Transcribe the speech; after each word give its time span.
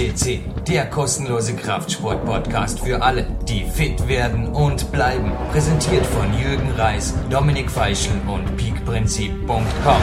CC, 0.00 0.40
der 0.66 0.86
kostenlose 0.86 1.54
Kraftsport-Podcast 1.54 2.80
für 2.80 3.02
alle, 3.02 3.26
die 3.46 3.64
fit 3.64 4.08
werden 4.08 4.46
und 4.46 4.90
bleiben. 4.92 5.30
Präsentiert 5.52 6.06
von 6.06 6.26
Jürgen 6.40 6.70
Reis, 6.78 7.14
Dominik 7.28 7.70
Feischl 7.70 8.14
und 8.26 8.56
peakprinzip.com. 8.56 10.02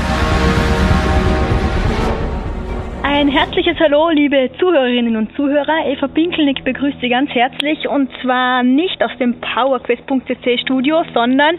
Ein 3.02 3.28
herzliches 3.28 3.80
Hallo, 3.80 4.10
liebe 4.10 4.52
Zuhörerinnen 4.60 5.16
und 5.18 5.36
Zuhörer. 5.36 5.88
Eva 5.88 6.07
Pinkelnick 6.07 6.64
begrüßt 6.64 6.98
Sie 7.02 7.10
ganz 7.10 7.32
herzlich 7.32 7.88
und 7.88 8.11
zwar 8.21 8.61
nicht 8.61 9.04
aus 9.04 9.18
dem 9.20 9.42
PowerQuest.cc 9.42 10.60
Studio, 10.60 11.04
sondern 11.16 11.57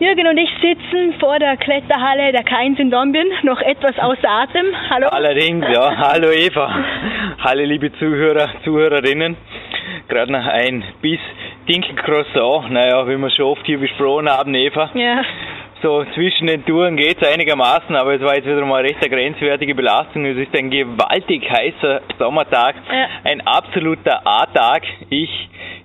Jürgen 0.00 0.28
und 0.28 0.38
ich 0.38 0.50
sitzen 0.62 1.14
vor 1.18 1.38
der 1.40 1.56
Kletterhalle 1.56 2.30
der 2.30 2.44
K1 2.44 2.78
in 2.78 2.90
Dombien, 2.90 3.26
noch 3.42 3.60
etwas 3.60 3.98
außer 3.98 4.28
Atem. 4.30 4.66
Hallo. 4.90 5.08
Allerdings, 5.08 5.64
ja. 5.72 5.96
Hallo 6.12 6.30
Eva. 6.30 6.72
Hallo 7.40 7.64
liebe 7.64 7.92
Zuhörer, 7.98 8.48
Zuhörerinnen. 8.62 9.36
Gerade 10.08 10.30
noch 10.30 10.46
ein 10.46 10.84
bis 11.02 11.18
Dinkelcroissant. 11.68 12.70
Naja, 12.70 13.08
wie 13.08 13.16
wir 13.16 13.30
schon 13.30 13.46
oft 13.46 13.66
hier 13.66 13.78
besprochen 13.78 14.28
haben, 14.28 14.54
Eva. 14.54 14.88
Ja. 14.94 15.22
So 15.82 16.04
zwischen 16.14 16.46
den 16.46 16.64
Touren 16.64 16.96
geht 16.96 17.20
es 17.20 17.28
einigermaßen, 17.32 17.94
aber 17.96 18.14
es 18.14 18.20
war 18.22 18.34
jetzt 18.36 18.46
wieder 18.46 18.64
mal 18.64 18.82
recht 18.82 18.98
eine 19.00 19.10
grenzwertige 19.10 19.74
Belastung. 19.74 20.24
Es 20.26 20.36
ist 20.36 20.56
ein 20.56 20.70
gewaltig 20.70 21.48
heißer 21.50 22.02
Sommertag, 22.18 22.76
Ja. 22.92 23.06
ein 23.24 23.40
absoluter 23.44 24.20
A-Tag. 24.24 24.82
Ich 25.10 25.30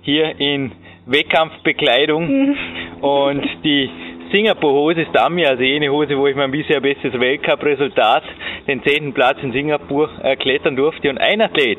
hier 0.02 0.38
in 0.40 0.72
Wettkampfbekleidung 1.06 2.26
Mhm. 2.26 2.56
und 3.02 3.46
die 3.62 3.90
Singapur-Hose 4.34 5.02
ist 5.02 5.14
da 5.14 5.28
mir, 5.28 5.48
also 5.48 5.62
jene 5.62 5.92
Hose, 5.92 6.18
wo 6.18 6.26
ich 6.26 6.34
mein 6.34 6.50
bisher 6.50 6.80
bestes 6.80 7.12
Weltcup-Resultat, 7.12 8.24
den 8.66 8.82
zehnten 8.82 9.12
Platz 9.12 9.38
in 9.40 9.52
Singapur, 9.52 10.10
äh, 10.24 10.34
klettern 10.34 10.74
durfte. 10.74 11.08
Und 11.08 11.18
ein 11.18 11.40
Athlet, 11.40 11.78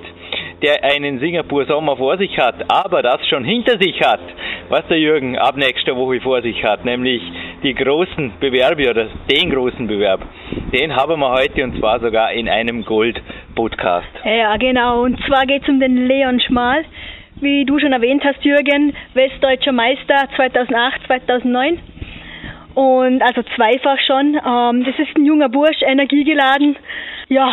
der 0.62 0.82
einen 0.86 1.20
Singapur-Sommer 1.20 1.98
vor 1.98 2.18
sich 2.18 2.38
hat, 2.38 2.56
aber 2.72 3.02
das 3.02 3.28
schon 3.28 3.44
hinter 3.44 3.78
sich 3.78 4.00
hat, 4.00 4.22
was 4.70 4.88
der 4.88 4.98
Jürgen 4.98 5.38
ab 5.38 5.58
nächster 5.58 5.98
Woche 5.98 6.22
vor 6.22 6.42
sich 6.42 6.64
hat, 6.64 6.86
nämlich 6.86 7.22
die 7.62 7.74
großen 7.74 8.32
Bewerbe 8.40 8.90
oder 8.90 9.08
den 9.30 9.50
großen 9.50 9.86
Bewerb, 9.86 10.22
den 10.72 10.96
haben 10.96 11.20
wir 11.20 11.32
heute 11.32 11.62
und 11.62 11.78
zwar 11.78 12.00
sogar 12.00 12.32
in 12.32 12.48
einem 12.48 12.86
Gold-Podcast. 12.86 14.08
Ja, 14.24 14.56
genau. 14.56 15.04
Und 15.04 15.20
zwar 15.28 15.46
geht 15.46 15.64
es 15.64 15.68
um 15.68 15.82
den 15.82 16.08
Leon 16.08 16.40
Schmal. 16.40 16.86
Wie 17.42 17.66
du 17.66 17.80
schon 17.80 17.92
erwähnt 17.92 18.24
hast, 18.24 18.46
Jürgen, 18.46 18.96
westdeutscher 19.14 19.74
Meister 19.74 20.30
2008, 20.38 21.02
2009. 21.06 21.80
Und 22.76 23.22
also 23.22 23.42
zweifach 23.56 23.98
schon. 24.06 24.36
Ähm, 24.36 24.84
das 24.86 25.00
ist 25.00 25.16
ein 25.18 25.26
junger 25.26 25.50
Bursch, 25.50 25.82
energiegeladen. 25.82 26.76
Ja, 27.28 27.52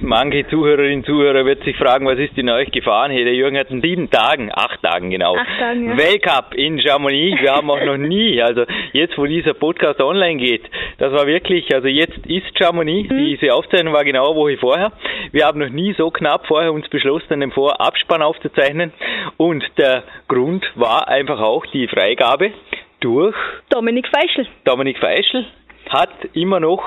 Manche 0.00 0.46
Zuhörerinnen 0.48 0.98
und 0.98 1.06
Zuhörer 1.06 1.46
wird 1.46 1.64
sich 1.64 1.74
fragen, 1.78 2.04
was 2.04 2.18
ist 2.18 2.36
in 2.36 2.50
euch 2.50 2.70
gefahren? 2.70 3.10
Hey, 3.10 3.24
der 3.24 3.32
Jürgen 3.34 3.56
hat 3.56 3.70
in 3.70 3.80
sieben 3.80 4.10
Tagen, 4.10 4.50
acht 4.54 4.82
Tagen 4.82 5.08
genau, 5.08 5.34
Acht 5.34 5.46
Tagen, 5.58 5.88
ja. 5.88 5.96
Weltcup 5.96 6.52
in 6.54 6.78
Chamonix. 6.78 7.40
Wir 7.40 7.52
haben 7.54 7.70
auch 7.70 7.82
noch 7.82 7.96
nie, 7.96 8.42
also 8.42 8.64
jetzt, 8.92 9.16
wo 9.16 9.24
dieser 9.24 9.54
Podcast 9.54 10.00
online 10.02 10.36
geht, 10.38 10.62
das 10.98 11.10
war 11.14 11.26
wirklich, 11.26 11.74
also 11.74 11.88
jetzt 11.88 12.18
ist 12.26 12.58
Chamonix, 12.58 13.08
Mhm. 13.08 13.24
diese 13.24 13.54
Aufzeichnung 13.54 13.94
war 13.94 14.04
genau 14.04 14.26
eine 14.32 14.36
Woche 14.36 14.58
vorher. 14.58 14.92
Wir 15.32 15.46
haben 15.46 15.58
noch 15.58 15.70
nie 15.70 15.94
so 15.94 16.10
knapp 16.10 16.46
vorher 16.46 16.72
uns 16.74 16.86
beschlossen, 16.90 17.32
einen 17.32 17.50
Vorabspann 17.50 18.20
aufzuzeichnen. 18.20 18.92
Und 19.38 19.64
der 19.78 20.02
Grund 20.28 20.66
war 20.74 21.08
einfach 21.08 21.40
auch 21.40 21.64
die 21.66 21.88
Freigabe 21.88 22.50
durch 23.04 23.36
Dominik 23.68 24.08
Feischl. 24.08 24.46
Dominik 24.64 24.98
Feischl 24.98 25.44
hat 25.90 26.10
immer 26.32 26.58
noch 26.58 26.82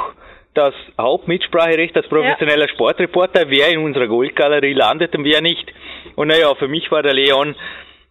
das 0.56 0.74
Hauptmitspracherecht 1.00 1.96
als 1.96 2.08
professioneller 2.08 2.68
Sportreporter, 2.70 3.44
wer 3.50 3.70
in 3.70 3.78
unserer 3.80 4.08
Goldgalerie 4.08 4.74
landet 4.74 5.16
und 5.16 5.24
wer 5.24 5.42
nicht. 5.42 5.72
Und 6.16 6.30
naja, 6.30 6.56
für 6.56 6.68
mich 6.68 6.90
war 6.92 7.04
der 7.04 7.14
Leon 7.14 7.56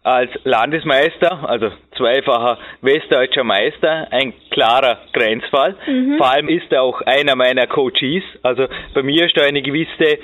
als 0.03 0.31
Landesmeister, 0.45 1.49
also 1.49 1.69
zweifacher 1.97 2.57
westdeutscher 2.81 3.43
Meister, 3.43 4.07
ein 4.11 4.33
klarer 4.51 4.99
Grenzfall. 5.11 5.75
Vor 6.17 6.31
allem 6.31 6.47
ist 6.47 6.71
er 6.71 6.83
auch 6.83 7.01
einer 7.01 7.35
meiner 7.35 7.67
Coaches. 7.67 8.23
Also 8.41 8.67
bei 8.93 9.03
mir 9.03 9.25
ist 9.25 9.35
da 9.35 9.43
eine 9.43 9.61
gewisse 9.61 10.19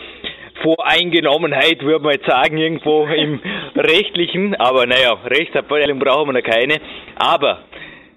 Voreingenommenheit, 0.62 1.82
würde 1.82 2.06
man 2.06 2.14
jetzt 2.14 2.26
sagen, 2.28 2.58
irgendwo 2.58 3.06
im 3.08 3.42
Rechtlichen. 3.76 4.56
Aber 4.56 4.86
naja, 4.86 5.18
Rechtsabteilung 5.26 6.00
brauchen 6.00 6.30
wir 6.30 6.42
noch 6.42 6.50
keine. 6.50 6.76
Aber 7.18 7.60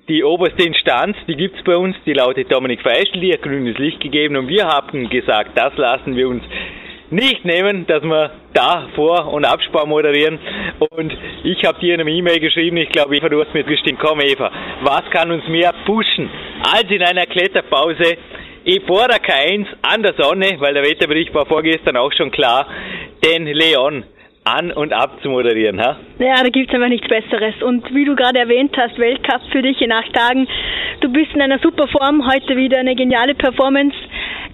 die 0.08 0.22
oberste 0.22 0.64
Instanz, 0.64 1.16
die 1.26 1.34
gibt's 1.34 1.62
bei 1.64 1.76
uns, 1.76 1.96
die 2.06 2.12
lautet 2.12 2.52
Dominik 2.52 2.80
Feischl, 2.82 3.20
die 3.20 3.32
hat 3.32 3.42
grünes 3.42 3.76
Licht 3.78 4.00
gegeben 4.00 4.36
und 4.36 4.48
wir 4.48 4.66
haben 4.66 5.08
gesagt, 5.08 5.58
das 5.58 5.76
lassen 5.76 6.14
wir 6.14 6.28
uns 6.28 6.44
nicht 7.10 7.44
nehmen, 7.44 7.86
dass 7.86 8.02
wir 8.02 8.30
da 8.52 8.88
Vor- 8.94 9.32
und 9.32 9.44
Abspann 9.44 9.88
moderieren. 9.88 10.38
Und 10.90 11.16
ich 11.44 11.64
habe 11.64 11.78
dir 11.78 11.94
in 11.94 12.00
einem 12.00 12.08
E-Mail 12.08 12.40
geschrieben, 12.40 12.76
ich 12.78 12.88
glaube, 12.88 13.16
Eva, 13.16 13.28
du 13.28 13.40
hast 13.40 13.54
mir 13.54 13.64
bestimmt, 13.64 14.00
komm 14.00 14.20
Eva, 14.20 14.50
was 14.82 15.04
kann 15.10 15.30
uns 15.30 15.46
mehr 15.48 15.72
pushen, 15.84 16.28
als 16.62 16.90
in 16.90 17.02
einer 17.02 17.26
Kletterpause 17.26 18.16
der 18.64 19.22
K1 19.22 19.66
an 19.82 20.02
der 20.02 20.14
Sonne, 20.18 20.56
weil 20.58 20.74
der 20.74 20.82
Wetterbericht 20.82 21.32
war 21.32 21.46
vorgestern 21.46 21.96
auch 21.96 22.12
schon 22.12 22.32
klar, 22.32 22.66
den 23.24 23.46
Leon 23.46 24.04
an 24.46 24.70
und 24.72 24.92
ab 24.92 25.18
zu 25.22 25.28
moderieren. 25.28 25.80
Ha? 25.80 25.96
Ja, 26.18 26.42
da 26.42 26.48
gibt's 26.48 26.72
einfach 26.72 26.88
nichts 26.88 27.08
Besseres. 27.08 27.60
Und 27.62 27.92
wie 27.94 28.04
du 28.04 28.14
gerade 28.14 28.38
erwähnt 28.38 28.74
hast, 28.78 28.98
Weltcup 28.98 29.40
für 29.50 29.60
dich 29.62 29.80
in 29.82 29.92
acht 29.92 30.12
Tagen. 30.14 30.46
Du 31.00 31.10
bist 31.12 31.34
in 31.34 31.42
einer 31.42 31.58
super 31.58 31.88
Form. 31.88 32.24
Heute 32.30 32.56
wieder 32.56 32.78
eine 32.78 32.94
geniale 32.94 33.34
Performance 33.34 33.96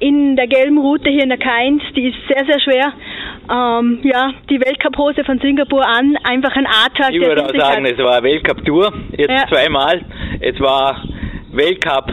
in 0.00 0.34
der 0.34 0.46
gelben 0.48 0.78
Route 0.78 1.10
hier 1.10 1.22
in 1.22 1.28
der 1.28 1.38
K1. 1.38 1.80
Die 1.94 2.08
ist 2.08 2.16
sehr, 2.26 2.44
sehr 2.46 2.60
schwer. 2.60 2.92
Ähm, 3.50 4.00
ja, 4.02 4.32
die 4.48 4.58
Weltcup-Hose 4.60 5.24
von 5.24 5.38
Singapur 5.40 5.86
an. 5.86 6.16
Einfach 6.24 6.56
ein 6.56 6.66
A-Tag. 6.66 7.10
Ich 7.12 7.20
würde 7.20 7.44
auch 7.44 7.54
sagen, 7.54 7.84
hat. 7.84 7.92
es 7.92 7.98
war 7.98 8.22
Weltcup-Tour, 8.22 8.92
jetzt 9.16 9.30
Ja. 9.30 9.46
zweimal. 9.48 10.00
Es 10.40 10.58
war 10.58 11.02
Weltcup 11.52 12.12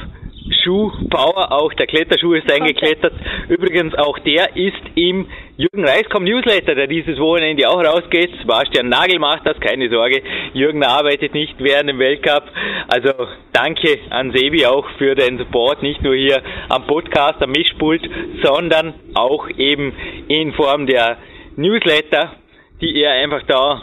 Schuh 0.63 0.91
Power, 1.09 1.51
auch 1.51 1.73
der 1.73 1.87
Kletterschuh 1.87 2.33
ist 2.33 2.51
eingeklettert. 2.51 3.13
Übrigens 3.49 3.93
auch 3.95 4.17
der 4.19 4.55
ist 4.55 4.81
im 4.95 5.27
Jürgen 5.57 5.85
Reiskom 5.85 6.23
Newsletter, 6.23 6.75
der 6.75 6.87
dieses 6.87 7.19
Wochenende 7.19 7.69
auch 7.69 7.83
rausgeht. 7.83 8.31
Sebastian 8.39 8.89
Nagel 8.89 9.19
macht 9.19 9.45
das, 9.45 9.59
keine 9.59 9.89
Sorge. 9.89 10.21
Jürgen 10.53 10.83
arbeitet 10.83 11.33
nicht 11.33 11.55
während 11.59 11.89
dem 11.89 11.99
Weltcup. 11.99 12.43
Also 12.87 13.11
danke 13.53 13.99
an 14.09 14.31
Sebi 14.31 14.65
auch 14.65 14.87
für 14.97 15.15
den 15.15 15.37
Support, 15.37 15.83
nicht 15.83 16.01
nur 16.01 16.15
hier 16.15 16.41
am 16.69 16.87
Podcast, 16.87 17.41
am 17.41 17.51
Mischpult, 17.51 18.01
sondern 18.43 18.93
auch 19.13 19.49
eben 19.57 19.93
in 20.27 20.53
Form 20.53 20.87
der 20.87 21.17
Newsletter, 21.57 22.33
die 22.81 23.01
er 23.01 23.13
einfach 23.13 23.43
da 23.47 23.81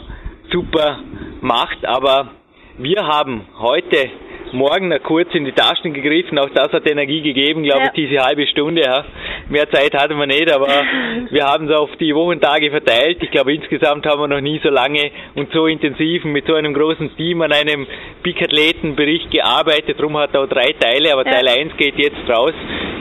super 0.51 0.99
macht. 1.41 1.85
Aber 1.85 2.31
wir 2.77 3.05
haben 3.05 3.45
heute 3.59 4.09
Morgen 4.53 4.87
noch 4.89 5.01
kurz 5.03 5.33
in 5.33 5.45
die 5.45 5.51
Taschen 5.51 5.93
gegriffen, 5.93 6.37
auch 6.39 6.49
das 6.53 6.71
hat 6.71 6.89
Energie 6.89 7.21
gegeben, 7.21 7.63
glaube 7.63 7.79
Ja. 7.81 7.85
ich, 7.87 7.91
diese 7.91 8.23
halbe 8.23 8.45
Stunde. 8.47 8.81
Ja. 8.81 9.05
Mehr 9.49 9.69
Zeit 9.69 9.93
hatten 9.93 10.17
wir 10.17 10.25
nicht, 10.27 10.51
aber 10.51 10.67
wir 11.29 11.43
haben 11.45 11.69
es 11.69 11.75
auf 11.75 11.89
die 11.97 12.13
Wochentage 12.15 12.69
verteilt. 12.71 13.17
Ich 13.21 13.31
glaube, 13.31 13.53
insgesamt 13.53 14.05
haben 14.05 14.21
wir 14.21 14.27
noch 14.27 14.41
nie 14.41 14.59
so 14.63 14.69
lange 14.69 15.11
und 15.35 15.51
so 15.53 15.67
intensiv 15.67 16.23
mit 16.25 16.45
so 16.47 16.53
einem 16.55 16.73
großen 16.73 17.15
Team 17.17 17.41
an 17.41 17.51
einem 17.51 17.85
Peak-Athleten-Bericht 18.23 19.31
gearbeitet. 19.31 19.97
Darum 19.99 20.17
hat 20.17 20.33
er 20.33 20.41
auch 20.43 20.47
drei 20.49 20.73
Teile, 20.79 21.13
aber 21.13 21.25
Ja. 21.25 21.31
Teil 21.33 21.47
1 21.47 21.77
geht 21.77 21.97
jetzt 21.97 22.29
raus. 22.29 22.53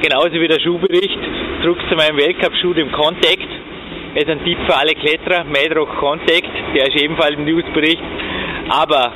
Genauso 0.02 0.32
wie 0.32 0.48
der 0.48 0.60
Schuhbericht. 0.60 1.18
Zurück 1.62 1.78
zu 1.88 1.96
meinem 1.96 2.16
Weltcup-Schuh, 2.16 2.74
dem 2.74 2.92
Contact. 2.92 3.48
Es 4.14 4.22
ist 4.22 4.30
ein 4.30 4.44
Tipp 4.44 4.58
für 4.66 4.74
alle 4.76 4.94
Kletterer, 4.94 5.44
Madrock 5.44 5.94
Contact, 5.98 6.48
der 6.74 6.86
ist 6.88 6.96
ebenfalls 7.02 7.34
im 7.34 7.44
Newsbericht. 7.44 8.00
Aber 8.70 9.12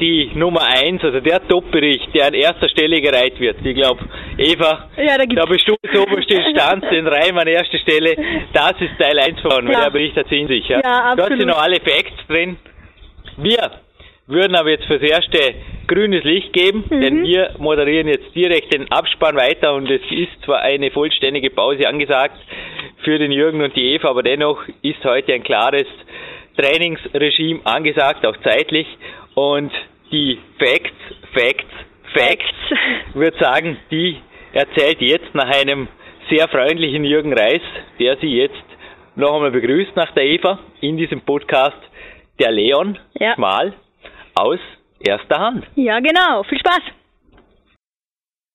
die 0.00 0.30
Nummer 0.34 0.62
eins, 0.62 1.02
also 1.04 1.20
der 1.20 1.46
Top-Bericht, 1.48 2.14
der 2.14 2.26
an 2.28 2.34
erster 2.34 2.68
Stelle 2.68 3.00
gereiht 3.00 3.38
wird, 3.40 3.56
ich 3.64 3.74
glaube, 3.76 4.00
Eva, 4.36 4.88
Ja, 4.96 5.18
da 5.18 5.24
da 5.24 5.44
bist 5.46 5.68
du 5.68 5.74
das 5.82 5.98
oberste 6.00 6.34
Instanz, 6.42 6.84
den 6.90 7.04
wir 7.04 7.36
an 7.40 7.46
erster 7.48 7.78
Stelle, 7.78 8.14
das 8.52 8.74
ist 8.80 8.98
Teil 8.98 9.18
1 9.18 9.40
von, 9.40 9.66
weil 9.66 9.74
der 9.74 9.90
Bericht 9.90 10.16
hat 10.16 10.28
sie 10.28 10.38
in 10.40 10.48
sich. 10.48 10.66
Ja, 10.68 10.80
Ja, 10.82 11.14
Dort 11.16 11.30
sind 11.30 11.46
noch 11.46 11.62
alle 11.62 11.76
Facts 11.80 12.26
drin. 12.28 12.56
Wir 13.36 13.70
würden 14.26 14.54
aber 14.56 14.70
jetzt 14.70 14.84
fürs 14.84 15.02
Erste 15.02 15.38
grünes 15.86 16.22
Licht 16.24 16.52
geben, 16.52 16.84
Mhm. 16.88 17.00
denn 17.00 17.22
wir 17.24 17.54
moderieren 17.58 18.08
jetzt 18.08 18.34
direkt 18.34 18.74
den 18.74 18.90
Abspann 18.92 19.36
weiter 19.36 19.74
und 19.74 19.90
es 19.90 20.02
ist 20.10 20.44
zwar 20.44 20.60
eine 20.60 20.90
vollständige 20.90 21.50
Pause 21.50 21.88
angesagt 21.88 22.36
für 23.04 23.18
den 23.18 23.32
Jürgen 23.32 23.62
und 23.62 23.74
die 23.74 23.94
Eva, 23.94 24.10
aber 24.10 24.22
dennoch 24.22 24.60
ist 24.82 25.02
heute 25.04 25.32
ein 25.32 25.42
klares 25.42 25.86
Trainingsregime 26.56 27.60
angesagt, 27.64 28.26
auch 28.26 28.36
zeitlich 28.42 28.86
und 29.38 29.70
die 30.10 30.36
Facts, 30.58 30.98
Facts, 31.32 31.74
Facts, 32.12 33.14
würde 33.14 33.38
sagen, 33.38 33.76
die 33.88 34.16
erzählt 34.52 35.00
jetzt 35.00 35.32
nach 35.32 35.48
einem 35.48 35.86
sehr 36.28 36.48
freundlichen 36.48 37.04
Jürgen 37.04 37.32
Reis, 37.32 37.62
der 38.00 38.16
sie 38.20 38.34
jetzt 38.34 38.56
noch 39.14 39.34
einmal 39.34 39.52
begrüßt 39.52 39.94
nach 39.94 40.12
der 40.12 40.24
Eva 40.24 40.58
in 40.80 40.96
diesem 40.96 41.20
Podcast, 41.20 41.78
der 42.40 42.50
Leon 42.50 42.98
Ja. 43.14 43.34
Schmal 43.34 43.74
aus 44.34 44.58
erster 44.98 45.38
Hand. 45.38 45.66
Ja, 45.76 46.00
genau. 46.00 46.42
Viel 46.42 46.58
Spaß. 46.58 46.82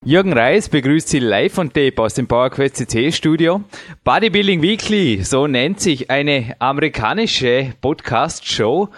Jürgen 0.06 0.34
Reis 0.34 0.68
begrüßt 0.68 1.08
Sie 1.08 1.20
live 1.20 1.54
von 1.54 1.72
Tape 1.72 1.94
aus 2.02 2.14
dem 2.16 2.28
PowerQuest 2.28 2.76
CC 2.76 3.10
Studio. 3.14 3.62
Bodybuilding 4.04 4.62
Weekly, 4.62 5.24
so 5.24 5.48
nennt 5.48 5.80
sich 5.80 6.12
eine 6.12 6.58
amerikanische 6.60 7.74
Podcast-Show. 7.80 8.90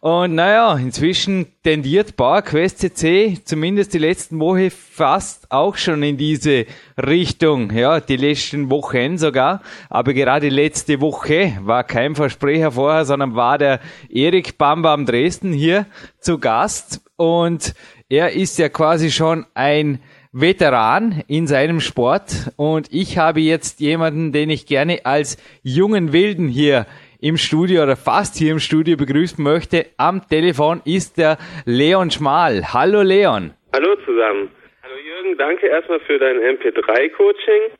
Und 0.00 0.36
naja, 0.36 0.76
inzwischen 0.76 1.46
tendiert 1.64 2.16
PowerQuest 2.16 2.78
CC 2.78 3.38
zumindest 3.44 3.94
die 3.94 3.98
letzten 3.98 4.38
Woche 4.38 4.70
fast 4.70 5.50
auch 5.50 5.76
schon 5.76 6.04
in 6.04 6.16
diese 6.16 6.66
Richtung. 6.96 7.72
Ja, 7.72 7.98
die 7.98 8.16
letzten 8.16 8.70
Wochen 8.70 9.18
sogar. 9.18 9.60
Aber 9.88 10.14
gerade 10.14 10.50
letzte 10.50 11.00
Woche 11.00 11.58
war 11.62 11.82
kein 11.82 12.14
Versprecher 12.14 12.70
vorher, 12.70 13.04
sondern 13.04 13.34
war 13.34 13.58
der 13.58 13.80
Erik 14.08 14.56
Bambam 14.56 15.04
Dresden 15.04 15.52
hier 15.52 15.86
zu 16.20 16.38
Gast. 16.38 17.00
Und 17.16 17.74
er 18.08 18.32
ist 18.32 18.58
ja 18.58 18.68
quasi 18.68 19.10
schon 19.10 19.46
ein 19.54 19.98
Veteran 20.30 21.24
in 21.26 21.46
seinem 21.46 21.80
Sport 21.80 22.52
und 22.56 22.92
ich 22.92 23.16
habe 23.16 23.40
jetzt 23.40 23.80
jemanden, 23.80 24.30
den 24.30 24.50
ich 24.50 24.66
gerne 24.66 25.06
als 25.06 25.38
jungen 25.62 26.12
Wilden 26.12 26.48
hier 26.48 26.86
im 27.20 27.36
Studio 27.36 27.82
oder 27.82 27.96
fast 27.96 28.36
hier 28.36 28.52
im 28.52 28.60
Studio 28.60 28.96
begrüßen 28.96 29.42
möchte. 29.42 29.86
Am 29.96 30.22
Telefon 30.28 30.80
ist 30.84 31.18
der 31.18 31.36
Leon 31.64 32.10
Schmal. 32.10 32.72
Hallo 32.72 33.02
Leon. 33.02 33.54
Hallo 33.74 33.96
zusammen. 34.04 34.50
Hallo 34.82 34.94
Jürgen, 35.04 35.36
danke 35.36 35.66
erstmal 35.66 36.00
für 36.00 36.18
dein 36.18 36.36
MP3-Coaching 36.36 37.72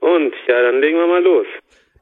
und 0.00 0.34
ja, 0.48 0.62
dann 0.62 0.80
legen 0.80 0.98
wir 0.98 1.06
mal 1.06 1.22
los. 1.22 1.46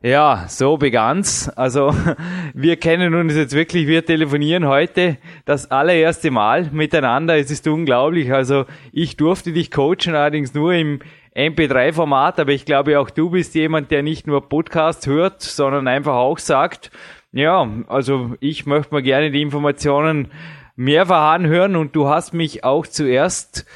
Ja, 0.03 0.47
so 0.49 0.79
begann's. 0.79 1.51
Also 1.55 1.91
wir 2.55 2.77
kennen 2.77 3.15
uns 3.15 3.37
jetzt 3.37 3.55
wirklich, 3.55 3.87
wir 3.87 4.03
telefonieren 4.03 4.67
heute 4.67 5.19
das 5.45 5.71
allererste 5.71 6.31
Mal 6.31 6.71
miteinander. 6.73 7.37
Es 7.37 7.51
ist 7.51 7.69
unglaublich. 7.69 8.33
Also 8.33 8.65
ich 8.93 9.19
durfte 9.19 9.53
dich 9.53 9.71
coachen, 9.71 10.15
allerdings 10.15 10.55
nur 10.55 10.73
im 10.73 11.01
MP3-Format, 11.35 12.41
aber 12.41 12.53
ich 12.53 12.65
glaube 12.65 12.99
auch 12.99 13.11
du 13.11 13.31
bist 13.31 13.55
jemand, 13.55 13.91
der 13.91 14.03
nicht 14.03 14.27
nur 14.27 14.49
Podcast 14.49 15.07
hört, 15.07 15.43
sondern 15.43 15.89
einfach 15.89 16.15
auch 16.15 16.39
sagt, 16.39 16.91
ja, 17.33 17.69
also 17.87 18.35
ich 18.41 18.67
möchte 18.67 18.93
mal 18.93 19.03
gerne 19.03 19.31
die 19.31 19.43
Informationen 19.43 20.33
mehrfach 20.77 21.33
anhören 21.33 21.77
und 21.77 21.95
du 21.95 22.09
hast 22.09 22.35
mich 22.35 22.65
auch 22.65 22.87
zuerst 22.87 23.67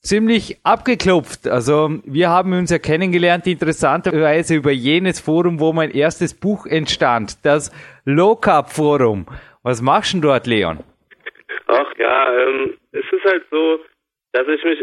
ziemlich 0.00 0.58
abgeklopft. 0.62 1.48
Also 1.48 1.98
wir 2.04 2.30
haben 2.30 2.52
uns 2.52 2.70
ja 2.70 2.78
kennengelernt, 2.78 3.46
interessanterweise 3.46 4.54
über 4.54 4.70
jenes 4.70 5.20
Forum, 5.20 5.60
wo 5.60 5.72
mein 5.72 5.90
erstes 5.90 6.38
Buch 6.38 6.64
entstand, 6.66 7.44
das 7.44 7.72
Low 8.04 8.36
Carb 8.36 8.70
Forum. 8.70 9.26
Was 9.62 9.82
machst 9.82 10.14
du 10.14 10.20
dort, 10.20 10.46
Leon? 10.46 10.78
Ach 11.66 11.92
ja, 11.98 12.38
ähm, 12.38 12.74
es 12.92 13.04
ist 13.10 13.24
halt 13.24 13.42
so, 13.50 13.80
dass 14.32 14.46
ich 14.46 14.62
mich 14.64 14.78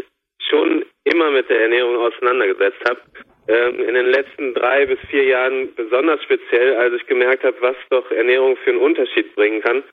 schon 0.53 0.85
immer 1.05 1.31
mit 1.31 1.50
der 1.50 1.61
Ernährung 1.61 1.97
auseinandergesetzt 1.97 2.81
habe. 2.88 3.01
Ähm, 3.47 3.79
in 3.79 3.95
den 3.95 4.05
letzten 4.05 4.53
drei 4.53 4.85
bis 4.85 5.00
vier 5.09 5.25
Jahren 5.25 5.73
besonders 5.75 6.21
speziell, 6.23 6.75
als 6.75 6.94
ich 6.94 7.05
gemerkt 7.07 7.44
habe, 7.44 7.57
was 7.59 7.75
doch 7.89 8.09
Ernährung 8.11 8.55
für 8.57 8.69
einen 8.69 8.79
Unterschied 8.79 9.35
bringen 9.35 9.61
kann. 9.61 9.83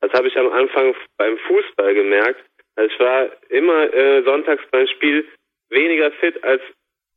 Das 0.00 0.12
habe 0.12 0.28
ich 0.28 0.36
am 0.36 0.52
Anfang 0.52 0.94
beim 1.16 1.36
Fußball 1.38 1.94
gemerkt 1.94 2.44
also 2.80 2.92
ich 2.94 3.00
war 3.00 3.28
immer 3.50 3.92
äh, 3.92 4.22
sonntags 4.22 4.62
beim 4.70 4.86
Spiel 4.86 5.26
weniger 5.68 6.10
fit 6.12 6.42
als 6.42 6.62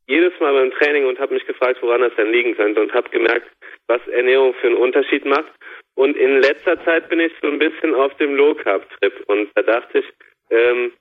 jedes 0.06 0.38
Mal 0.38 0.52
beim 0.52 0.70
Training 0.72 1.06
und 1.06 1.18
habe 1.18 1.32
mich 1.32 1.46
gefragt, 1.46 1.78
woran 1.80 2.02
das 2.02 2.14
denn 2.16 2.32
liegen 2.32 2.54
könnte 2.54 2.82
und 2.82 2.92
habe 2.92 3.08
gemerkt, 3.08 3.50
was 3.86 4.06
Ernährung 4.08 4.52
für 4.60 4.66
einen 4.66 4.76
Unterschied 4.76 5.24
macht. 5.24 5.50
Und 5.94 6.16
in 6.18 6.42
letzter 6.42 6.82
Zeit 6.84 7.08
bin 7.08 7.20
ich 7.20 7.32
so 7.40 7.48
ein 7.48 7.58
bisschen 7.58 7.94
auf 7.94 8.14
dem 8.16 8.34
Low 8.34 8.54
Carb 8.54 8.86
Trip 8.98 9.24
und 9.26 9.48
da 9.54 9.62
dachte 9.62 10.00
ich, 10.00 10.04
ähm, 10.50 10.92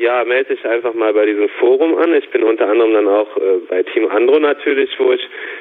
ja, 0.00 0.24
melde 0.24 0.54
dich 0.56 0.64
einfach 0.64 0.94
mal 0.94 1.12
bei 1.12 1.26
diesem 1.26 1.48
Forum 1.60 1.94
an. 1.98 2.14
Ich 2.14 2.28
bin 2.30 2.42
unter 2.42 2.66
anderem 2.66 2.94
dann 2.94 3.06
auch 3.06 3.36
äh, 3.36 3.58
bei 3.68 3.82
Team 3.82 4.08
Andro 4.08 4.38
natürlich, 4.38 4.90
wo 4.98 5.12
ich 5.12 5.20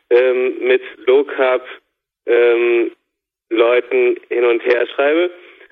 ähm, 0.10 0.60
mit 0.62 0.82
Low 1.06 1.26
Carb 1.26 1.62
ähm, 2.26 2.92
Leuten 3.50 4.16
hin 4.30 4.46
und 4.46 4.64
her 4.64 4.88
schreibe 4.88 5.30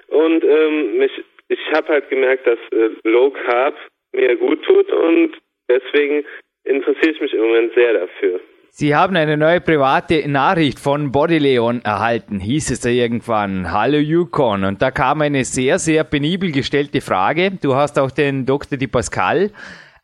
und 0.08 0.44
ähm, 0.44 0.98
mich 0.98 1.12
ich 1.50 1.60
habe 1.74 1.88
halt 1.88 2.10
gemerkt, 2.10 2.46
dass 2.46 2.60
äh, 2.72 2.90
Low 3.04 3.32
Carb 3.32 3.76
mir 4.12 4.36
gut 4.36 4.62
tut 4.66 4.92
und 4.92 5.38
deswegen 5.70 6.26
interessiere 6.66 7.12
ich 7.12 7.22
mich 7.22 7.34
im 7.34 7.42
Moment 7.42 7.74
sehr 7.74 7.94
dafür. 7.94 8.42
Sie 8.72 8.96
haben 8.96 9.16
eine 9.16 9.38
neue 9.38 9.60
private 9.60 10.28
Nachricht 10.28 10.80
von 10.80 11.12
Bodyleon 11.12 11.84
erhalten, 11.84 12.40
hieß 12.40 12.72
es 12.72 12.82
da 12.82 12.90
irgendwann. 12.90 13.72
Hallo 13.72 13.98
Yukon. 13.98 14.64
Und 14.66 14.82
da 14.82 14.92
kam 14.92 15.22
eine 15.22 15.46
sehr, 15.46 15.80
sehr 15.80 16.04
penibel 16.04 16.52
gestellte 16.52 17.02
Frage. 17.02 17.52
Du 17.52 17.76
hast 17.76 17.98
auch 17.98 18.12
den 18.12 18.46
Dr. 18.46 18.78
Di 18.78 18.88
Pascal, 18.88 19.52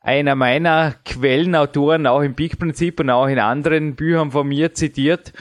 einer 0.01 0.35
meiner 0.35 0.95
Quellenautoren, 1.05 2.07
auch 2.07 2.21
im 2.21 2.33
Peak-Prinzip 2.33 2.99
und 2.99 3.09
auch 3.11 3.27
in 3.27 3.37
anderen 3.37 3.95
Büchern 3.95 4.31
von 4.31 4.47
mir 4.47 4.73
zitiert. 4.73 5.33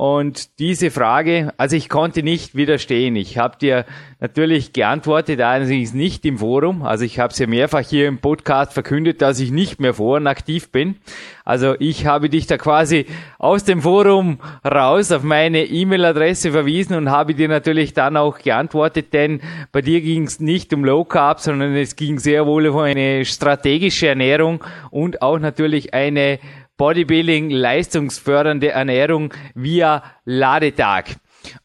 Und 0.00 0.58
diese 0.60 0.90
Frage, 0.90 1.52
also 1.58 1.76
ich 1.76 1.90
konnte 1.90 2.22
nicht 2.22 2.54
widerstehen. 2.54 3.16
Ich 3.16 3.36
habe 3.36 3.58
dir 3.58 3.84
natürlich 4.18 4.72
geantwortet, 4.72 5.42
allerdings 5.42 5.92
nicht 5.92 6.24
im 6.24 6.38
Forum. 6.38 6.82
Also 6.82 7.04
ich 7.04 7.18
habe 7.18 7.34
es 7.34 7.38
ja 7.38 7.46
mehrfach 7.46 7.80
hier 7.80 8.08
im 8.08 8.16
Podcast 8.16 8.72
verkündet, 8.72 9.20
dass 9.20 9.38
ich 9.40 9.50
nicht 9.50 9.78
mehr 9.78 9.92
foren 9.92 10.26
aktiv 10.26 10.72
bin. 10.72 10.96
Also 11.44 11.74
ich 11.78 12.06
habe 12.06 12.30
dich 12.30 12.46
da 12.46 12.56
quasi 12.56 13.04
aus 13.38 13.64
dem 13.64 13.82
Forum 13.82 14.38
raus 14.64 15.12
auf 15.12 15.22
meine 15.22 15.66
E-Mail-Adresse 15.66 16.52
verwiesen 16.52 16.96
und 16.96 17.10
habe 17.10 17.34
dir 17.34 17.48
natürlich 17.48 17.92
dann 17.92 18.16
auch 18.16 18.38
geantwortet, 18.38 19.12
denn 19.12 19.40
bei 19.70 19.82
dir 19.82 20.00
ging 20.00 20.22
es 20.22 20.40
nicht 20.40 20.72
um 20.72 20.82
Low 20.82 21.04
Carb, 21.04 21.40
sondern 21.40 21.74
es 21.74 21.96
ging 21.96 22.18
sehr 22.18 22.46
wohl 22.46 22.68
um 22.68 22.78
eine 22.78 23.26
strategische 23.26 24.08
Ernährung 24.08 24.64
und 24.90 25.20
auch 25.20 25.38
natürlich 25.38 25.92
eine 25.92 26.38
Bodybuilding, 26.80 27.50
leistungsfördernde 27.50 28.70
Ernährung 28.70 29.34
via 29.54 30.02
Ladetag. 30.24 31.16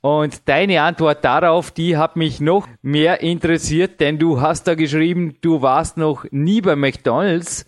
Und 0.01 0.49
deine 0.49 0.81
Antwort 0.81 1.23
darauf, 1.23 1.71
die 1.71 1.95
hat 1.95 2.17
mich 2.17 2.41
noch 2.41 2.67
mehr 2.81 3.21
interessiert, 3.21 4.01
denn 4.01 4.19
du 4.19 4.41
hast 4.41 4.67
da 4.67 4.75
geschrieben, 4.75 5.37
du 5.39 5.61
warst 5.61 5.95
noch 5.95 6.25
nie 6.31 6.59
bei 6.59 6.75
McDonald's. 6.75 7.65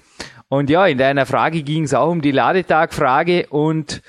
Und 0.49 0.69
ja, 0.69 0.87
in 0.87 0.97
deiner 0.97 1.25
Frage 1.25 1.63
ging 1.63 1.85
es 1.85 1.93
auch 1.93 2.11
um 2.11 2.21
die 2.21 2.31
Ladetag-Frage 2.31 3.47
und 3.47 4.01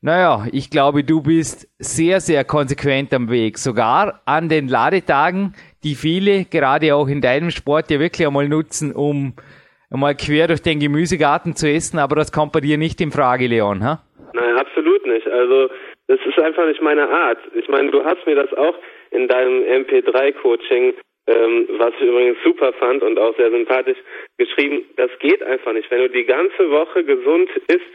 naja, 0.00 0.46
ich 0.50 0.70
glaube, 0.70 1.04
du 1.04 1.20
bist 1.20 1.68
sehr, 1.78 2.22
sehr 2.22 2.44
konsequent 2.44 3.12
am 3.12 3.28
Weg. 3.28 3.58
Sogar 3.58 4.22
an 4.24 4.48
den 4.48 4.68
Ladetagen, 4.68 5.54
die 5.84 5.96
viele, 5.96 6.46
gerade 6.46 6.94
auch 6.94 7.08
in 7.08 7.20
deinem 7.20 7.50
Sport, 7.50 7.90
ja 7.90 8.00
wirklich 8.00 8.26
einmal 8.26 8.48
nutzen, 8.48 8.92
um 8.92 9.34
mal 9.90 10.14
quer 10.14 10.48
durch 10.48 10.62
den 10.62 10.80
Gemüsegarten 10.80 11.54
zu 11.54 11.68
essen, 11.68 11.98
aber 11.98 12.16
das 12.16 12.32
kommt 12.32 12.52
bei 12.52 12.60
dir 12.60 12.78
nicht 12.78 13.00
in 13.00 13.10
Frage, 13.10 13.46
Leon, 13.46 13.84
ha? 13.84 14.02
Nein, 14.32 14.56
absolut 14.58 15.06
nicht. 15.06 15.26
Also 15.28 15.68
das 16.08 16.18
ist 16.24 16.38
einfach 16.38 16.66
nicht 16.66 16.82
meine 16.82 17.08
Art. 17.08 17.38
Ich 17.54 17.68
meine, 17.68 17.90
du 17.90 18.04
hast 18.04 18.26
mir 18.26 18.36
das 18.36 18.52
auch 18.54 18.74
in 19.10 19.28
deinem 19.28 19.62
MP3-Coaching, 19.62 20.94
ähm, 21.28 21.66
was 21.78 21.92
ich 21.98 22.06
übrigens 22.06 22.38
super 22.44 22.72
fand 22.74 23.02
und 23.02 23.18
auch 23.18 23.36
sehr 23.36 23.50
sympathisch, 23.50 23.98
geschrieben, 24.38 24.84
das 24.96 25.10
geht 25.18 25.42
einfach 25.42 25.72
nicht. 25.72 25.90
Wenn 25.90 26.02
du 26.02 26.10
die 26.10 26.24
ganze 26.24 26.70
Woche 26.70 27.04
gesund 27.04 27.50
isst, 27.68 27.90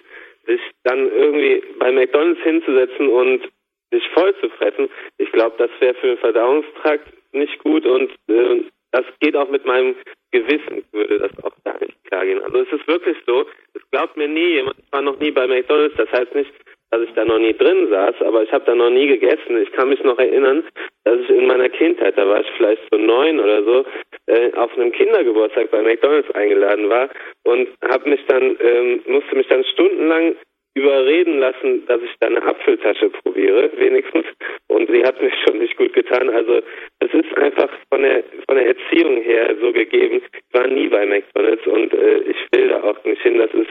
dich 0.48 0.62
dann 0.83 1.12
irgendwie 1.12 1.63
bei 1.77 1.91
McDonalds 1.91 2.41
hinzusetzen 2.41 3.07
und 3.07 3.48
dich 3.93 4.07
voll 4.13 4.33
zu 4.41 4.50
fressen, 4.50 4.89
ich 5.17 5.31
glaube, 5.31 5.55
das 5.57 5.69
wäre 5.79 5.93
für 5.95 6.07
den 6.07 6.17
Verdauungstrakt 6.17 7.07
nicht 7.33 7.60
gut 7.60 7.86
und 7.86 8.12
äh, 8.27 8.63
das 8.91 9.05
geht 9.19 9.36
auch 9.36 9.50
mit 9.50 9.65
meinem 9.65 9.95
Gewissen, 10.31 10.83
würde 10.91 11.19
das 11.19 11.31
auch 11.43 11.55
gar 11.63 11.79
nicht 11.79 12.03
klar 12.05 12.25
gehen. 12.25 12.41
Also 12.43 12.60
es 12.60 12.71
ist 12.71 12.88
wirklich 12.88 13.17
so, 13.25 13.45
es 13.74 13.81
glaubt 13.91 14.17
mir 14.17 14.27
nie 14.27 14.53
jemand, 14.53 14.77
ich 14.79 14.91
war 14.91 15.01
noch 15.01 15.19
nie 15.19 15.31
bei 15.31 15.48
McDonalds, 15.48 15.95
das 15.98 16.12
heißt 16.12 16.36
nicht, 16.36 16.51
dass 16.91 17.01
ich 17.03 17.13
da 17.13 17.24
noch 17.24 17.39
nie 17.39 17.53
drin 17.53 17.88
saß, 17.89 18.15
aber 18.21 18.43
ich 18.43 18.51
habe 18.51 18.65
da 18.65 18.75
noch 18.75 18.89
nie 18.89 19.07
gegessen. 19.07 19.57
Ich 19.62 19.71
kann 19.71 19.89
mich 19.89 20.03
noch 20.03 20.19
erinnern, 20.19 20.63
dass 21.05 21.19
ich 21.21 21.29
in 21.29 21.48
meiner 21.48 21.69
Kindheit, 21.69 22.17
da 22.17 22.27
war 22.27 22.41
ich 22.41 22.51
vielleicht 22.57 22.81
so 22.91 22.98
neun 22.98 23.39
oder 23.39 23.63
so, 23.63 23.86
äh, 24.27 24.53
auf 24.53 24.77
einem 24.77 24.91
Kindergeburtstag 24.91 25.71
bei 25.71 25.81
McDonalds 25.81 26.29
eingeladen 26.31 26.89
war 26.89 27.10
und 27.43 27.69
habe 27.89 28.10
mich 28.10 28.19
dann, 28.27 28.57
ähm, 28.60 29.01
musste 29.07 29.36
mich 29.36 29.48
dann 29.48 29.63
stundenlang 29.63 30.36
überreden 30.73 31.39
lassen, 31.39 31.85
dass 31.85 32.01
ich 32.01 32.11
da 32.19 32.27
eine 32.27 32.41
Apfeltasche 32.43 33.09
probiere, 33.09 33.71
wenigstens. 33.77 34.25
Und 34.67 34.89
sie 34.89 35.03
hat 35.03 35.21
mir 35.21 35.31
schon 35.45 35.59
nicht 35.59 35.77
gut 35.77 35.93
getan. 35.93 36.29
Also 36.29 36.61
es 36.99 37.13
ist 37.13 37.37
einfach 37.37 37.69
von 37.89 38.01
der 38.03 38.23
von 38.47 38.55
der 38.55 38.67
Erziehung 38.67 39.21
her 39.21 39.55
so 39.59 39.71
gegeben. 39.71 40.21
Ich 40.21 40.59
war 40.59 40.67
nie 40.67 40.87
bei 40.87 41.05
McDonalds 41.05 41.65
und 41.67 41.93
äh, 41.93 42.19
ich 42.19 42.37
will 42.51 42.69
da 42.69 42.83
auch 42.83 43.03
nicht 43.03 43.21
hin. 43.21 43.37
Das 43.37 43.51
ist 43.53 43.69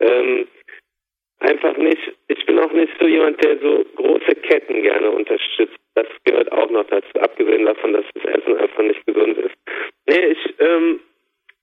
ähm, 0.00 0.46
einfach 1.40 1.76
nicht. 1.76 2.12
Ich 2.28 2.44
bin 2.46 2.58
auch 2.58 2.72
nicht 2.72 2.92
so 2.98 3.06
jemand, 3.06 3.42
der 3.44 3.58
so 3.58 3.84
große 3.96 4.34
Ketten 4.42 4.82
gerne 4.82 5.10
unterstützt. 5.10 5.76
Das 5.94 6.06
gehört 6.24 6.50
auch 6.52 6.70
noch 6.70 6.86
dazu, 6.88 7.20
abgesehen 7.20 7.66
davon, 7.66 7.92
dass 7.92 8.04
das 8.14 8.24
Essen 8.24 8.56
einfach 8.56 8.82
nicht 8.82 9.04
gesund 9.06 9.38
ist. 9.38 9.54
Nee, 10.06 10.32
ich 10.32 10.54
ähm, 10.58 11.00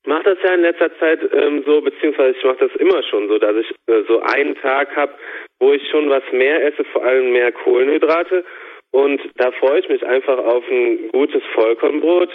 mache 0.06 0.24
das 0.24 0.38
ja 0.44 0.54
in 0.54 0.62
letzter 0.62 0.98
Zeit 1.00 1.20
ähm, 1.34 1.64
so, 1.66 1.82
beziehungsweise 1.82 2.38
ich 2.38 2.44
mache 2.44 2.68
das 2.68 2.76
immer 2.76 3.04
schon 3.04 3.28
so, 3.28 3.38
dass 3.38 3.56
ich 3.56 3.70
äh, 3.88 4.04
so 4.08 4.20
einen 4.22 4.56
Tag 4.56 4.96
habe, 4.96 5.14
wo 5.60 5.74
ich 5.74 5.88
schon 5.90 6.10
was 6.10 6.24
mehr 6.32 6.66
esse, 6.66 6.84
vor 6.86 7.04
allem 7.04 7.32
mehr 7.32 7.52
Kohlenhydrate. 7.52 8.44
Und 8.92 9.22
da 9.36 9.52
freue 9.52 9.80
ich 9.80 9.90
mich 9.90 10.04
einfach 10.06 10.38
auf 10.38 10.64
ein 10.70 11.10
gutes 11.10 11.44
Vollkornbrot 11.54 12.30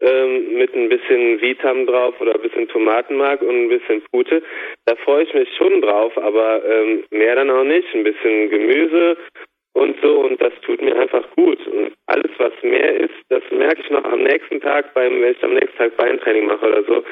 ähm, 0.00 0.54
mit 0.54 0.74
ein 0.74 0.88
bisschen 0.88 1.40
Vitam 1.40 1.86
drauf 1.86 2.20
oder 2.20 2.34
ein 2.34 2.40
bisschen 2.40 2.68
Tomatenmark 2.68 3.42
und 3.42 3.54
ein 3.54 3.68
bisschen 3.68 4.02
Pute. 4.10 4.42
Da 4.86 4.96
freue 4.96 5.22
ich 5.22 5.34
mich 5.34 5.48
schon 5.56 5.80
drauf, 5.82 6.16
aber 6.16 6.64
ähm, 6.64 7.04
mehr 7.10 7.36
dann 7.36 7.50
auch 7.50 7.64
nicht. 7.64 7.86
Ein 7.94 8.04
bisschen 8.04 8.50
Gemüse 8.50 9.16
und 9.72 9.96
so 10.02 10.20
und 10.26 10.40
das 10.40 10.52
tut 10.62 10.80
mir 10.82 10.96
einfach 10.96 11.24
gut. 11.36 11.58
Und 11.66 11.92
alles, 12.06 12.30
was 12.38 12.52
mehr 12.62 13.00
ist, 13.00 13.14
das 13.28 13.42
merke 13.50 13.80
ich 13.82 13.90
noch 13.90 14.04
am 14.04 14.22
nächsten 14.22 14.60
Tag, 14.60 14.92
beim, 14.94 15.20
wenn 15.20 15.32
ich 15.32 15.42
am 15.42 15.54
nächsten 15.54 15.76
Tag 15.76 15.96
Beintraining 15.96 16.46
mache 16.46 16.66
oder 16.66 16.84
so, 16.84 17.04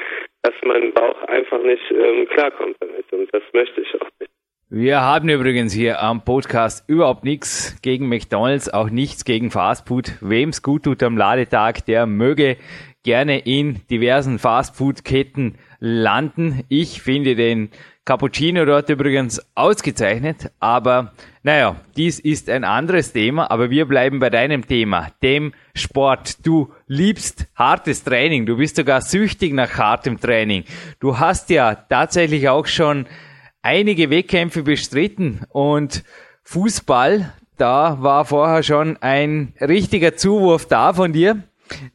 dass 0.43 0.55
mein 0.65 0.93
Bauch 0.93 1.23
einfach 1.25 1.63
nicht 1.63 1.91
ähm, 1.91 2.27
klarkommt 2.29 2.77
damit. 2.81 3.13
Und 3.13 3.29
das 3.33 3.43
möchte 3.53 3.81
ich 3.81 3.95
auch 4.01 4.09
nicht. 4.21 4.31
Wir 4.71 5.01
haben 5.01 5.31
übrigens 5.31 5.73
hier 5.73 6.03
am 6.03 6.25
Podcast 6.27 6.89
überhaupt 6.91 7.25
nichts 7.25 7.81
gegen 7.81 8.07
McDonalds, 8.09 8.73
auch 8.73 8.91
nichts 8.91 9.25
gegen 9.25 9.51
Fastfood. 9.51 10.13
Wem's 10.21 10.63
gut 10.63 10.83
tut 10.83 11.03
am 11.03 11.17
Ladetag, 11.17 11.87
der 11.87 12.05
möge 12.07 12.59
gerne 13.03 13.39
in 13.47 13.81
diversen 13.91 14.39
Fastfood-Ketten 14.39 15.57
landen. 15.81 16.65
Ich 16.69 17.01
finde 17.01 17.35
den 17.35 17.71
Cappuccino 18.09 18.65
dort 18.65 18.89
übrigens 18.89 19.39
ausgezeichnet, 19.55 20.51
aber 20.61 21.13
naja, 21.43 21.77
dies 21.95 22.19
ist 22.19 22.49
ein 22.49 22.65
anderes 22.65 23.13
Thema, 23.13 23.51
aber 23.51 23.69
wir 23.69 23.85
bleiben 23.85 24.19
bei 24.19 24.31
deinem 24.31 24.67
Thema, 24.67 25.09
dem 25.23 25.53
Sport. 25.75 26.47
Du 26.47 26.73
liebst 26.87 27.49
hartes 27.55 28.05
Training, 28.05 28.47
du 28.47 28.57
bist 28.57 28.77
sogar 28.77 29.03
süchtig 29.03 29.53
nach 29.53 29.77
hartem 29.77 30.19
Training. 30.19 30.65
Du 31.01 31.19
hast 31.19 31.51
ja 31.51 31.75
tatsächlich 31.75 32.49
auch 32.49 32.65
schon 32.65 33.05
einige 33.61 34.09
Wettkämpfe 34.09 34.63
bestritten 34.63 35.43
und 35.51 36.03
Fußball, 36.45 37.35
da 37.59 37.99
war 38.01 38.25
vorher 38.25 38.63
schon 38.63 38.97
ein 39.03 39.53
richtiger 39.61 40.17
Zuwurf 40.17 40.65
da 40.65 40.95
von 40.95 41.13
dir. 41.13 41.43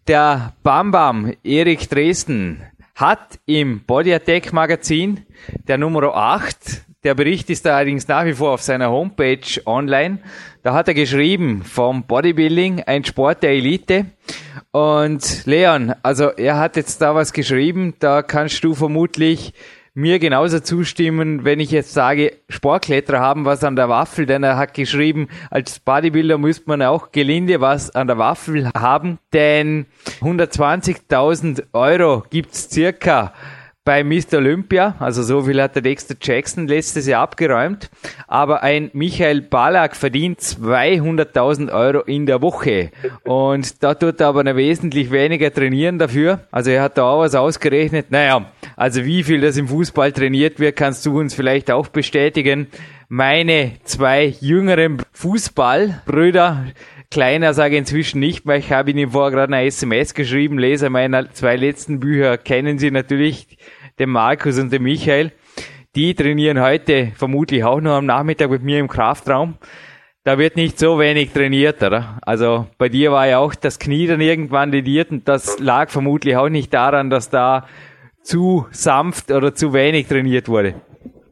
Der 0.07 0.53
Bam 0.61 0.91
Bam 0.91 1.33
Erik 1.43 1.89
Dresden 1.89 2.61
hat 2.95 3.39
im 3.45 3.83
Body 3.85 4.13
Attack 4.13 4.53
Magazin 4.53 5.25
der 5.67 5.77
Nummer 5.77 6.15
8, 6.15 6.83
der 7.03 7.15
Bericht 7.15 7.49
ist 7.49 7.67
allerdings 7.67 8.07
nach 8.07 8.25
wie 8.25 8.33
vor 8.33 8.51
auf 8.51 8.61
seiner 8.61 8.89
Homepage 8.89 9.61
online, 9.65 10.19
da 10.61 10.73
hat 10.73 10.87
er 10.87 10.93
geschrieben 10.93 11.63
vom 11.63 12.03
Bodybuilding, 12.03 12.83
ein 12.83 13.03
Sport 13.03 13.43
der 13.43 13.51
Elite. 13.51 14.05
Und 14.71 15.45
Leon, 15.45 15.93
also 16.01 16.29
er 16.29 16.57
hat 16.57 16.77
jetzt 16.77 17.01
da 17.01 17.13
was 17.13 17.33
geschrieben, 17.33 17.95
da 17.99 18.21
kannst 18.21 18.63
du 18.63 18.73
vermutlich 18.73 19.53
mir 19.95 20.17
genauso 20.17 20.59
zustimmen, 20.59 21.45
wenn 21.45 21.59
ich 21.59 21.69
jetzt 21.69 21.93
sage, 21.93 22.33
Sportkletterer 22.49 23.19
haben 23.19 23.45
was 23.45 23.63
an 23.63 23.75
der 23.75 23.89
Waffel, 23.89 24.25
denn 24.25 24.43
er 24.43 24.57
hat 24.57 24.73
geschrieben, 24.73 25.27
als 25.51 25.79
Bodybuilder 25.79 26.39
müsste 26.39 26.63
man 26.67 26.81
auch 26.81 27.11
gelinde 27.11 27.61
was 27.61 27.91
an 27.91 28.07
der 28.07 28.17
Waffel 28.17 28.71
haben, 28.75 29.19
denn 29.33 29.85
120.000 30.21 31.65
Euro 31.73 32.23
gibt's 32.29 32.69
circa 32.71 33.33
bei 33.85 34.03
Mr. 34.03 34.37
Olympia, 34.37 34.95
also 34.99 35.23
so 35.23 35.41
viel 35.41 35.61
hat 35.61 35.75
der 35.75 35.81
Dexter 35.81 36.15
Jackson 36.19 36.67
letztes 36.67 37.05
Jahr 37.05 37.21
abgeräumt, 37.21 37.89
aber 38.27 38.63
ein 38.63 38.89
Michael 38.93 39.41
Balak 39.41 39.97
verdient 39.97 40.39
200.000 40.39 41.71
Euro 41.71 41.99
in 41.99 42.25
der 42.25 42.41
Woche. 42.41 42.91
Und 43.25 43.83
da 43.83 43.93
tut 43.93 44.21
er 44.21 44.27
aber 44.27 44.45
noch 44.45 44.55
wesentlich 44.55 45.11
weniger 45.11 45.53
trainieren 45.53 45.99
dafür, 45.99 46.39
also 46.49 46.71
er 46.71 46.81
hat 46.81 46.97
da 46.97 47.03
auch 47.03 47.19
was 47.19 47.35
ausgerechnet, 47.35 48.09
naja, 48.09 48.45
also 48.75 49.05
wie 49.05 49.23
viel 49.23 49.41
das 49.41 49.57
im 49.57 49.67
Fußball 49.67 50.11
trainiert 50.11 50.59
wird, 50.59 50.75
kannst 50.75 51.05
du 51.05 51.19
uns 51.19 51.33
vielleicht 51.33 51.71
auch 51.71 51.87
bestätigen. 51.87 52.67
Meine 53.09 53.73
zwei 53.83 54.25
jüngeren 54.39 55.01
Fußballbrüder, 55.11 56.65
Kleiner 57.13 57.53
sage 57.53 57.77
inzwischen 57.77 58.19
nicht 58.19 58.47
mehr. 58.47 58.55
Ich 58.57 58.71
habe 58.71 58.89
Ihnen 58.89 59.11
vorher 59.11 59.29
gerade 59.29 59.53
eine 59.53 59.67
SMS 59.67 60.15
geschrieben. 60.15 60.57
Leser 60.57 60.89
meiner 60.89 61.31
zwei 61.31 61.55
letzten 61.55 61.99
Bücher 61.99 62.39
kennen 62.39 62.79
Sie 62.79 62.89
natürlich, 62.89 63.59
den 63.99 64.09
Markus 64.09 64.57
und 64.57 64.73
den 64.73 64.81
Michael. 64.81 65.31
Die 65.95 66.15
trainieren 66.15 66.59
heute 66.59 67.11
vermutlich 67.15 67.63
auch 67.63 67.79
nur 67.81 67.93
am 67.93 68.07
Nachmittag 68.07 68.49
mit 68.49 68.63
mir 68.63 68.79
im 68.79 68.87
Kraftraum. 68.87 69.59
Da 70.23 70.39
wird 70.39 70.55
nicht 70.55 70.79
so 70.79 70.97
wenig 70.97 71.33
trainiert, 71.33 71.83
oder? 71.83 72.17
Also 72.23 72.65
bei 72.79 72.89
dir 72.89 73.11
war 73.11 73.27
ja 73.27 73.37
auch 73.37 73.53
das 73.53 73.77
Knie 73.77 74.07
dann 74.07 74.19
irgendwann 74.19 74.71
lediert 74.71 75.11
und 75.11 75.27
das 75.27 75.59
lag 75.59 75.91
vermutlich 75.91 76.35
auch 76.35 76.49
nicht 76.49 76.73
daran, 76.73 77.11
dass 77.11 77.29
da 77.29 77.67
zu 78.23 78.65
sanft 78.71 79.31
oder 79.31 79.53
zu 79.53 79.73
wenig 79.73 80.07
trainiert 80.07 80.47
wurde. 80.47 80.75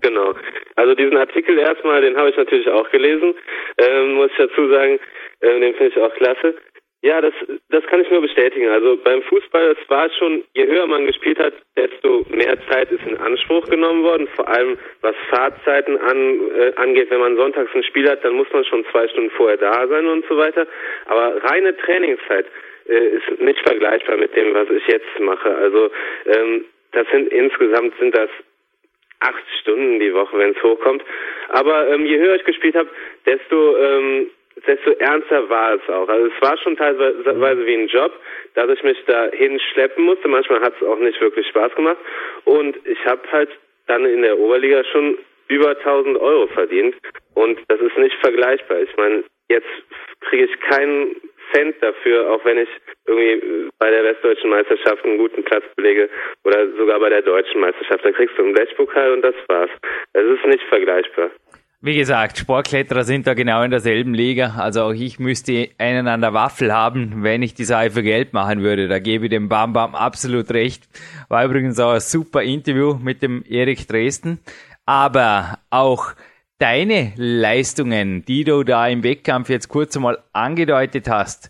Genau. 0.02 0.34
Also 0.76 0.96
diesen 0.96 1.18
Artikel 1.18 1.58
erstmal, 1.58 2.02
den 2.02 2.18
habe 2.18 2.30
ich 2.30 2.38
natürlich 2.38 2.70
auch 2.70 2.90
gelesen, 2.90 3.34
ähm, 3.78 4.14
muss 4.14 4.32
ich 4.32 4.38
dazu 4.38 4.70
sagen, 4.70 5.00
äh, 5.42 5.60
den 5.60 5.74
finde 5.76 5.88
ich 5.96 5.98
auch 5.98 6.14
klasse. 6.16 6.56
Ja, 7.04 7.20
das, 7.20 7.34
das 7.70 7.84
kann 7.88 8.02
ich 8.02 8.12
nur 8.12 8.22
bestätigen. 8.22 8.70
Also 8.70 8.96
beim 9.04 9.24
Fußball, 9.24 9.76
es 9.76 9.90
war 9.90 10.08
schon, 10.12 10.44
je 10.54 10.68
höher 10.68 10.86
man 10.86 11.08
gespielt 11.08 11.40
hat, 11.40 11.54
desto 11.76 12.24
mehr 12.30 12.56
Zeit 12.70 12.92
ist 12.92 13.04
in 13.08 13.18
Anspruch 13.18 13.68
genommen 13.68 14.04
worden. 14.04 14.28
Vor 14.36 14.48
allem 14.48 14.78
was 15.02 15.16
Fahrtzeiten 15.32 15.98
an, 15.98 16.40
äh, 16.56 16.74
angeht, 16.76 17.10
wenn 17.10 17.20
man 17.20 17.38
sonntags 17.38 17.74
ein 17.74 17.84
Spiel 17.84 18.08
hat, 18.08 18.24
dann 18.24 18.36
muss 18.36 18.48
man 18.54 18.64
schon 18.66 18.86
zwei 18.92 19.08
Stunden 19.08 19.32
vorher 19.32 19.58
da 19.58 19.88
sein 19.88 20.06
und 20.06 20.26
so 20.30 20.38
weiter. 20.38 20.68
Aber 21.08 21.44
reine 21.44 21.76
Trainingszeit 21.76 22.46
äh, 22.88 23.18
ist 23.18 23.42
nicht 23.42 23.60
vergleichbar 23.62 24.18
mit 24.18 24.36
dem, 24.36 24.54
was 24.54 24.70
ich 24.70 24.86
jetzt 24.86 25.20
mache. 25.20 25.56
Also 25.56 25.90
ähm, 26.28 26.66
das 26.92 27.08
sind 27.12 27.32
insgesamt 27.32 27.94
sind 28.00 28.16
das 28.16 28.30
acht 29.20 29.44
Stunden 29.62 30.00
die 30.00 30.14
Woche, 30.14 30.38
wenn 30.38 30.52
es 30.52 30.64
hochkommt. 30.64 31.04
Aber 31.50 31.88
ähm, 31.88 32.06
je 32.06 32.18
höher 32.18 32.36
ich 32.36 32.44
gespielt 32.44 32.76
habe, 32.76 32.90
desto 33.26 33.78
ähm, 33.78 34.32
desto 34.68 34.92
ernster 34.92 35.50
war 35.50 35.76
es 35.76 35.90
auch. 35.90 36.08
Also 36.08 36.28
es 36.28 36.42
war 36.42 36.58
schon 36.58 36.76
teilweise 36.76 37.66
wie 37.66 37.76
ein 37.76 37.88
Job, 37.88 38.12
dass 38.56 38.70
ich 38.70 38.84
mich 38.84 38.98
da 39.08 39.30
hinschleppen 39.32 40.04
musste. 40.04 40.28
Manchmal 40.28 40.62
hat 40.62 40.74
es 40.80 40.88
auch 40.88 41.00
nicht 41.00 41.20
wirklich 41.22 41.48
Spaß 41.48 41.74
gemacht. 41.76 41.98
Und 42.46 42.76
ich 42.86 43.04
habe 43.06 43.22
halt 43.32 43.50
dann 43.88 44.06
in 44.06 44.22
der 44.22 44.38
Oberliga 44.38 44.84
schon 44.86 45.18
über 45.48 45.70
1000 45.70 46.18
Euro 46.18 46.48
verdient. 46.48 46.96
Und 47.34 47.60
das 47.68 47.80
ist 47.80 47.98
nicht 47.98 48.16
vergleichbar. 48.22 48.82
Ich 48.82 48.96
meine, 48.98 49.24
jetzt 49.50 49.68
kriege 50.22 50.46
ich 50.46 50.60
keinen 50.60 51.16
Cent 51.54 51.76
dafür, 51.82 52.32
auch 52.32 52.44
wenn 52.46 52.58
ich 52.58 52.70
irgendwie 53.06 53.70
bei 53.80 53.90
der 53.90 54.04
Westdeutschen 54.04 54.50
Meisterschaft 54.50 55.04
einen 55.06 55.18
guten 55.18 55.44
Platz 55.44 55.64
belege 55.76 56.10
oder 56.44 56.68
sogar 56.78 57.00
bei 57.00 57.10
der 57.10 57.22
Deutschen 57.22 57.62
Meisterschaft. 57.62 58.04
Da 58.04 58.12
kriegst 58.12 58.38
du 58.38 58.44
einen 58.44 58.54
Blechpokal 58.54 59.12
und 59.14 59.22
das 59.22 59.36
war's. 59.48 59.70
Es 60.14 60.24
ist 60.24 60.46
nicht 60.46 60.64
vergleichbar. 60.70 61.32
Wie 61.84 61.98
gesagt, 61.98 62.38
Sportkletterer 62.38 63.04
sind 63.04 63.26
da 63.26 63.34
genau 63.34 63.64
in 63.64 63.72
derselben 63.72 64.14
Liga. 64.14 64.54
Also 64.60 64.84
auch 64.84 64.94
ich 64.94 65.18
müsste 65.18 65.70
einen 65.80 66.08
an 66.08 66.22
der 66.22 66.32
Waffel 66.32 66.72
haben, 66.72 67.24
wenn 67.24 67.42
ich 67.42 67.56
die 67.56 67.66
für 67.66 68.04
Geld 68.04 68.34
machen 68.34 68.62
würde. 68.62 68.88
Da 68.88 69.00
gebe 69.00 69.26
ich 69.26 69.32
dem 69.32 69.50
Bam 69.50 69.74
Bam 69.74 69.96
absolut 69.96 70.52
recht. 70.52 70.84
War 71.28 71.44
übrigens 71.44 71.80
auch 71.80 71.94
ein 71.94 72.00
super 72.00 72.44
Interview 72.44 72.98
mit 73.02 73.24
dem 73.24 73.44
Erik 73.50 73.88
Dresden. 73.88 74.40
Aber 74.86 75.58
auch 75.72 76.14
deine 76.62 77.14
Leistungen, 77.16 78.24
die 78.26 78.44
du 78.44 78.64
da 78.64 78.88
im 78.88 79.04
Wettkampf 79.04 79.50
jetzt 79.50 79.68
kurz 79.68 79.96
einmal 79.96 80.20
angedeutet 80.32 81.10
hast, 81.10 81.50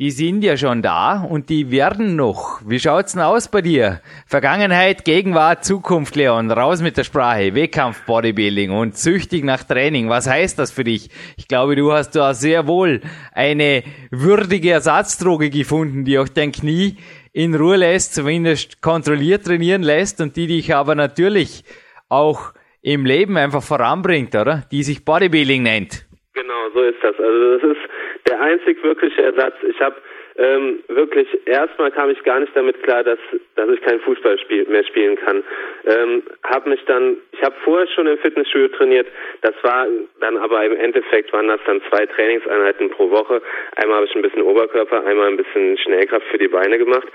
die 0.00 0.10
sind 0.10 0.42
ja 0.42 0.56
schon 0.56 0.80
da 0.80 1.20
und 1.20 1.50
die 1.50 1.70
werden 1.70 2.16
noch. 2.16 2.62
Wie 2.66 2.80
schaut's 2.80 3.12
denn 3.12 3.20
aus 3.20 3.48
bei 3.48 3.60
dir? 3.60 4.00
Vergangenheit, 4.26 5.04
Gegenwart, 5.04 5.62
Zukunft, 5.62 6.16
Leon. 6.16 6.50
Raus 6.50 6.80
mit 6.80 6.96
der 6.96 7.04
Sprache. 7.04 7.54
Wettkampf, 7.54 8.06
Bodybuilding 8.06 8.70
und 8.70 8.96
süchtig 8.96 9.44
nach 9.44 9.62
Training. 9.62 10.08
Was 10.08 10.26
heißt 10.26 10.58
das 10.58 10.70
für 10.72 10.84
dich? 10.84 11.10
Ich 11.36 11.48
glaube, 11.48 11.76
du 11.76 11.92
hast 11.92 12.12
da 12.12 12.32
sehr 12.32 12.66
wohl 12.66 13.02
eine 13.32 13.84
würdige 14.10 14.70
Ersatzdroge 14.70 15.50
gefunden, 15.50 16.06
die 16.06 16.18
auch 16.18 16.28
dein 16.28 16.50
Knie 16.50 16.96
in 17.34 17.54
Ruhe 17.54 17.76
lässt, 17.76 18.14
zumindest 18.14 18.80
kontrolliert 18.80 19.44
trainieren 19.44 19.82
lässt 19.82 20.22
und 20.22 20.34
die 20.34 20.46
dich 20.46 20.74
aber 20.74 20.94
natürlich 20.94 21.62
auch 22.08 22.54
im 22.82 23.04
Leben 23.04 23.36
einfach 23.36 23.62
voranbringt, 23.62 24.34
oder? 24.34 24.64
Die 24.70 24.82
sich 24.82 25.04
Bodybuilding 25.04 25.62
nennt. 25.62 26.06
Genau, 26.34 26.70
so 26.72 26.80
ist 26.82 27.02
das. 27.02 27.18
Also 27.18 27.58
das 27.58 27.76
ist 27.76 27.80
der 28.28 28.40
einzig 28.40 28.82
wirkliche 28.82 29.22
Ersatz. 29.22 29.54
Ich 29.68 29.80
habe 29.80 29.96
ähm, 30.36 30.82
wirklich 30.88 31.28
erstmal 31.46 31.90
kam 31.90 32.08
ich 32.08 32.22
gar 32.22 32.40
nicht 32.40 32.56
damit 32.56 32.82
klar, 32.82 33.02
dass 33.04 33.18
dass 33.56 33.68
ich 33.68 33.82
kein 33.82 34.00
Fußball 34.00 34.38
spiel, 34.38 34.64
mehr 34.66 34.84
spielen 34.84 35.16
kann. 35.16 35.42
Ähm, 35.84 36.22
habe 36.44 36.70
mich 36.70 36.80
dann, 36.86 37.18
ich 37.32 37.42
habe 37.42 37.54
vorher 37.62 37.86
schon 37.88 38.06
im 38.06 38.16
Fitnessstudio 38.18 38.68
trainiert. 38.68 39.08
Das 39.42 39.54
war 39.62 39.86
dann 40.20 40.38
aber 40.38 40.64
im 40.64 40.76
Endeffekt 40.76 41.32
waren 41.32 41.48
das 41.48 41.60
dann 41.66 41.82
zwei 41.90 42.06
Trainingseinheiten 42.06 42.90
pro 42.90 43.10
Woche. 43.10 43.42
Einmal 43.76 43.96
habe 43.96 44.06
ich 44.06 44.14
ein 44.14 44.22
bisschen 44.22 44.42
Oberkörper, 44.42 45.04
einmal 45.04 45.28
ein 45.28 45.36
bisschen 45.36 45.76
Schnellkraft 45.76 46.26
für 46.30 46.38
die 46.38 46.48
Beine 46.48 46.78
gemacht. 46.78 47.08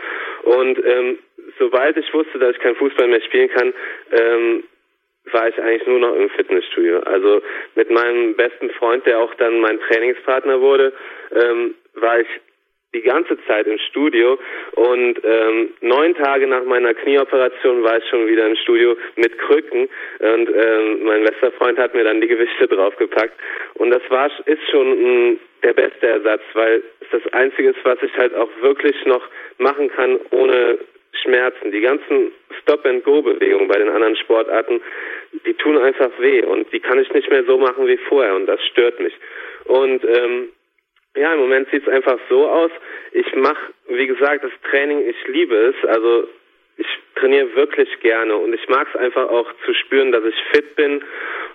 Und 0.43 0.77
ähm, 0.86 1.17
sobald 1.57 1.98
ich 1.98 2.13
wusste, 2.13 2.38
dass 2.38 2.51
ich 2.51 2.60
kein 2.60 2.75
Fußball 2.75 3.07
mehr 3.07 3.22
spielen 3.22 3.50
kann, 3.50 3.74
ähm, 4.12 4.63
war 5.32 5.48
ich 5.48 5.60
eigentlich 5.60 5.88
nur 5.88 6.00
noch 6.00 6.15
im 6.15 6.29
Fitnessstudio. 6.29 7.00
Also 7.01 7.41
mit 7.75 7.89
meinem 7.89 8.36
besten 8.36 8.70
Freund, 8.72 9.05
der 9.05 9.20
auch 9.20 9.34
dann 9.36 9.60
mein 9.60 9.79
Trainingspartner 9.82 10.62
wurde, 10.62 10.94
ähm, 11.32 11.75
war 11.96 12.20
ich 12.20 12.27
die 12.96 13.01
ganze 13.01 13.38
Zeit 13.46 13.67
im 13.67 13.77
Studio 13.77 14.39
und 14.72 15.20
ähm, 15.24 15.74
neun 15.82 16.15
Tage 16.15 16.48
nach 16.48 16.63
meiner 16.63 16.94
Knieoperation 16.94 17.84
war 17.84 17.98
ich 17.98 18.05
schon 18.10 18.25
wieder 18.25 18.48
im 18.48 18.55
Studio 18.55 18.96
mit 19.17 19.38
Krücken 19.38 19.89
und 20.20 20.50
ähm, 20.50 21.03
mein 21.03 21.25
bester 21.25 21.51
Freund 21.51 21.77
hat 21.77 21.94
mir 21.94 22.05
dann 22.05 22.22
die 22.22 22.27
Gewichte 22.27 22.67
draufgepackt 22.67 23.38
und 23.74 23.91
das 23.91 24.01
war 24.10 24.32
ist 24.46 24.70
schon 24.72 24.88
ein, 24.88 25.39
der 25.63 25.74
beste 25.74 26.08
Ersatz, 26.08 26.41
weil 26.53 26.82
es 27.01 27.08
das 27.12 27.34
Einzige 27.34 27.72
ist, 27.72 27.84
was 27.84 28.01
ich 28.01 28.15
halt 28.17 28.34
auch 28.34 28.50
wirklich 28.62 28.96
noch 29.05 29.27
machen 29.58 29.89
kann 29.89 30.17
ohne 30.32 30.77
Schmerzen. 31.22 31.72
Die 31.72 31.81
ganzen 31.81 32.31
Stop-and-Go-Bewegungen 32.62 33.67
bei 33.67 33.79
den 33.79 33.89
anderen 33.89 34.15
Sportarten, 34.15 34.81
die 35.45 35.53
tun 35.53 35.77
einfach 35.77 36.12
weh 36.19 36.43
und 36.43 36.72
die 36.72 36.79
kann 36.79 37.00
ich 37.00 37.12
nicht 37.13 37.29
mehr 37.29 37.43
so 37.45 37.57
machen 37.57 37.88
wie 37.88 37.98
vorher 37.98 38.36
und 38.36 38.45
das 38.45 38.63
stört 38.65 39.00
mich. 39.00 39.13
Und 39.65 40.03
ähm, 40.03 40.50
ja, 41.15 41.34
im 41.34 41.39
Moment 41.39 41.69
sieht 41.72 41.88
es 41.88 41.93
einfach 41.93 42.19
so 42.29 42.48
aus. 42.48 42.72
Ich 43.12 43.34
mache, 43.36 43.74
wie 43.88 44.07
gesagt, 44.07 44.43
das 44.43 44.51
Training, 44.69 45.07
ich 45.07 45.27
liebe 45.27 45.55
es. 45.55 45.75
Also 45.88 46.27
ich 46.77 46.88
trainiere 47.15 47.55
wirklich 47.55 47.89
gerne 48.01 48.36
und 48.36 48.53
ich 48.53 48.67
mag 48.67 48.88
es 48.93 49.00
einfach 49.00 49.29
auch 49.29 49.48
zu 49.65 49.74
spüren, 49.74 50.12
dass 50.12 50.25
ich 50.25 50.36
fit 50.51 50.75
bin 50.75 51.03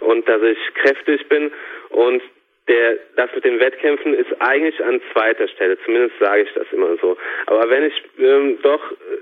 und 0.00 0.26
dass 0.28 0.42
ich 0.42 0.58
kräftig 0.74 1.28
bin. 1.28 1.52
Und 1.90 2.22
der, 2.68 2.98
das 3.16 3.34
mit 3.34 3.44
den 3.44 3.58
Wettkämpfen 3.58 4.14
ist 4.14 4.30
eigentlich 4.38 4.82
an 4.84 5.00
zweiter 5.12 5.48
Stelle, 5.48 5.78
zumindest 5.84 6.18
sage 6.20 6.42
ich 6.42 6.52
das 6.54 6.66
immer 6.72 6.96
so. 7.00 7.16
Aber 7.46 7.68
wenn 7.68 7.84
ich 7.84 7.94
ähm, 8.18 8.58
doch 8.62 8.80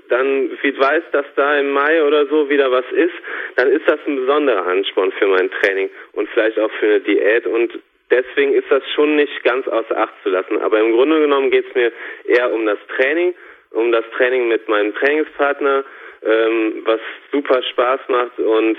dann 0.09 0.51
weiß, 0.79 1.03
dass 1.11 1.25
da 1.35 1.59
im 1.59 1.71
Mai 1.71 2.03
oder 2.03 2.25
so 2.27 2.49
wieder 2.49 2.71
was 2.71 2.85
ist, 2.91 3.13
dann 3.55 3.69
ist 3.71 3.87
das 3.87 3.99
ein 4.07 4.15
besonderer 4.15 4.65
Ansporn 4.65 5.11
für 5.13 5.27
mein 5.27 5.49
Training 5.51 5.89
und 6.13 6.29
vielleicht 6.29 6.59
auch 6.59 6.71
für 6.79 6.85
eine 6.85 6.99
Diät 7.01 7.45
und 7.47 7.79
deswegen 8.09 8.53
ist 8.53 8.69
das 8.69 8.83
schon 8.95 9.15
nicht 9.15 9.43
ganz 9.43 9.67
außer 9.67 9.97
Acht 9.97 10.13
zu 10.23 10.29
lassen. 10.29 10.61
Aber 10.61 10.79
im 10.79 10.93
Grunde 10.93 11.19
genommen 11.19 11.51
geht 11.51 11.67
es 11.67 11.75
mir 11.75 11.91
eher 12.25 12.51
um 12.51 12.65
das 12.65 12.79
Training, 12.95 13.35
um 13.71 13.91
das 13.91 14.05
Training 14.17 14.47
mit 14.47 14.67
meinem 14.67 14.93
Trainingspartner, 14.95 15.83
ähm, 16.23 16.81
was 16.85 16.99
super 17.31 17.61
Spaß 17.61 18.01
macht 18.07 18.39
und 18.39 18.77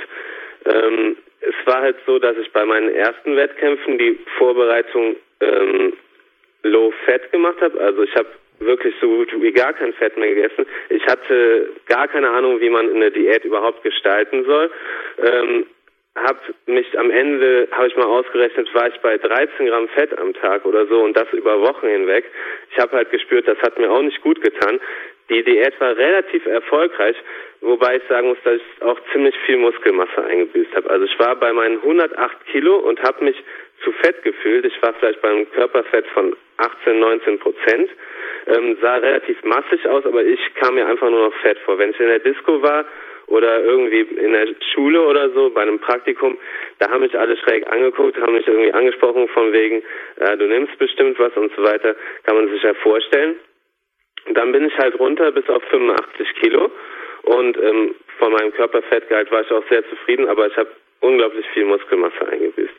ähm, 0.66 1.16
es 1.40 1.54
war 1.66 1.80
halt 1.80 1.96
so, 2.06 2.18
dass 2.18 2.36
ich 2.36 2.52
bei 2.52 2.64
meinen 2.64 2.94
ersten 2.94 3.36
Wettkämpfen 3.36 3.98
die 3.98 4.18
Vorbereitung 4.38 5.16
ähm, 5.40 5.92
low 6.62 6.92
fat 7.06 7.30
gemacht 7.32 7.60
habe. 7.60 7.80
Also 7.80 8.02
ich 8.02 8.14
habe 8.14 8.28
wirklich 8.58 8.94
so 9.00 9.08
gut 9.08 9.32
wie 9.40 9.52
gar 9.52 9.72
kein 9.72 9.92
Fett 9.94 10.16
mehr 10.16 10.34
gegessen. 10.34 10.66
Ich 10.90 11.04
hatte 11.06 11.70
gar 11.86 12.08
keine 12.08 12.30
Ahnung, 12.30 12.60
wie 12.60 12.70
man 12.70 12.90
eine 12.90 13.10
Diät 13.10 13.44
überhaupt 13.44 13.82
gestalten 13.82 14.44
soll. 14.44 14.70
Ähm, 15.18 15.66
hab 16.16 16.38
mich 16.66 16.98
am 16.98 17.10
Ende, 17.10 17.68
habe 17.70 17.86
ich 17.86 17.96
mal 17.96 18.06
ausgerechnet, 18.06 18.68
war 18.74 18.88
ich 18.88 19.00
bei 19.00 19.16
13 19.16 19.66
Gramm 19.66 19.88
Fett 19.88 20.18
am 20.18 20.34
Tag 20.34 20.66
oder 20.66 20.86
so 20.86 21.02
und 21.02 21.16
das 21.16 21.32
über 21.32 21.60
Wochen 21.60 21.86
hinweg. 21.86 22.24
Ich 22.72 22.78
habe 22.78 22.96
halt 22.96 23.10
gespürt, 23.10 23.46
das 23.46 23.58
hat 23.58 23.78
mir 23.78 23.90
auch 23.90 24.02
nicht 24.02 24.20
gut 24.20 24.42
getan. 24.42 24.80
Die 25.30 25.44
Diät 25.44 25.80
war 25.80 25.96
relativ 25.96 26.44
erfolgreich, 26.44 27.16
wobei 27.60 27.96
ich 27.96 28.02
sagen 28.08 28.28
muss, 28.28 28.38
dass 28.42 28.56
ich 28.56 28.82
auch 28.82 28.98
ziemlich 29.12 29.34
viel 29.46 29.58
Muskelmasse 29.58 30.24
eingebüßt 30.24 30.74
habe. 30.74 30.90
Also 30.90 31.04
ich 31.04 31.16
war 31.20 31.36
bei 31.36 31.52
meinen 31.52 31.76
108 31.76 32.46
Kilo 32.46 32.76
und 32.78 33.00
habe 33.02 33.24
mich 33.24 33.36
zu 33.84 33.92
fett 33.92 34.22
gefühlt. 34.24 34.64
Ich 34.64 34.82
war 34.82 34.92
vielleicht 34.94 35.22
beim 35.22 35.48
Körperfett 35.52 36.06
von 36.08 36.36
18, 36.56 36.98
19 36.98 37.38
Prozent. 37.38 37.90
Ähm, 38.48 38.76
sah 38.82 38.96
relativ 38.96 39.42
massig 39.44 39.86
aus, 39.86 40.04
aber 40.04 40.24
ich 40.24 40.40
kam 40.56 40.74
mir 40.74 40.86
einfach 40.86 41.08
nur 41.08 41.28
noch 41.28 41.34
fett 41.36 41.58
vor. 41.60 41.78
Wenn 41.78 41.90
ich 41.90 42.00
in 42.00 42.08
der 42.08 42.18
Disco 42.18 42.60
war 42.60 42.84
oder 43.28 43.62
irgendwie 43.62 44.00
in 44.00 44.32
der 44.32 44.48
Schule 44.74 45.00
oder 45.06 45.30
so 45.30 45.50
bei 45.50 45.62
einem 45.62 45.78
Praktikum, 45.78 46.38
da 46.80 46.90
haben 46.90 47.02
mich 47.02 47.16
alle 47.16 47.36
schräg 47.36 47.70
angeguckt, 47.70 48.20
haben 48.20 48.34
mich 48.34 48.48
irgendwie 48.48 48.72
angesprochen 48.72 49.28
von 49.28 49.52
wegen, 49.52 49.82
äh, 50.16 50.36
du 50.36 50.46
nimmst 50.46 50.76
bestimmt 50.78 51.20
was 51.20 51.32
und 51.36 51.52
so 51.54 51.62
weiter, 51.62 51.94
kann 52.24 52.34
man 52.34 52.48
sich 52.48 52.62
ja 52.64 52.74
vorstellen. 52.74 53.36
Dann 54.32 54.52
bin 54.52 54.66
ich 54.66 54.76
halt 54.78 54.98
runter 54.98 55.32
bis 55.32 55.48
auf 55.48 55.62
85 55.64 56.34
Kilo 56.40 56.70
und 57.22 57.56
ähm, 57.58 57.94
von 58.18 58.32
meinem 58.32 58.52
Körperfettgehalt 58.52 59.30
war 59.30 59.42
ich 59.42 59.50
auch 59.50 59.64
sehr 59.68 59.88
zufrieden, 59.88 60.28
aber 60.28 60.46
ich 60.46 60.56
habe 60.56 60.70
unglaublich 61.00 61.46
viel 61.54 61.64
Muskelmasse 61.64 62.28
eingebüßt. 62.30 62.74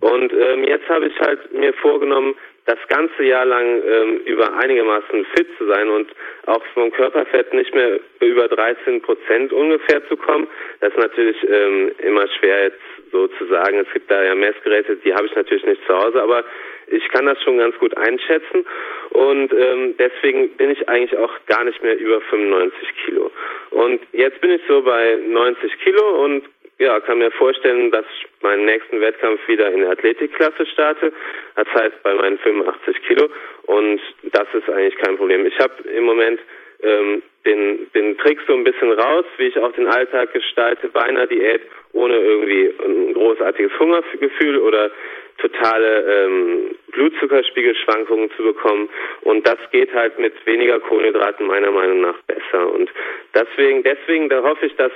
Und 0.00 0.32
ähm, 0.32 0.64
jetzt 0.64 0.88
habe 0.88 1.06
ich 1.06 1.20
halt 1.20 1.52
mir 1.52 1.72
vorgenommen, 1.74 2.34
das 2.64 2.78
ganze 2.88 3.22
Jahr 3.22 3.44
lang 3.44 3.82
ähm, 3.86 4.20
über 4.24 4.52
einigermaßen 4.58 5.24
fit 5.36 5.46
zu 5.56 5.66
sein 5.66 5.88
und 5.88 6.10
auch 6.46 6.64
vom 6.74 6.90
Körperfett 6.90 7.52
nicht 7.54 7.72
mehr 7.74 8.00
über 8.20 8.48
13 8.48 9.02
Prozent 9.02 9.52
ungefähr 9.52 10.06
zu 10.08 10.16
kommen. 10.16 10.48
Das 10.80 10.92
ist 10.92 10.98
natürlich 10.98 11.36
ähm, 11.48 11.92
immer 11.98 12.26
schwer 12.38 12.64
jetzt 12.64 12.80
so 13.12 13.28
zu 13.28 13.46
sagen. 13.46 13.78
Es 13.78 13.92
gibt 13.92 14.10
da 14.10 14.22
ja 14.22 14.34
Messgeräte, 14.34 14.96
die 14.96 15.14
habe 15.14 15.26
ich 15.26 15.34
natürlich 15.34 15.64
nicht 15.64 15.84
zu 15.86 15.96
Hause, 15.96 16.22
aber 16.22 16.44
ich 16.88 17.08
kann 17.08 17.26
das 17.26 17.42
schon 17.42 17.58
ganz 17.58 17.76
gut 17.78 17.96
einschätzen 17.96 18.64
und 19.10 19.52
ähm, 19.52 19.94
deswegen 19.98 20.50
bin 20.56 20.70
ich 20.70 20.88
eigentlich 20.88 21.18
auch 21.18 21.32
gar 21.46 21.64
nicht 21.64 21.82
mehr 21.82 21.98
über 21.98 22.20
95 22.20 22.88
Kilo. 23.04 23.30
Und 23.70 24.00
jetzt 24.12 24.40
bin 24.40 24.50
ich 24.50 24.62
so 24.68 24.82
bei 24.82 25.18
90 25.26 25.78
Kilo 25.80 26.24
und 26.24 26.44
ja, 26.78 27.00
kann 27.00 27.18
mir 27.18 27.30
vorstellen, 27.30 27.90
dass 27.90 28.04
ich 28.04 28.26
meinen 28.42 28.66
nächsten 28.66 29.00
Wettkampf 29.00 29.40
wieder 29.48 29.70
in 29.70 29.80
der 29.80 29.90
Athletikklasse 29.90 30.66
starte. 30.66 31.12
Das 31.54 31.66
heißt 31.72 32.02
bei 32.02 32.14
meinen 32.14 32.38
85 32.38 33.02
Kilo. 33.06 33.28
Und 33.62 34.00
das 34.24 34.46
ist 34.52 34.68
eigentlich 34.68 34.96
kein 34.98 35.16
Problem. 35.16 35.46
Ich 35.46 35.58
habe 35.58 35.72
im 35.88 36.04
Moment 36.04 36.38
ähm, 36.82 37.22
den, 37.46 37.90
den 37.94 38.18
Trick 38.18 38.38
so 38.46 38.54
ein 38.54 38.64
bisschen 38.64 38.92
raus, 38.92 39.24
wie 39.38 39.46
ich 39.46 39.58
auch 39.58 39.72
den 39.72 39.86
Alltag 39.86 40.32
gestalte 40.32 40.88
bei 40.88 41.02
einer 41.02 41.26
Diät, 41.26 41.62
ohne 41.96 42.16
irgendwie 42.16 42.72
ein 42.84 43.14
großartiges 43.14 43.72
Hungergefühl 43.78 44.58
oder 44.58 44.90
totale 45.38 46.26
ähm, 46.26 46.76
Blutzuckerspiegelschwankungen 46.92 48.30
zu 48.36 48.42
bekommen. 48.42 48.88
Und 49.22 49.46
das 49.46 49.58
geht 49.70 49.92
halt 49.92 50.18
mit 50.18 50.34
weniger 50.46 50.80
Kohlenhydraten 50.80 51.46
meiner 51.46 51.70
Meinung 51.70 52.00
nach 52.00 52.18
besser. 52.26 52.72
Und 52.72 52.90
deswegen, 53.34 53.82
deswegen 53.82 54.28
da 54.28 54.42
hoffe 54.42 54.66
ich, 54.66 54.76
dass 54.76 54.92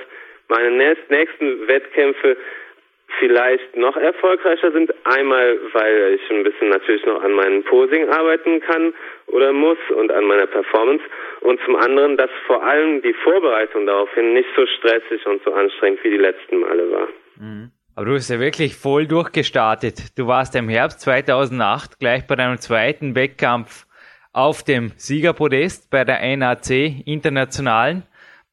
meine 0.47 0.71
nächsten 0.71 1.67
Wettkämpfe 1.67 2.37
vielleicht 3.19 3.75
noch 3.75 3.95
erfolgreicher 3.97 4.71
sind. 4.71 4.93
Einmal, 5.05 5.59
weil 5.73 6.15
ich 6.15 6.31
ein 6.31 6.43
bisschen 6.43 6.69
natürlich 6.69 7.05
noch 7.05 7.23
an 7.23 7.33
meinem 7.33 7.63
Posing 7.63 8.09
arbeiten 8.09 8.59
kann 8.61 8.93
oder 9.27 9.53
muss 9.53 9.77
und 9.95 10.11
an 10.11 10.25
meiner 10.25 10.47
Performance. 10.47 11.03
Und 11.41 11.59
zum 11.65 11.75
anderen, 11.75 12.17
dass 12.17 12.29
vor 12.47 12.63
allem 12.63 13.01
die 13.01 13.13
Vorbereitung 13.23 13.85
daraufhin 13.85 14.33
nicht 14.33 14.49
so 14.55 14.65
stressig 14.65 15.25
und 15.25 15.43
so 15.43 15.53
anstrengend 15.53 16.03
wie 16.03 16.11
die 16.11 16.17
letzten 16.17 16.59
Male 16.59 16.91
war. 16.91 17.07
Mhm. 17.37 17.71
Aber 17.95 18.05
du 18.05 18.13
bist 18.13 18.29
ja 18.29 18.39
wirklich 18.39 18.75
voll 18.75 19.05
durchgestartet. 19.05 20.17
Du 20.17 20.27
warst 20.27 20.55
im 20.55 20.69
Herbst 20.69 21.01
2008 21.01 21.99
gleich 21.99 22.25
bei 22.25 22.35
deinem 22.35 22.57
zweiten 22.57 23.15
Wettkampf 23.15 23.85
auf 24.33 24.63
dem 24.63 24.93
Siegerpodest 24.95 25.91
bei 25.91 26.05
der 26.05 26.37
NAC 26.37 26.69
Internationalen, 27.05 28.03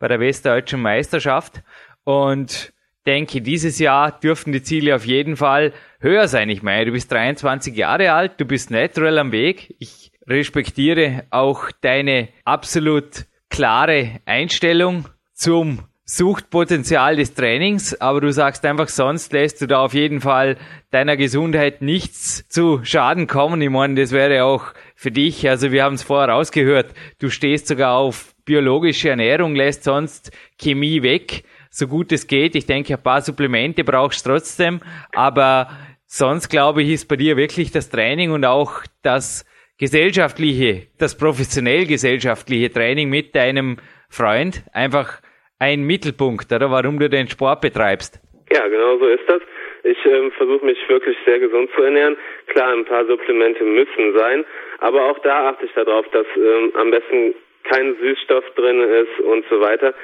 bei 0.01 0.09
der 0.09 0.18
Westdeutschen 0.18 0.83
Meisterschaft. 0.83 1.62
Und 2.05 2.73
denke, 3.07 3.41
dieses 3.41 3.79
Jahr 3.79 4.13
dürften 4.13 4.53
die 4.53 4.63
Ziele 4.63 4.95
auf 4.95 5.07
jeden 5.07 5.37
Fall 5.37 5.73
höher 6.01 6.29
sein. 6.29 6.51
Ich 6.51 6.63
meine, 6.63 6.87
du 6.87 6.93
bist 6.93 7.11
23 7.11 7.75
Jahre 7.75 8.13
alt, 8.13 8.33
du 8.39 8.45
bist 8.45 8.71
natural 8.71 9.19
am 9.19 9.33
Weg. 9.33 9.75
Ich 9.79 10.13
respektiere 10.27 11.25
auch 11.31 11.71
deine 11.81 12.29
absolut 12.45 13.25
klare 13.49 14.21
Einstellung 14.27 15.07
zum 15.33 15.81
Suchtpotenzial 16.11 17.17
des 17.17 17.35
Trainings, 17.35 18.01
aber 18.01 18.23
du 18.23 18.33
sagst 18.33 18.65
einfach, 18.65 18.89
sonst 18.89 19.31
lässt 19.35 19.61
du 19.61 19.67
da 19.67 19.81
auf 19.81 19.93
jeden 19.93 20.23
Fall 20.23 20.57
deiner 20.91 21.19
Gesundheit 21.19 21.83
nichts 21.83 22.49
zu 22.49 22.81
Schaden 22.83 23.27
kommen. 23.27 23.61
Ich 23.61 23.69
meine, 23.69 24.01
das 24.01 24.13
wäre 24.13 24.45
auch 24.45 24.73
für 24.95 25.11
dich, 25.11 25.47
also 25.47 25.71
wir 25.71 25.85
haben 25.85 25.97
es 25.97 26.03
vorher 26.03 26.33
rausgehört, 26.33 26.95
du 27.19 27.29
stehst 27.29 27.67
sogar 27.67 27.93
auf 27.93 28.35
biologische 28.47 29.11
Ernährung, 29.11 29.55
lässt 29.55 29.85
sonst 29.85 30.33
Chemie 30.59 31.03
weg 31.03 31.45
so 31.79 31.87
gut 31.87 32.12
es 32.12 32.27
geht. 32.27 32.55
Ich 32.57 32.67
denke, 32.67 32.95
ein 32.95 33.03
paar 33.03 33.21
Supplemente 33.21 33.85
brauchst 33.85 34.27
du 34.27 34.31
trotzdem, 34.31 34.81
aber 35.14 35.69
sonst 36.07 36.49
glaube 36.49 36.83
ich, 36.83 36.91
ist 36.91 37.07
bei 37.07 37.17
dir 37.17 37.37
wirklich 37.37 37.71
das 37.71 37.88
Training 37.88 38.33
und 38.33 38.45
auch 38.45 38.83
das 39.03 39.47
gesellschaftliche, 39.79 40.88
das 40.99 41.17
professionell 41.17 41.87
gesellschaftliche 41.87 42.73
Training 42.73 43.09
mit 43.09 43.35
deinem 43.37 43.77
Freund 44.11 44.62
einfach 44.73 45.21
ein 45.61 45.83
Mittelpunkt, 45.83 46.53
oder 46.53 46.71
warum 46.71 46.99
du 46.99 47.09
den 47.09 47.29
Sport 47.29 47.61
betreibst. 47.61 48.21
Ja, 48.53 48.67
genau 48.67 48.99
so 48.99 49.07
ist 49.07 49.29
das. 49.29 49.43
Ich 49.85 49.99
ähm, 50.07 50.33
versuche 50.33 50.64
mich 50.64 50.79
wirklich 50.88 51.17
sehr 51.25 51.38
gesund 51.38 51.71
zu 51.75 51.83
ernähren. 51.83 52.17
Klar, 52.49 52.73
ein 52.73 52.85
paar 52.85 53.07
Supplemente 53.07 53.62
müssen 53.64 54.17
sein, 54.17 54.45
aber 54.79 55.11
auch 55.11 55.19
da 55.21 55.51
achte 55.51 55.67
ich 55.67 55.73
darauf, 55.73 56.07
dass 56.11 56.27
ähm, 56.37 56.73
am 56.75 56.91
besten 56.91 57.35
kein 57.64 57.97
Süßstoff 58.01 58.45
drin 58.57 58.81
ist 58.81 59.21
und 59.21 59.45
so 59.51 59.61
weiter. 59.61 59.95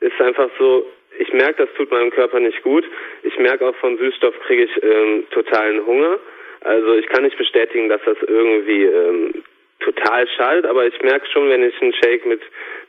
Ist 0.00 0.20
einfach 0.20 0.48
so, 0.58 0.86
ich 1.18 1.32
merke, 1.32 1.66
das 1.66 1.74
tut 1.76 1.90
meinem 1.90 2.10
Körper 2.10 2.40
nicht 2.40 2.62
gut. 2.62 2.84
Ich 3.22 3.38
merke 3.38 3.66
auch 3.66 3.76
von 3.76 3.96
Süßstoff 3.98 4.38
kriege 4.40 4.64
ich 4.64 4.82
ähm, 4.82 5.26
totalen 5.30 5.84
Hunger. 5.86 6.18
Also 6.60 6.94
ich 6.94 7.06
kann 7.08 7.24
nicht 7.24 7.36
bestätigen, 7.36 7.88
dass 7.88 8.00
das 8.04 8.16
irgendwie 8.26 8.84
ähm, 8.84 9.44
total 9.80 10.26
schadet, 10.28 10.66
aber 10.66 10.86
ich 10.86 11.00
merke 11.02 11.26
schon, 11.30 11.48
wenn 11.50 11.62
ich 11.62 11.80
einen 11.80 11.92
Shake 11.92 12.26
mit 12.26 12.40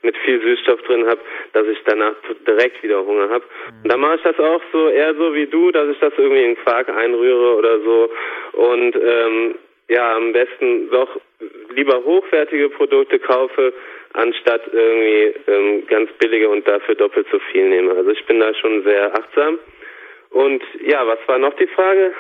mit 0.02 0.16
viel 0.18 0.40
Süßstoff 0.40 0.82
drin 0.84 1.08
habe, 1.08 1.20
dass 1.54 1.68
ich 1.68 1.80
danach 1.86 2.14
direkt 2.48 2.82
wieder 2.84 3.04
Hunger 3.06 3.30
habe. 3.30 3.44
Und 3.84 3.92
dann 3.92 4.00
mache 4.00 4.16
ich 4.16 4.22
das 4.22 4.40
auch 4.40 4.62
so 4.72 4.90
eher 4.90 5.16
so 5.16 5.34
wie 5.34 5.48
du, 5.48 5.72
dass 5.72 5.90
ich 5.90 6.00
das 6.00 6.14
irgendwie 6.16 6.44
in 6.44 6.56
Quark 6.58 6.90
einrühre 6.90 7.56
oder 7.56 7.80
so 7.80 8.10
und 8.54 8.96
ähm, 8.96 9.56
ja 9.88 10.16
am 10.16 10.32
besten 10.32 10.90
doch 10.90 11.10
lieber 11.74 12.04
hochwertige 12.04 12.70
Produkte 12.70 13.20
kaufe, 13.20 13.74
anstatt 14.16 14.62
irgendwie 14.72 15.52
ähm, 15.52 15.88
ganz 15.88 16.10
billige 16.20 16.50
und 16.50 16.68
dafür 16.68 16.96
doppelt 16.96 17.28
so 17.32 17.40
viel 17.52 17.70
nehme. 17.70 17.92
Also 17.92 18.10
ich 18.10 18.26
bin 18.26 18.40
da 18.40 18.54
schon 18.56 18.84
sehr 18.84 19.14
achtsam. 19.14 19.60
Und 20.30 20.62
ja, 20.86 21.06
was 21.08 21.20
war 21.28 21.38
noch 21.38 21.56
die 21.56 21.68
Frage? 21.68 22.14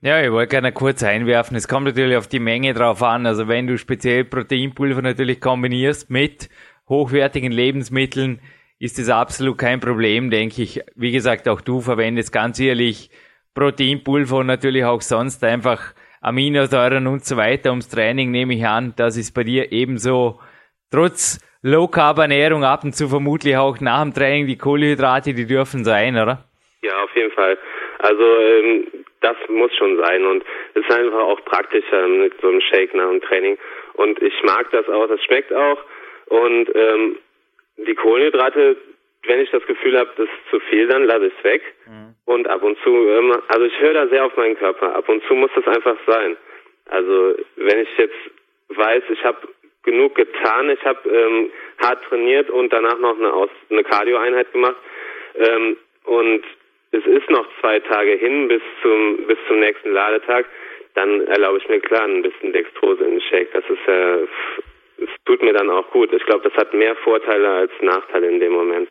Ja, 0.00 0.22
ich 0.22 0.30
wollte 0.30 0.50
gerne 0.50 0.72
kurz 0.72 1.02
einwerfen. 1.02 1.56
Es 1.56 1.66
kommt 1.66 1.86
natürlich 1.86 2.16
auf 2.16 2.26
die 2.26 2.40
Menge 2.40 2.74
drauf 2.74 3.02
an. 3.02 3.26
Also 3.26 3.48
wenn 3.48 3.66
du 3.66 3.78
speziell 3.78 4.24
Proteinpulver 4.24 5.00
natürlich 5.00 5.40
kombinierst 5.40 6.10
mit 6.10 6.50
hochwertigen 6.88 7.52
Lebensmitteln, 7.52 8.40
ist 8.78 8.98
das 8.98 9.08
absolut 9.08 9.56
kein 9.56 9.80
Problem, 9.80 10.30
denke 10.30 10.60
ich. 10.62 10.82
Wie 10.94 11.12
gesagt, 11.12 11.48
auch 11.48 11.62
du 11.62 11.80
verwendest 11.80 12.32
ganz 12.32 12.60
ehrlich 12.60 13.10
Proteinpulver 13.54 14.38
und 14.38 14.46
natürlich 14.46 14.84
auch 14.84 15.00
sonst 15.00 15.42
einfach 15.42 15.94
Aminosäuren 16.20 17.06
und 17.06 17.24
so 17.24 17.36
weiter 17.36 17.70
ums 17.70 17.88
Training, 17.88 18.30
nehme 18.30 18.54
ich 18.54 18.66
an. 18.66 18.92
Das 18.96 19.16
ist 19.16 19.32
bei 19.32 19.44
dir 19.44 19.72
ebenso 19.72 20.40
trotz 20.94 21.40
Low 21.62 21.88
Carb 21.88 22.18
Ernährung 22.18 22.62
ab 22.62 22.84
und 22.84 22.94
zu 22.94 23.08
vermutlich 23.08 23.56
auch 23.56 23.80
nach 23.80 24.02
dem 24.02 24.14
Training 24.14 24.46
die 24.46 24.58
Kohlenhydrate, 24.58 25.34
die 25.34 25.46
dürfen 25.46 25.82
sein, 25.82 26.14
oder? 26.14 26.44
Ja, 26.82 27.02
auf 27.02 27.14
jeden 27.16 27.32
Fall. 27.32 27.58
Also 27.98 28.22
ähm, 28.22 28.86
das 29.20 29.36
muss 29.48 29.74
schon 29.74 29.96
sein 29.96 30.24
und 30.24 30.44
es 30.74 30.84
ist 30.84 30.94
einfach 30.94 31.18
auch 31.18 31.42
praktischer 31.46 32.06
mit 32.06 32.38
so 32.40 32.48
einem 32.48 32.60
Shake 32.60 32.94
nach 32.94 33.08
dem 33.08 33.22
Training. 33.22 33.58
Und 33.94 34.22
ich 34.22 34.34
mag 34.42 34.70
das 34.70 34.88
auch, 34.88 35.08
das 35.08 35.22
schmeckt 35.24 35.52
auch. 35.52 35.78
Und 36.26 36.68
ähm, 36.74 37.16
die 37.78 37.94
Kohlenhydrate, 37.94 38.76
wenn 39.26 39.40
ich 39.40 39.50
das 39.50 39.66
Gefühl 39.66 39.98
habe, 39.98 40.10
das 40.16 40.26
ist 40.26 40.50
zu 40.50 40.60
viel, 40.68 40.86
dann 40.86 41.04
lasse 41.04 41.26
ich 41.26 41.32
es 41.38 41.44
weg. 41.44 41.62
Mhm. 41.86 42.14
Und 42.26 42.46
ab 42.46 42.62
und 42.62 42.78
zu, 42.84 42.90
ähm, 42.90 43.36
also 43.48 43.64
ich 43.64 43.80
höre 43.80 43.94
da 43.94 44.06
sehr 44.08 44.26
auf 44.26 44.36
meinen 44.36 44.56
Körper. 44.58 44.94
Ab 44.94 45.08
und 45.08 45.24
zu 45.24 45.34
muss 45.34 45.50
das 45.56 45.66
einfach 45.66 45.96
sein. 46.06 46.36
Also 46.90 47.34
wenn 47.56 47.80
ich 47.80 47.88
jetzt 47.96 48.14
weiß, 48.68 49.02
ich 49.08 49.24
habe 49.24 49.48
genug 49.84 50.14
getan, 50.14 50.70
ich 50.70 50.84
habe 50.84 51.08
ähm, 51.08 51.50
hart 51.82 52.04
trainiert 52.04 52.50
und 52.50 52.72
danach 52.72 52.98
noch 52.98 53.18
eine, 53.18 53.32
Aus 53.32 53.50
eine 53.70 53.84
Cardio-Einheit 53.84 54.52
gemacht 54.52 54.76
ähm, 55.36 55.76
und 56.04 56.44
es 56.92 57.04
ist 57.06 57.28
noch 57.30 57.46
zwei 57.60 57.80
Tage 57.80 58.12
hin 58.12 58.48
bis 58.48 58.62
zum 58.82 59.26
bis 59.26 59.38
zum 59.48 59.58
nächsten 59.58 59.92
Ladetag, 59.92 60.46
dann 60.94 61.26
erlaube 61.26 61.58
ich 61.58 61.68
mir 61.68 61.80
klar 61.80 62.04
ein 62.04 62.22
bisschen 62.22 62.52
Dextrose 62.52 63.04
in 63.04 63.10
den 63.12 63.20
Shake. 63.20 63.52
Das 63.52 63.64
ist 63.68 63.80
ja, 63.86 64.18
es 64.98 65.08
tut 65.24 65.42
mir 65.42 65.52
dann 65.52 65.70
auch 65.70 65.90
gut. 65.90 66.12
Ich 66.12 66.24
glaube, 66.24 66.48
das 66.48 66.56
hat 66.56 66.72
mehr 66.72 66.94
Vorteile 66.96 67.48
als 67.48 67.72
Nachteile 67.80 68.28
in 68.28 68.38
dem 68.38 68.52
Moment. 68.52 68.88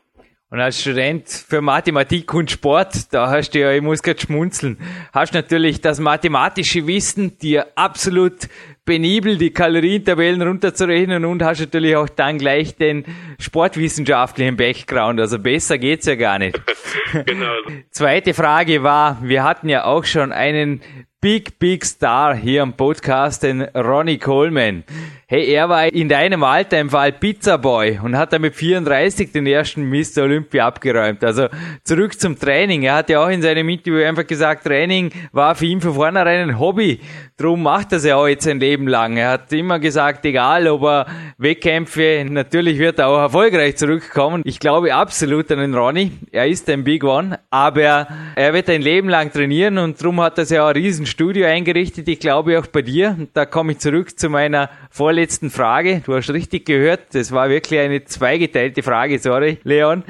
Und 0.54 0.60
als 0.60 0.80
Student 0.80 1.28
für 1.28 1.62
Mathematik 1.62 2.32
und 2.32 2.52
Sport, 2.52 3.12
da 3.12 3.28
hast 3.32 3.56
du 3.56 3.60
ja, 3.60 3.72
ich 3.72 3.82
muss 3.82 4.04
gerade 4.04 4.22
schmunzeln, 4.22 4.78
hast 5.12 5.34
natürlich 5.34 5.82
das 5.82 6.00
mathematische 6.00 6.86
Wissen, 6.86 7.39
dir 7.39 7.70
absolut 7.74 8.50
penibel 8.86 9.39
die 9.39 9.50
Kalorientabellen 9.50 10.44
runterzurechnen 10.44 11.26
und 11.26 11.42
hast 11.42 11.62
natürlich 11.62 11.96
auch 11.96 12.08
dann 12.08 12.38
gleich 12.38 12.76
den 12.76 13.04
sportwissenschaftlichen 13.39 14.56
Background. 14.56 15.20
Also 15.20 15.39
besser 15.39 15.80
geht's 15.80 16.06
ja 16.06 16.13
gar 16.13 16.38
nicht. 16.38 16.62
genau. 17.26 17.56
Zweite 17.89 18.36
Frage 18.36 18.84
war, 18.84 19.18
wir 19.24 19.44
hatten 19.44 19.70
ja 19.70 19.86
auch 19.86 20.06
schon 20.06 20.32
einen 20.32 20.82
Big, 21.24 21.58
Big 21.58 21.86
Star 21.86 22.36
hier 22.36 22.64
am 22.64 22.74
Podcast, 22.74 23.44
den 23.44 23.62
Ronnie 23.62 24.18
Coleman. 24.18 24.84
Hey, 25.26 25.54
er 25.54 25.70
war 25.70 25.86
in 25.86 26.10
deinem 26.10 26.44
Alter 26.44 26.82
im 26.82 26.90
Fall 26.90 27.14
Pizza 27.14 27.58
Boy 27.58 27.98
und 28.04 28.18
hat 28.18 28.34
dann 28.34 28.42
mit 28.42 28.56
34 28.56 29.32
den 29.32 29.48
ersten 29.48 29.88
Mr. 29.90 30.24
Olympia 30.24 30.68
abgeräumt. 30.68 31.24
Also 31.24 31.48
zurück 31.86 32.20
zum 32.20 32.38
Training. 32.38 32.84
Er 32.84 32.96
hat 32.96 33.10
ja 33.10 33.24
auch 33.24 33.30
in 33.30 33.42
seinem 33.42 33.70
Interview 33.70 34.04
einfach 34.04 34.28
gesagt, 34.28 34.66
Training 34.66 35.14
war 35.32 35.56
für 35.56 35.66
ihn 35.66 35.80
von 35.80 35.94
vornherein 35.94 36.50
ein 36.50 36.60
Hobby. 36.60 37.00
Drum 37.36 37.63
macht 37.63 37.91
er 37.91 37.98
es 37.98 38.06
ja 38.06 38.15
auch 38.15 38.28
jetzt 38.28 38.43
sein 38.43 38.60
Leben 38.60 38.88
lang. 38.88 39.17
Er 39.17 39.32
hat 39.32 39.52
immer 39.54 39.80
gesagt, 39.80 40.24
egal 40.26 40.67
ob 40.67 40.84
er 40.84 41.08
Wettkämpfe, 41.39 42.26
natürlich 42.30 42.78
wird 42.78 43.00
er 43.00 43.08
auch 43.08 43.17
erfolgreich 43.17 43.76
zurückkommen. 43.76 44.43
Ich 44.46 44.60
glaube 44.60 44.93
absolut 44.93 45.52
an 45.52 45.58
den 45.60 45.74
Ronny. 45.74 46.12
Er 46.32 46.48
ist 46.48 46.69
ein 46.69 46.84
Big 46.84 47.04
One, 47.04 47.39
aber 47.50 48.08
er 48.36 48.54
wird 48.54 48.69
ein 48.69 48.84
Leben 48.84 49.10
lang 49.10 49.32
trainieren 49.32 49.80
und 49.80 50.02
drum 50.02 50.22
hat 50.22 50.38
er 50.38 50.46
sich 50.46 50.60
auch 50.60 50.67
ein 50.67 50.76
Riesenstudio 50.76 51.48
eingerichtet. 51.48 52.08
Ich 52.08 52.19
glaube 52.19 52.60
auch 52.60 52.67
bei 52.67 52.84
dir. 52.84 53.17
Da 53.34 53.46
komme 53.46 53.72
ich 53.72 53.80
zurück 53.80 54.19
zu 54.19 54.30
meiner 54.30 54.69
vorletzten 54.91 55.50
Frage. 55.50 56.04
Du 56.06 56.13
hast 56.15 56.30
richtig 56.30 56.65
gehört. 56.65 57.13
Das 57.13 57.32
war 57.32 57.50
wirklich 57.50 57.80
eine 57.80 58.04
zweigeteilte 58.04 58.84
Frage. 58.84 59.17
Sorry, 59.17 59.58
Leon. 59.63 60.04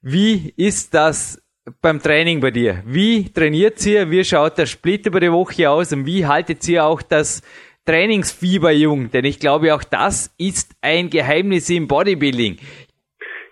Wie 0.00 0.54
ist 0.56 0.94
das 0.94 1.42
beim 1.82 2.00
Training 2.00 2.40
bei 2.40 2.50
dir? 2.50 2.82
Wie 2.86 3.32
trainiert 3.32 3.84
ihr? 3.86 4.10
Wie 4.10 4.24
schaut 4.24 4.58
der 4.58 4.66
Split 4.66 5.06
über 5.06 5.20
die 5.20 5.32
Woche 5.32 5.68
aus? 5.68 5.92
Und 5.92 6.06
wie 6.06 6.26
haltet 6.26 6.66
ihr 6.68 6.84
auch 6.84 7.02
das 7.02 7.42
Trainingsfieber 7.86 8.70
jung? 8.70 9.10
Denn 9.12 9.24
ich 9.24 9.40
glaube, 9.40 9.74
auch 9.74 9.82
das 9.82 10.34
ist 10.38 10.72
ein 10.82 11.10
Geheimnis 11.10 11.68
im 11.70 11.88
Bodybuilding. 11.88 12.58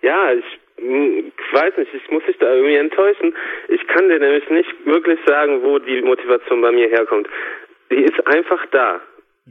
Ja, 0.03 0.33
ich, 0.33 0.44
hm, 0.79 1.33
weiß 1.53 1.77
nicht, 1.77 1.94
ich 1.94 2.11
muss 2.11 2.24
dich 2.24 2.37
da 2.38 2.53
irgendwie 2.53 2.77
enttäuschen. 2.77 3.35
Ich 3.68 3.85
kann 3.88 4.09
dir 4.09 4.18
nämlich 4.18 4.48
nicht 4.48 4.87
wirklich 4.87 5.18
sagen, 5.27 5.62
wo 5.62 5.79
die 5.79 6.03
Motivation 6.03 6.61
bei 6.61 6.70
mir 6.70 6.88
herkommt. 6.88 7.29
Die 7.90 8.03
ist 8.03 8.27
einfach 8.27 8.64
da. 8.70 9.00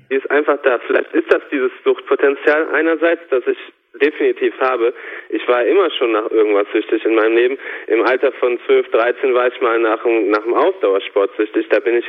Die 0.09 0.15
ist 0.15 0.29
einfach 0.31 0.57
da. 0.63 0.79
Vielleicht 0.87 1.13
ist 1.13 1.31
das 1.31 1.41
dieses 1.51 1.71
Suchtpotenzial 1.83 2.67
einerseits, 2.73 3.21
dass 3.29 3.45
ich 3.45 3.57
definitiv 4.01 4.53
habe. 4.59 4.93
Ich 5.29 5.47
war 5.47 5.65
immer 5.65 5.89
schon 5.91 6.11
nach 6.11 6.29
irgendwas 6.31 6.67
süchtig 6.71 7.05
in 7.05 7.15
meinem 7.15 7.35
Leben. 7.35 7.57
Im 7.87 8.03
Alter 8.03 8.31
von 8.33 8.59
12, 8.65 8.89
13 8.89 9.33
war 9.33 9.47
ich 9.47 9.61
mal 9.61 9.79
nach, 9.79 10.03
nach 10.05 10.43
dem 10.43 10.53
Ausdauersport 10.53 11.31
süchtig. 11.37 11.67
Da 11.69 11.79
bin 11.79 11.97
ich 11.97 12.05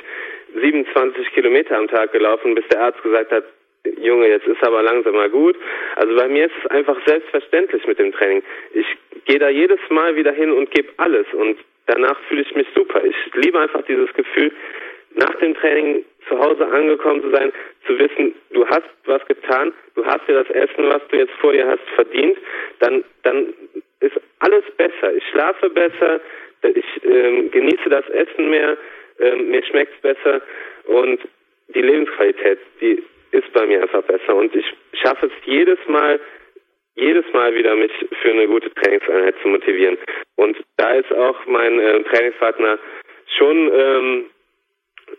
27 0.60 1.32
Kilometer 1.32 1.76
am 1.76 1.88
Tag 1.88 2.12
gelaufen, 2.12 2.54
bis 2.54 2.66
der 2.68 2.80
Arzt 2.80 3.02
gesagt 3.02 3.32
hat, 3.32 3.44
Junge, 4.00 4.28
jetzt 4.28 4.46
ist 4.46 4.62
aber 4.62 4.82
langsam 4.82 5.14
mal 5.14 5.28
gut. 5.28 5.56
Also 5.96 6.16
bei 6.16 6.28
mir 6.28 6.46
ist 6.46 6.54
es 6.62 6.70
einfach 6.70 6.96
selbstverständlich 7.06 7.86
mit 7.86 7.98
dem 7.98 8.12
Training. 8.12 8.42
Ich 8.72 8.86
gehe 9.26 9.38
da 9.38 9.50
jedes 9.50 9.80
Mal 9.90 10.16
wieder 10.16 10.32
hin 10.32 10.52
und 10.52 10.70
gebe 10.70 10.88
alles 10.96 11.26
und 11.32 11.58
danach 11.86 12.18
fühle 12.28 12.42
ich 12.42 12.54
mich 12.54 12.66
super. 12.74 13.04
Ich 13.04 13.16
liebe 13.34 13.58
einfach 13.58 13.82
dieses 13.82 14.12
Gefühl, 14.14 14.52
nach 15.14 15.34
dem 15.36 15.54
Training 15.54 16.04
zu 16.28 16.38
Hause 16.38 16.66
angekommen 16.66 17.22
zu 17.22 17.30
sein, 17.30 17.52
zu 17.86 17.98
wissen, 17.98 18.34
du 18.50 18.66
hast 18.66 18.88
was 19.06 19.24
getan, 19.26 19.72
du 19.94 20.04
hast 20.04 20.26
dir 20.26 20.42
das 20.42 20.50
Essen, 20.50 20.88
was 20.88 21.02
du 21.08 21.16
jetzt 21.16 21.32
vor 21.40 21.52
dir 21.52 21.66
hast, 21.66 21.82
verdient, 21.94 22.38
dann, 22.80 23.04
dann 23.22 23.52
ist 24.00 24.20
alles 24.40 24.64
besser. 24.76 25.14
Ich 25.14 25.24
schlafe 25.30 25.70
besser, 25.70 26.20
ich 26.62 27.04
ähm, 27.04 27.50
genieße 27.50 27.88
das 27.88 28.08
Essen 28.10 28.50
mehr, 28.50 28.76
ähm, 29.20 29.50
mir 29.50 29.64
schmeckt 29.64 29.94
es 29.94 30.00
besser 30.00 30.40
und 30.86 31.20
die 31.68 31.82
Lebensqualität, 31.82 32.58
die 32.80 33.02
ist 33.32 33.52
bei 33.52 33.66
mir 33.66 33.82
einfach 33.82 34.02
besser 34.02 34.34
und 34.34 34.54
ich 34.54 34.66
schaffe 34.92 35.26
es 35.26 35.32
jedes 35.44 35.78
Mal, 35.88 36.20
jedes 36.94 37.24
Mal 37.32 37.54
wieder 37.54 37.74
mich 37.74 37.92
für 38.22 38.30
eine 38.30 38.46
gute 38.46 38.72
Trainingseinheit 38.74 39.34
zu 39.42 39.48
motivieren. 39.48 39.98
Und 40.36 40.56
da 40.76 40.92
ist 40.92 41.12
auch 41.12 41.44
mein 41.46 41.80
äh, 41.80 42.02
Trainingspartner 42.04 42.78
schon 43.36 43.70
ähm, 43.74 44.26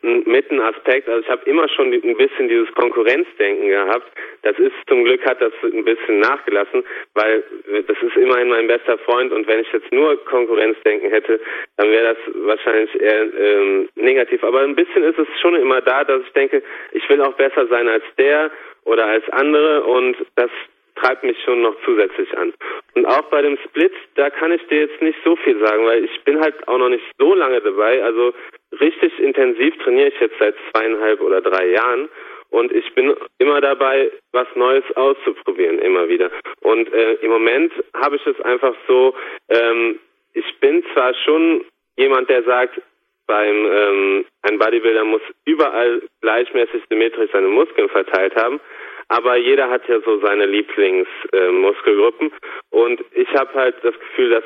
mit 0.01 0.51
ein 0.51 0.61
Aspekt. 0.61 1.07
Also 1.07 1.21
ich 1.21 1.29
habe 1.29 1.49
immer 1.49 1.67
schon 1.69 1.91
ein 1.93 2.17
bisschen 2.17 2.47
dieses 2.47 2.71
Konkurrenzdenken 2.73 3.69
gehabt. 3.69 4.07
Das 4.43 4.57
ist 4.59 4.73
zum 4.87 5.03
Glück 5.03 5.25
hat 5.25 5.41
das 5.41 5.53
ein 5.63 5.83
bisschen 5.83 6.19
nachgelassen, 6.19 6.83
weil 7.13 7.43
das 7.87 7.97
ist 8.01 8.15
immerhin 8.15 8.49
mein 8.49 8.67
bester 8.67 8.97
Freund 8.99 9.31
und 9.31 9.47
wenn 9.47 9.59
ich 9.59 9.71
jetzt 9.71 9.91
nur 9.91 10.23
Konkurrenzdenken 10.25 11.09
hätte, 11.09 11.39
dann 11.77 11.89
wäre 11.89 12.15
das 12.15 12.35
wahrscheinlich 12.45 13.01
eher 13.01 13.27
ähm, 13.33 13.89
negativ. 13.95 14.43
Aber 14.43 14.61
ein 14.61 14.75
bisschen 14.75 15.03
ist 15.03 15.19
es 15.19 15.27
schon 15.41 15.55
immer 15.55 15.81
da, 15.81 16.03
dass 16.03 16.21
ich 16.21 16.33
denke, 16.33 16.61
ich 16.91 17.07
will 17.09 17.21
auch 17.21 17.33
besser 17.33 17.67
sein 17.67 17.87
als 17.87 18.03
der 18.17 18.51
oder 18.85 19.05
als 19.07 19.27
andere 19.29 19.83
und 19.83 20.15
das 20.35 20.51
treibt 20.95 21.23
mich 21.23 21.37
schon 21.43 21.61
noch 21.61 21.75
zusätzlich 21.83 22.35
an. 22.37 22.53
Und 22.93 23.05
auch 23.05 23.23
bei 23.23 23.41
dem 23.41 23.57
Split, 23.65 23.93
da 24.15 24.29
kann 24.29 24.51
ich 24.51 24.65
dir 24.67 24.81
jetzt 24.81 25.01
nicht 25.01 25.17
so 25.23 25.35
viel 25.35 25.59
sagen, 25.59 25.85
weil 25.85 26.03
ich 26.05 26.23
bin 26.23 26.39
halt 26.39 26.67
auch 26.67 26.77
noch 26.77 26.89
nicht 26.89 27.05
so 27.17 27.33
lange 27.33 27.61
dabei. 27.61 28.03
Also 28.03 28.33
richtig 28.79 29.17
intensiv 29.19 29.77
trainiere 29.83 30.09
ich 30.09 30.19
jetzt 30.19 30.39
seit 30.39 30.55
zweieinhalb 30.71 31.21
oder 31.21 31.41
drei 31.41 31.67
Jahren 31.67 32.09
und 32.49 32.71
ich 32.71 32.93
bin 32.93 33.13
immer 33.39 33.59
dabei, 33.59 34.11
was 34.31 34.47
Neues 34.55 34.83
auszuprobieren, 34.95 35.79
immer 35.79 36.07
wieder. 36.07 36.31
Und 36.61 36.91
äh, 36.93 37.13
im 37.15 37.31
Moment 37.31 37.73
habe 37.93 38.15
ich 38.15 38.25
es 38.25 38.39
einfach 38.41 38.73
so, 38.87 39.13
ähm, 39.49 39.99
ich 40.33 40.59
bin 40.59 40.83
zwar 40.93 41.13
schon 41.25 41.65
jemand, 41.97 42.29
der 42.29 42.43
sagt, 42.43 42.81
beim 43.27 43.65
ähm, 43.65 44.25
ein 44.43 44.59
Bodybuilder 44.59 45.03
muss 45.03 45.21
überall 45.45 46.01
gleichmäßig 46.21 46.83
symmetrisch 46.89 47.31
seine 47.33 47.47
Muskeln 47.47 47.89
verteilt 47.89 48.35
haben, 48.35 48.61
aber 49.07 49.37
jeder 49.37 49.69
hat 49.69 49.87
ja 49.87 49.99
so 50.01 50.19
seine 50.19 50.45
Lieblingsmuskelgruppen 50.45 52.31
äh, 52.31 52.75
und 52.75 53.03
ich 53.11 53.29
habe 53.35 53.53
halt 53.53 53.75
das 53.83 53.97
Gefühl, 53.99 54.29
dass 54.31 54.43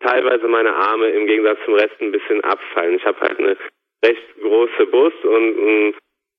teilweise 0.00 0.48
meine 0.48 0.74
Arme 0.74 1.08
im 1.08 1.26
Gegensatz 1.26 1.58
zum 1.64 1.74
Rest 1.74 2.00
ein 2.00 2.12
bisschen 2.12 2.42
abfallen. 2.42 2.96
Ich 2.96 3.04
habe 3.04 3.20
halt 3.20 3.38
eine 3.38 3.56
recht 4.04 4.22
große 4.40 4.86
Brust 4.86 5.24
und 5.24 5.58
einen 5.58 5.94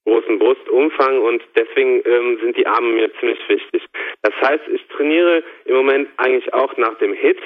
großen 0.06 0.40
Brustumfang 0.40 1.22
und 1.22 1.44
deswegen 1.56 2.02
ähm, 2.06 2.40
sind 2.42 2.58
die 2.58 2.66
Arme 2.66 2.90
mir 2.94 3.14
ziemlich 3.20 3.40
wichtig. 3.48 3.84
Das 4.24 4.34
heißt, 4.42 4.68
ich 4.74 4.86
trainiere 4.88 5.44
im 5.66 5.76
Moment 5.76 6.10
eigentlich 6.18 6.52
auch 6.54 6.76
nach 6.78 6.98
dem 6.98 7.14
Hit. 7.14 7.40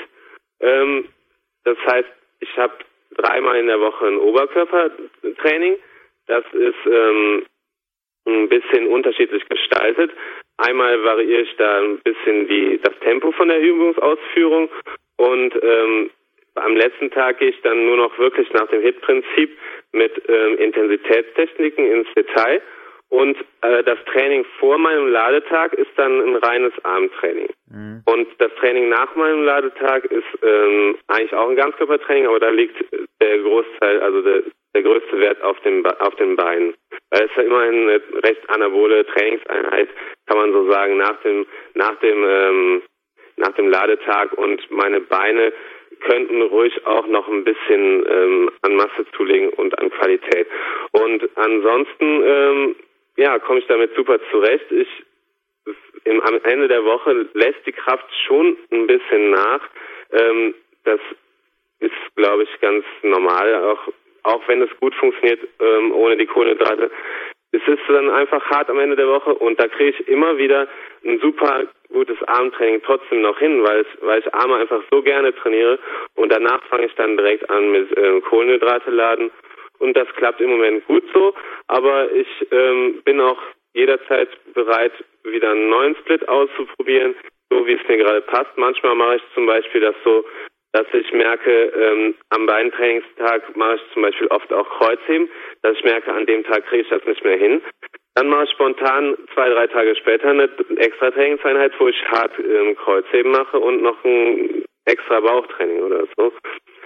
Ähm, 0.62 1.10
das 1.66 1.78
heißt, 1.86 2.10
ich 2.40 2.58
habe 2.58 2.74
dreimal 3.16 3.58
in 3.58 3.68
der 3.68 3.80
Woche 3.80 4.08
ein 4.08 4.18
Oberkörpertraining. 4.18 5.78
Das 6.28 6.46
ist 6.54 6.86
ähm, 6.86 7.46
ein 8.26 8.50
bisschen 8.50 8.88
unterschiedlich 8.88 9.48
gestaltet. 9.48 10.12
Einmal 10.58 11.04
variiere 11.04 11.42
ich 11.42 11.56
da 11.58 11.82
ein 11.82 12.00
bisschen 12.00 12.48
die, 12.48 12.80
das 12.82 12.98
Tempo 13.00 13.32
von 13.32 13.50
der 13.50 13.60
Übungsausführung 13.60 14.70
und 15.18 15.54
ähm, 15.62 16.10
am 16.56 16.76
letzten 16.76 17.12
Tag 17.12 17.40
gehe 17.40 17.50
ich 17.50 17.62
dann 17.62 17.86
nur 17.86 17.98
noch 17.98 18.18
wirklich 18.18 18.52
nach 18.54 18.68
dem 18.68 18.82
HIT-Prinzip 18.82 19.58
mit 19.92 20.12
ähm, 20.30 20.58
Intensitätstechniken 20.58 21.86
ins 21.92 22.08
Detail. 22.16 22.62
Und 23.10 23.38
äh, 23.62 23.84
das 23.84 24.00
Training 24.06 24.46
vor 24.60 24.78
meinem 24.78 25.08
Ladetag 25.08 25.74
ist 25.74 25.92
dann 25.96 26.22
ein 26.22 26.36
reines 26.38 26.74
Armtraining. 26.84 27.50
Mhm. 27.70 28.04
Und 28.06 28.28
das 28.40 28.52
Training 28.56 28.90
nach 28.90 29.16
meinem 29.16 29.44
Ladetag 29.44 30.06
ist 30.06 30.26
ähm, 30.42 30.98
eigentlich 31.08 31.34
auch 31.34 31.50
ein 31.50 31.56
Ganzkörpertraining, 31.56 32.26
aber 32.28 32.40
da 32.40 32.50
liegt 32.50 32.76
der 33.22 33.40
Großteil, 33.40 34.02
also 34.02 34.22
der, 34.22 34.44
der 34.76 34.84
größte 34.84 35.20
Wert 35.20 35.42
auf 35.42 35.60
dem 35.62 35.84
auf 35.86 36.16
den 36.16 36.36
Beinen. 36.36 36.76
Weil 37.10 37.24
es 37.24 37.32
ist 37.32 37.38
ja 37.38 37.44
immerhin 37.44 37.90
eine 37.90 38.02
recht 38.24 38.50
anabole 38.50 39.06
Trainingseinheit, 39.08 39.90
kann 40.28 40.38
man 40.38 40.52
so 40.52 40.70
sagen, 40.70 40.98
nach 40.98 41.20
dem 41.22 41.48
nach 41.74 41.96
dem 42.02 42.24
ähm, 42.28 42.82
nach 43.38 43.54
dem 43.56 43.70
Ladetag 43.70 44.34
und 44.34 44.70
meine 44.70 45.02
Beine 45.02 45.54
könnten 46.02 46.42
ruhig 46.42 46.86
auch 46.86 47.08
noch 47.08 47.28
ein 47.28 47.44
bisschen 47.44 48.06
ähm, 48.08 48.52
an 48.62 48.76
Masse 48.76 49.06
zulegen 49.16 49.50
und 49.50 49.78
an 49.80 49.90
Qualität. 49.92 50.48
Und 50.92 51.28
ansonsten, 51.36 52.22
ähm, 52.24 52.76
ja, 53.16 53.40
komme 53.40 53.60
ich 53.60 53.68
damit 53.68 53.96
super 53.96 54.20
zurecht. 54.30 54.72
Ich 54.72 54.88
im, 56.04 56.22
am 56.22 56.40
Ende 56.44 56.68
der 56.68 56.84
Woche 56.86 57.28
lässt 57.34 57.66
die 57.66 57.72
Kraft 57.72 58.06
schon 58.28 58.58
ein 58.72 58.88
bisschen 58.88 59.32
nach. 59.32 59.62
Ähm, 60.12 60.54
das 60.84 61.00
ist, 61.80 62.16
glaube 62.16 62.44
ich, 62.44 62.62
ganz 62.62 62.86
normal, 63.02 63.56
auch 63.64 63.92
auch 64.26 64.42
wenn 64.48 64.62
es 64.62 64.70
gut 64.80 64.94
funktioniert 64.96 65.40
ähm, 65.60 65.92
ohne 65.94 66.18
die 66.18 66.26
Kohlenhydrate 66.26 66.92
es 67.56 67.62
ist 67.68 67.80
dann 67.88 68.10
einfach 68.10 68.44
hart 68.50 68.70
am 68.70 68.80
Ende 68.80 68.96
der 68.96 69.08
Woche 69.08 69.34
und 69.34 69.60
da 69.60 69.68
kriege 69.68 69.92
ich 69.92 70.08
immer 70.08 70.38
wieder 70.38 70.68
ein 71.06 71.20
super 71.20 71.64
gutes 71.90 72.22
Armtraining 72.28 72.82
trotzdem 72.84 73.22
noch 73.22 73.38
hin, 73.40 73.64
weil, 73.64 73.82
es, 73.82 73.88
weil 74.02 74.20
ich 74.20 74.34
Arme 74.34 74.56
einfach 74.56 74.82
so 74.92 75.02
gerne 75.02 75.34
trainiere 75.36 75.80
und 76.16 76.32
danach 76.32 76.62
fange 76.66 76.86
ich 76.86 76.96
dann 76.96 77.16
direkt 77.16 77.50
an 77.50 77.72
mit 77.72 77.96
äh, 77.98 78.22
Kohlenhydrate 78.22 78.92
laden 78.92 79.32
und 79.80 79.96
das 79.96 80.08
klappt 80.16 80.42
im 80.42 80.50
Moment 80.50 80.86
gut 80.88 81.04
so, 81.14 81.34
aber 81.68 82.12
ich 82.12 82.28
ähm, 82.52 83.02
bin 83.06 83.22
auch 83.22 83.40
jederzeit 83.74 84.30
bereit, 84.54 84.94
wieder 85.24 85.52
einen 85.52 85.70
neuen 85.70 85.96
Split 85.98 86.28
auszuprobieren, 86.28 87.16
so 87.50 87.66
wie 87.68 87.74
es 87.74 87.88
mir 87.88 87.98
gerade 87.98 88.22
passt. 88.22 88.58
Manchmal 88.58 88.96
mache 88.96 89.18
ich 89.18 89.24
zum 89.34 89.46
Beispiel 89.46 89.82
das 89.82 89.96
so, 90.04 90.26
dass 90.76 90.88
ich 90.92 91.10
merke, 91.14 91.50
ähm, 91.50 92.16
am 92.32 92.46
Beintrainingstag 92.46 93.56
mache 93.56 93.76
ich 93.76 93.94
zum 93.94 94.02
Beispiel 94.02 94.28
oft 94.28 94.52
auch 94.52 94.70
Kreuzheben, 94.78 95.30
dass 95.62 95.78
ich 95.78 95.86
merke, 95.86 96.12
an 96.14 96.26
dem 96.26 96.44
Tag 96.44 96.66
kriege 96.66 96.84
ich 96.84 96.90
das 96.90 97.06
nicht 97.06 97.24
mehr 97.24 97.38
hin. 97.38 97.62
Dann 98.16 98.28
mache 98.28 98.44
ich 98.44 98.52
spontan 98.52 99.16
zwei, 99.34 99.50
drei 99.50 99.68
Tage 99.68 99.96
später 99.96 100.28
eine 100.28 100.50
extra 100.76 101.12
Trainingseinheit, 101.12 101.72
wo 101.80 101.88
ich 101.88 102.04
hart 102.12 102.34
ähm, 102.40 102.76
Kreuzheben 102.76 103.32
mache 103.32 103.58
und 103.58 103.84
noch 103.84 104.04
ein 104.04 104.66
extra 104.84 105.22
Bauchtraining 105.22 105.82
oder 105.82 106.04
so. 106.18 106.34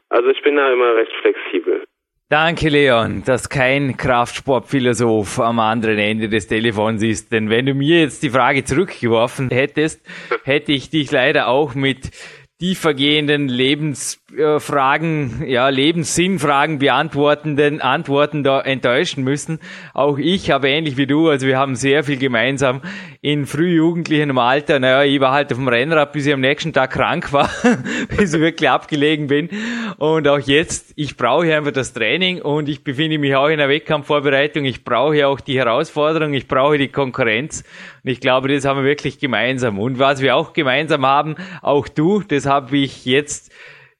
Also 0.09 0.29
ich 0.29 0.41
bin 0.43 0.55
da 0.55 0.71
immer 0.71 0.95
recht 0.95 1.13
flexibel. 1.21 1.83
Danke, 2.31 2.69
Leon, 2.69 3.23
dass 3.25 3.49
kein 3.49 3.97
Kraftsportphilosoph 3.97 5.39
am 5.39 5.59
anderen 5.59 5.97
Ende 5.97 6.29
des 6.29 6.47
Telefons 6.47 7.01
ist. 7.01 7.31
Denn 7.31 7.49
wenn 7.49 7.65
du 7.65 7.73
mir 7.73 8.01
jetzt 8.01 8.21
die 8.21 8.29
Frage 8.29 8.63
zurückgeworfen 8.63 9.49
hättest, 9.49 10.05
hätte 10.43 10.73
ich 10.73 10.91
dich 10.91 11.09
leider 11.09 11.47
auch 11.47 11.73
mit 11.73 12.11
tiefergehenden 12.59 13.47
Lebensfragen, 13.47 15.43
äh, 15.43 15.51
ja, 15.51 15.69
Lebenssinnfragen 15.69 16.79
beantwortenden 16.79 17.79
Antworten 17.79 18.43
da 18.43 18.59
enttäuschen 18.59 19.23
müssen. 19.23 19.59
Auch 19.93 20.17
ich 20.17 20.51
habe 20.51 20.67
ähnlich 20.67 20.97
wie 20.97 21.07
du, 21.07 21.29
also 21.29 21.47
wir 21.47 21.57
haben 21.57 21.77
sehr 21.77 22.03
viel 22.03 22.17
gemeinsam 22.17 22.81
in 23.21 23.45
frühjugendlichem 23.45 24.37
Alter. 24.37 24.79
Naja, 24.79 25.05
ich 25.05 25.21
war 25.21 25.31
halt 25.31 25.53
auf 25.53 25.57
dem 25.57 25.69
Rennrad, 25.69 26.11
bis 26.11 26.25
ich 26.25 26.33
am 26.33 26.41
nächsten 26.41 26.73
Tag 26.73 26.91
krank 26.91 27.31
war, 27.31 27.49
bis 28.17 28.33
ich 28.33 28.41
wirklich 28.41 28.69
abgelegen 28.69 29.27
bin. 29.27 29.49
Und 29.97 30.27
auch 30.27 30.39
jetzt, 30.39 30.91
ich 30.97 31.15
brauche 31.15 31.55
einfach 31.55 31.71
das 31.71 31.93
Training 31.93 32.41
und 32.41 32.67
ich 32.67 32.83
befinde 32.83 33.19
mich 33.19 33.37
auch 33.37 33.47
in 33.47 33.59
der 33.59 33.69
Wettkampfvorbereitung. 33.69 34.65
Ich 34.65 34.83
brauche 34.83 35.27
auch 35.27 35.39
die 35.39 35.57
Herausforderung, 35.57 36.33
ich 36.33 36.49
brauche 36.49 36.77
die 36.77 36.89
Konkurrenz. 36.89 37.63
Und 38.03 38.09
ich 38.09 38.19
glaube, 38.19 38.47
das 38.47 38.65
haben 38.65 38.81
wir 38.81 38.85
wirklich 38.85 39.19
gemeinsam. 39.19 39.79
Und 39.79 39.99
was 39.99 40.21
wir 40.21 40.35
auch 40.35 40.53
gemeinsam 40.53 41.05
haben, 41.05 41.35
auch 41.61 41.87
du, 41.87 42.21
das 42.27 42.45
habe 42.45 42.77
ich 42.77 43.05
jetzt 43.05 43.53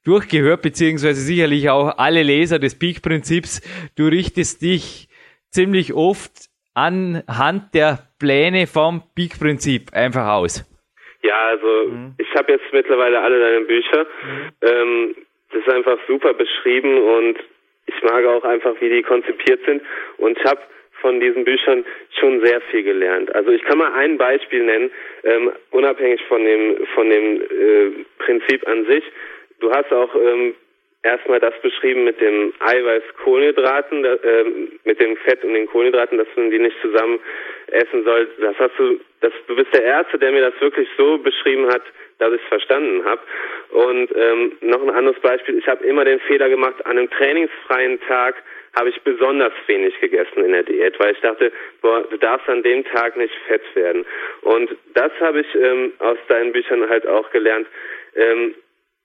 durchgehört, 0.05 0.61
beziehungsweise 0.61 1.21
sicherlich 1.21 1.69
auch 1.69 1.97
alle 1.97 2.23
Leser 2.23 2.59
des 2.59 2.77
Peak-Prinzips. 2.77 3.61
Du 3.95 4.07
richtest 4.07 4.61
dich 4.61 5.07
ziemlich 5.49 5.93
oft 5.93 6.31
anhand 6.73 7.73
der 7.73 7.99
Pläne 8.19 8.67
vom 8.67 9.03
Peak-Prinzip 9.15 9.93
einfach 9.93 10.27
aus. 10.27 10.65
Ja, 11.21 11.37
also 11.47 11.89
mhm. 11.89 12.13
ich 12.17 12.33
habe 12.35 12.53
jetzt 12.53 12.71
mittlerweile 12.71 13.19
alle 13.19 13.39
deine 13.39 13.65
Bücher. 13.65 14.05
Mhm. 14.23 14.51
Ähm, 14.61 15.15
das 15.51 15.61
ist 15.61 15.73
einfach 15.73 15.97
super 16.07 16.33
beschrieben 16.33 16.97
und 16.97 17.37
ich 17.87 18.03
mag 18.03 18.23
auch 18.25 18.43
einfach, 18.43 18.79
wie 18.79 18.89
die 18.89 19.01
konzipiert 19.01 19.59
sind. 19.65 19.81
Und 20.17 20.37
ich 20.37 20.45
habe 20.45 20.61
von 21.01 21.19
diesen 21.19 21.45
Büchern 21.45 21.85
schon 22.19 22.43
sehr 22.45 22.61
viel 22.61 22.83
gelernt. 22.83 23.33
Also 23.35 23.51
ich 23.51 23.63
kann 23.63 23.77
mal 23.77 23.93
ein 23.93 24.17
Beispiel 24.17 24.63
nennen, 24.63 24.91
ähm, 25.23 25.51
unabhängig 25.71 26.21
von 26.27 26.43
dem 26.43 26.85
von 26.93 27.09
dem 27.09 27.41
äh, 27.41 28.05
Prinzip 28.19 28.67
an 28.67 28.85
sich. 28.85 29.03
Du 29.59 29.71
hast 29.71 29.91
auch 29.91 30.15
ähm, 30.15 30.55
erstmal 31.03 31.39
das 31.39 31.53
beschrieben 31.61 32.03
mit 32.03 32.19
dem 32.19 32.53
Eiweiß-Kohlenhydraten, 32.59 34.05
äh, 34.05 34.45
mit 34.83 34.99
dem 34.99 35.17
Fett 35.17 35.43
und 35.43 35.53
den 35.53 35.67
Kohlenhydraten, 35.67 36.17
dass 36.17 36.27
man 36.35 36.51
die 36.51 36.59
nicht 36.59 36.75
zusammen 36.81 37.19
essen 37.67 38.03
soll. 38.03 38.27
Das 38.39 38.57
hast 38.59 38.77
du, 38.77 38.99
das, 39.21 39.31
du 39.47 39.55
bist 39.55 39.73
der 39.73 39.83
Erste, 39.83 40.17
der 40.17 40.31
mir 40.31 40.41
das 40.41 40.59
wirklich 40.59 40.87
so 40.97 41.17
beschrieben 41.17 41.67
hat, 41.67 41.83
dass 42.19 42.33
ich 42.33 42.41
es 42.41 42.47
verstanden 42.47 43.03
habe. 43.05 43.21
Und 43.69 44.09
ähm, 44.15 44.57
noch 44.61 44.81
ein 44.81 44.89
anderes 44.89 45.19
Beispiel: 45.21 45.57
Ich 45.57 45.67
habe 45.67 45.85
immer 45.85 46.05
den 46.05 46.19
Fehler 46.21 46.49
gemacht, 46.49 46.85
an 46.85 46.97
einem 46.97 47.09
trainingsfreien 47.09 47.99
Tag 48.01 48.35
habe 48.75 48.89
ich 48.89 49.01
besonders 49.01 49.53
wenig 49.67 49.99
gegessen 49.99 50.43
in 50.43 50.51
der 50.51 50.63
Diät, 50.63 50.99
weil 50.99 51.13
ich 51.13 51.19
dachte, 51.21 51.51
boah, 51.81 52.03
du 52.09 52.17
darfst 52.17 52.47
an 52.49 52.63
dem 52.63 52.83
Tag 52.85 53.17
nicht 53.17 53.33
fett 53.47 53.63
werden. 53.75 54.05
Und 54.41 54.75
das 54.93 55.11
habe 55.19 55.41
ich 55.41 55.55
ähm, 55.55 55.93
aus 55.99 56.17
deinen 56.27 56.51
Büchern 56.51 56.89
halt 56.89 57.07
auch 57.07 57.29
gelernt. 57.31 57.67
Ähm, 58.15 58.55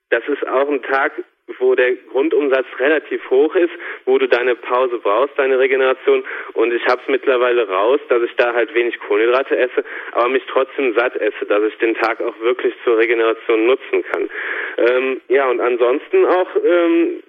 das 0.09 0.27
ist 0.27 0.47
auch 0.47 0.69
ein 0.69 0.83
Tag, 0.83 1.13
wo 1.59 1.75
der 1.75 1.95
Grundumsatz 2.11 2.65
relativ 2.79 3.29
hoch 3.29 3.53
ist, 3.55 3.71
wo 4.05 4.17
du 4.17 4.27
deine 4.27 4.55
Pause 4.55 4.97
brauchst, 4.97 5.37
deine 5.37 5.59
Regeneration. 5.59 6.23
Und 6.53 6.73
ich 6.73 6.83
habe 6.87 7.01
es 7.01 7.07
mittlerweile 7.07 7.67
raus, 7.67 7.99
dass 8.09 8.23
ich 8.23 8.35
da 8.35 8.53
halt 8.53 8.73
wenig 8.73 8.99
Kohlenhydrate 8.99 9.55
esse, 9.55 9.83
aber 10.13 10.29
mich 10.29 10.43
trotzdem 10.47 10.93
satt 10.95 11.15
esse, 11.17 11.45
dass 11.45 11.63
ich 11.63 11.77
den 11.77 11.95
Tag 11.95 12.21
auch 12.21 12.39
wirklich 12.39 12.73
zur 12.83 12.97
Regeneration 12.97 13.67
nutzen 13.67 14.03
kann. 14.11 14.29
Ähm, 14.77 15.21
ja, 15.27 15.47
und 15.49 15.61
ansonsten 15.61 16.25
auch 16.25 16.49
ähm, 16.63 17.23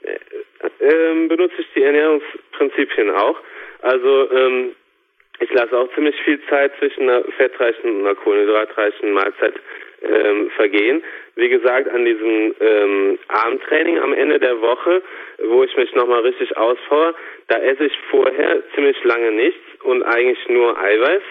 äh, 0.79 1.26
benutze 1.29 1.61
ich 1.61 1.66
die 1.74 1.83
Ernährungsprinzipien 1.83 3.11
auch. 3.11 3.38
Also 3.83 4.31
ähm, 4.31 4.74
ich 5.40 5.52
lasse 5.52 5.76
auch 5.76 5.92
ziemlich 5.94 6.16
viel 6.22 6.40
Zeit 6.48 6.72
zwischen 6.79 7.02
einer 7.02 7.22
fettreichen 7.37 7.90
und 7.90 8.07
einer 8.07 8.14
kohlenhydratreichen 8.14 9.12
Mahlzeit 9.12 9.55
ähm, 10.02 10.50
vergehen. 10.50 11.02
Wie 11.37 11.48
gesagt, 11.48 11.88
an 11.88 12.04
diesem 12.04 12.54
ähm, 12.61 13.18
Abendtraining 13.28 13.98
am 13.98 14.12
Ende 14.12 14.38
der 14.38 14.61
Woche, 14.61 15.02
wo 15.38 15.64
ich 15.64 15.76
mich 15.76 15.94
nochmal 15.94 16.20
richtig 16.20 16.56
ausfahre, 16.56 17.14
da 17.48 17.59
esse 17.59 17.85
ich 17.85 17.98
vorher 18.11 18.62
ziemlich 18.74 19.02
lange 19.04 19.32
nichts 19.32 19.61
und 19.82 20.02
eigentlich 20.02 20.48
nur 20.48 20.78
Eiweiß. 20.78 21.22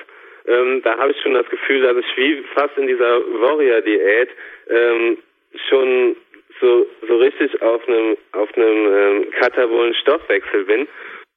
Ähm, 0.48 0.82
da 0.84 0.98
habe 0.98 1.12
ich 1.12 1.22
schon 1.22 1.34
das 1.34 1.50
Gefühl, 1.50 1.82
dass 1.82 1.98
ich 1.98 2.18
wie 2.18 2.44
fast 2.54 2.78
in 2.78 2.88
dieser 2.88 3.22
Warrior-Diät 3.42 4.30
ähm, 4.70 5.18
schon 5.70 6.16
so 6.62 6.88
so 7.08 7.18
richtig 7.18 7.62
auf 7.62 7.88
einem 7.88 8.18
auf 8.34 8.50
einem 8.56 8.94
ähm, 8.94 9.32
katabolen 9.32 9.94
Stoffwechsel 9.96 10.66
bin 10.66 10.88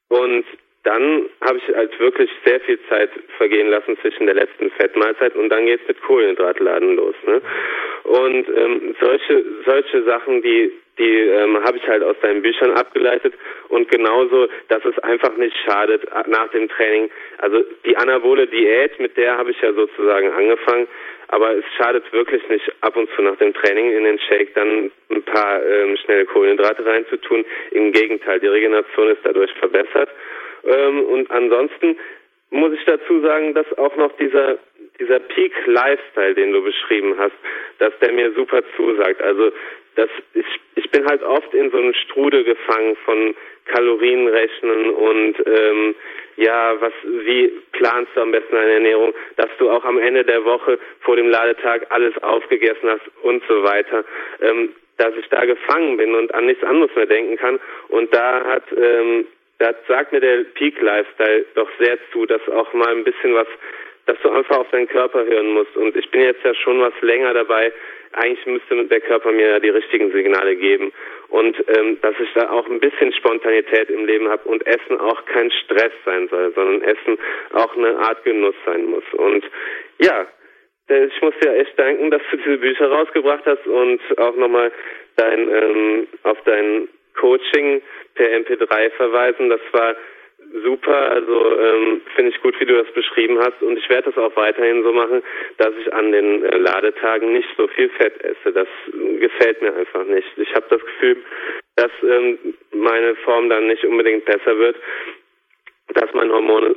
und 0.09 0.45
dann 0.89 1.25
habe 1.41 1.59
ich 1.59 1.75
halt 1.75 1.99
wirklich 1.99 2.31
sehr 2.43 2.59
viel 2.61 2.79
Zeit 2.89 3.11
vergehen 3.37 3.69
lassen 3.69 3.95
zwischen 4.01 4.25
der 4.25 4.33
letzten 4.33 4.71
Fettmahlzeit 4.71 5.35
und 5.35 5.49
dann 5.49 5.67
geht's 5.67 5.87
mit 5.87 6.01
Kohlenhydratladen 6.01 6.95
los. 6.95 7.13
Ne? 7.27 7.41
Und 8.05 8.47
ähm, 8.49 8.95
solche 8.99 9.45
solche 9.67 10.03
Sachen, 10.03 10.41
die 10.41 10.71
die 10.97 11.19
ähm, 11.19 11.63
habe 11.63 11.77
ich 11.77 11.87
halt 11.87 12.01
aus 12.01 12.15
deinen 12.21 12.41
Büchern 12.41 12.71
abgeleitet 12.71 13.35
und 13.69 13.87
genauso, 13.89 14.47
dass 14.67 14.83
es 14.83 14.97
einfach 14.99 15.37
nicht 15.37 15.55
schadet 15.63 16.03
nach 16.27 16.49
dem 16.49 16.67
Training. 16.67 17.11
Also 17.37 17.63
die 17.85 17.95
anabole 17.95 18.47
Diät, 18.47 18.99
mit 18.99 19.15
der 19.15 19.37
habe 19.37 19.51
ich 19.51 19.61
ja 19.61 19.71
sozusagen 19.71 20.31
angefangen, 20.31 20.87
aber 21.27 21.55
es 21.55 21.63
schadet 21.77 22.11
wirklich 22.11 22.41
nicht 22.49 22.69
ab 22.81 22.97
und 22.97 23.07
zu 23.15 23.21
nach 23.21 23.37
dem 23.37 23.53
Training 23.53 23.91
in 23.91 24.05
den 24.05 24.19
Shake 24.19 24.55
dann 24.55 24.91
ein 25.11 25.23
paar 25.23 25.63
ähm, 25.63 25.95
schnelle 25.97 26.25
Kohlenhydrate 26.25 26.83
reinzutun. 26.83 27.45
Im 27.71 27.91
Gegenteil, 27.91 28.39
die 28.39 28.47
Regeneration 28.47 29.09
ist 29.09 29.19
dadurch 29.23 29.53
verbessert 29.53 30.09
ähm, 30.65 31.03
und 31.05 31.31
ansonsten 31.31 31.97
muss 32.51 32.73
ich 32.73 32.83
dazu 32.85 33.21
sagen, 33.21 33.53
dass 33.53 33.65
auch 33.77 33.95
noch 33.95 34.11
dieser 34.17 34.57
dieser 34.99 35.19
Peak 35.19 35.53
Lifestyle, 35.65 36.35
den 36.35 36.51
du 36.51 36.61
beschrieben 36.61 37.15
hast, 37.17 37.35
dass 37.77 37.93
der 37.99 38.11
mir 38.11 38.33
super 38.33 38.61
zusagt. 38.75 39.21
Also 39.21 39.51
das 39.95 40.09
ich 40.33 40.45
ich 40.75 40.89
bin 40.91 41.05
halt 41.05 41.23
oft 41.23 41.53
in 41.53 41.71
so 41.71 41.77
einem 41.77 41.93
Strudel 41.93 42.43
gefangen 42.43 42.95
von 43.05 43.35
Kalorienrechnen 43.65 44.89
und 44.89 45.35
ähm, 45.45 45.95
ja, 46.37 46.75
was, 46.79 46.93
wie 47.03 47.51
planst 47.73 48.11
du 48.15 48.21
am 48.21 48.31
besten 48.31 48.55
deine 48.55 48.73
Ernährung, 48.73 49.13
dass 49.35 49.49
du 49.59 49.69
auch 49.69 49.83
am 49.83 49.99
Ende 49.99 50.23
der 50.23 50.43
Woche 50.45 50.79
vor 51.01 51.17
dem 51.17 51.29
Ladetag 51.29 51.85
alles 51.89 52.17
aufgegessen 52.23 52.89
hast 52.89 53.03
und 53.23 53.43
so 53.47 53.63
weiter. 53.63 54.05
Ähm, 54.41 54.69
dass 54.97 55.13
ich 55.15 55.27
da 55.29 55.45
gefangen 55.45 55.97
bin 55.97 56.13
und 56.13 56.33
an 56.33 56.45
nichts 56.45 56.63
anderes 56.63 56.93
mehr 56.93 57.05
denken 57.05 57.37
kann. 57.37 57.59
Und 57.87 58.13
da 58.13 58.43
hat, 58.43 58.63
ähm, 58.75 59.27
da 59.59 59.73
sagt 59.87 60.13
mir 60.13 60.21
der 60.21 60.45
Peak 60.55 60.81
Lifestyle 60.81 61.45
doch 61.55 61.69
sehr 61.79 61.97
zu, 62.11 62.25
dass 62.25 62.41
auch 62.49 62.73
mal 62.73 62.95
ein 62.95 63.03
bisschen 63.03 63.33
was, 63.33 63.47
dass 64.05 64.17
du 64.21 64.29
einfach 64.29 64.57
auf 64.57 64.69
deinen 64.71 64.87
Körper 64.87 65.25
hören 65.25 65.49
musst. 65.49 65.75
Und 65.75 65.95
ich 65.95 66.09
bin 66.11 66.21
jetzt 66.21 66.43
ja 66.43 66.55
schon 66.55 66.79
was 66.81 66.93
länger 67.01 67.33
dabei. 67.33 67.71
Eigentlich 68.13 68.45
müsste 68.47 68.85
der 68.85 69.01
Körper 69.01 69.31
mir 69.31 69.59
die 69.59 69.69
richtigen 69.69 70.11
Signale 70.11 70.55
geben. 70.55 70.91
Und 71.27 71.55
ähm, 71.77 71.99
dass 72.01 72.15
ich 72.19 72.29
da 72.33 72.49
auch 72.49 72.67
ein 72.67 72.79
bisschen 72.79 73.13
Spontanität 73.13 73.89
im 73.89 74.05
Leben 74.05 74.29
habe 74.29 74.47
und 74.47 74.65
Essen 74.65 74.99
auch 74.99 75.25
kein 75.25 75.51
Stress 75.51 75.91
sein 76.05 76.27
soll, 76.29 76.51
sondern 76.55 76.81
Essen 76.81 77.17
auch 77.53 77.75
eine 77.75 77.97
Art 77.99 78.23
Genuss 78.23 78.55
sein 78.65 78.85
muss. 78.85 79.03
Und 79.11 79.43
ja, 79.99 80.25
äh, 80.89 81.05
ich 81.05 81.21
muss 81.21 81.33
dir 81.43 81.53
echt 81.55 81.77
danken, 81.77 82.09
dass 82.11 82.21
du 82.31 82.37
diese 82.37 82.57
Bücher 82.57 82.89
rausgebracht 82.89 83.45
hast 83.45 83.67
und 83.67 84.01
auch 84.17 84.35
nochmal 84.35 84.71
dein, 85.17 85.49
ähm, 85.49 86.07
auf 86.23 86.37
dein 86.45 86.87
Coaching 87.19 87.81
per 88.15 88.27
MP3 88.27 88.91
verweisen. 88.91 89.49
Das 89.49 89.61
war 89.71 89.95
super, 90.63 91.11
also 91.11 91.59
ähm, 91.59 92.01
finde 92.15 92.31
ich 92.31 92.41
gut, 92.41 92.59
wie 92.59 92.65
du 92.65 92.75
das 92.75 92.91
beschrieben 92.93 93.37
hast 93.39 93.61
und 93.61 93.77
ich 93.77 93.87
werde 93.89 94.11
das 94.11 94.17
auch 94.17 94.35
weiterhin 94.35 94.83
so 94.83 94.91
machen, 94.91 95.21
dass 95.57 95.71
ich 95.79 95.93
an 95.93 96.11
den 96.11 96.43
äh, 96.43 96.57
Ladetagen 96.57 97.33
nicht 97.33 97.49
so 97.57 97.67
viel 97.67 97.89
Fett 97.89 98.23
esse. 98.23 98.51
Das 98.53 98.67
gefällt 99.19 99.61
mir 99.61 99.73
einfach 99.75 100.05
nicht. 100.05 100.27
Ich 100.37 100.53
habe 100.55 100.65
das 100.69 100.81
Gefühl, 100.81 101.17
dass 101.75 101.91
ähm, 102.03 102.37
meine 102.73 103.15
Form 103.17 103.49
dann 103.49 103.67
nicht 103.67 103.83
unbedingt 103.85 104.25
besser 104.25 104.57
wird, 104.57 104.75
dass 105.93 106.13
mein 106.13 106.31
Hormon, 106.31 106.75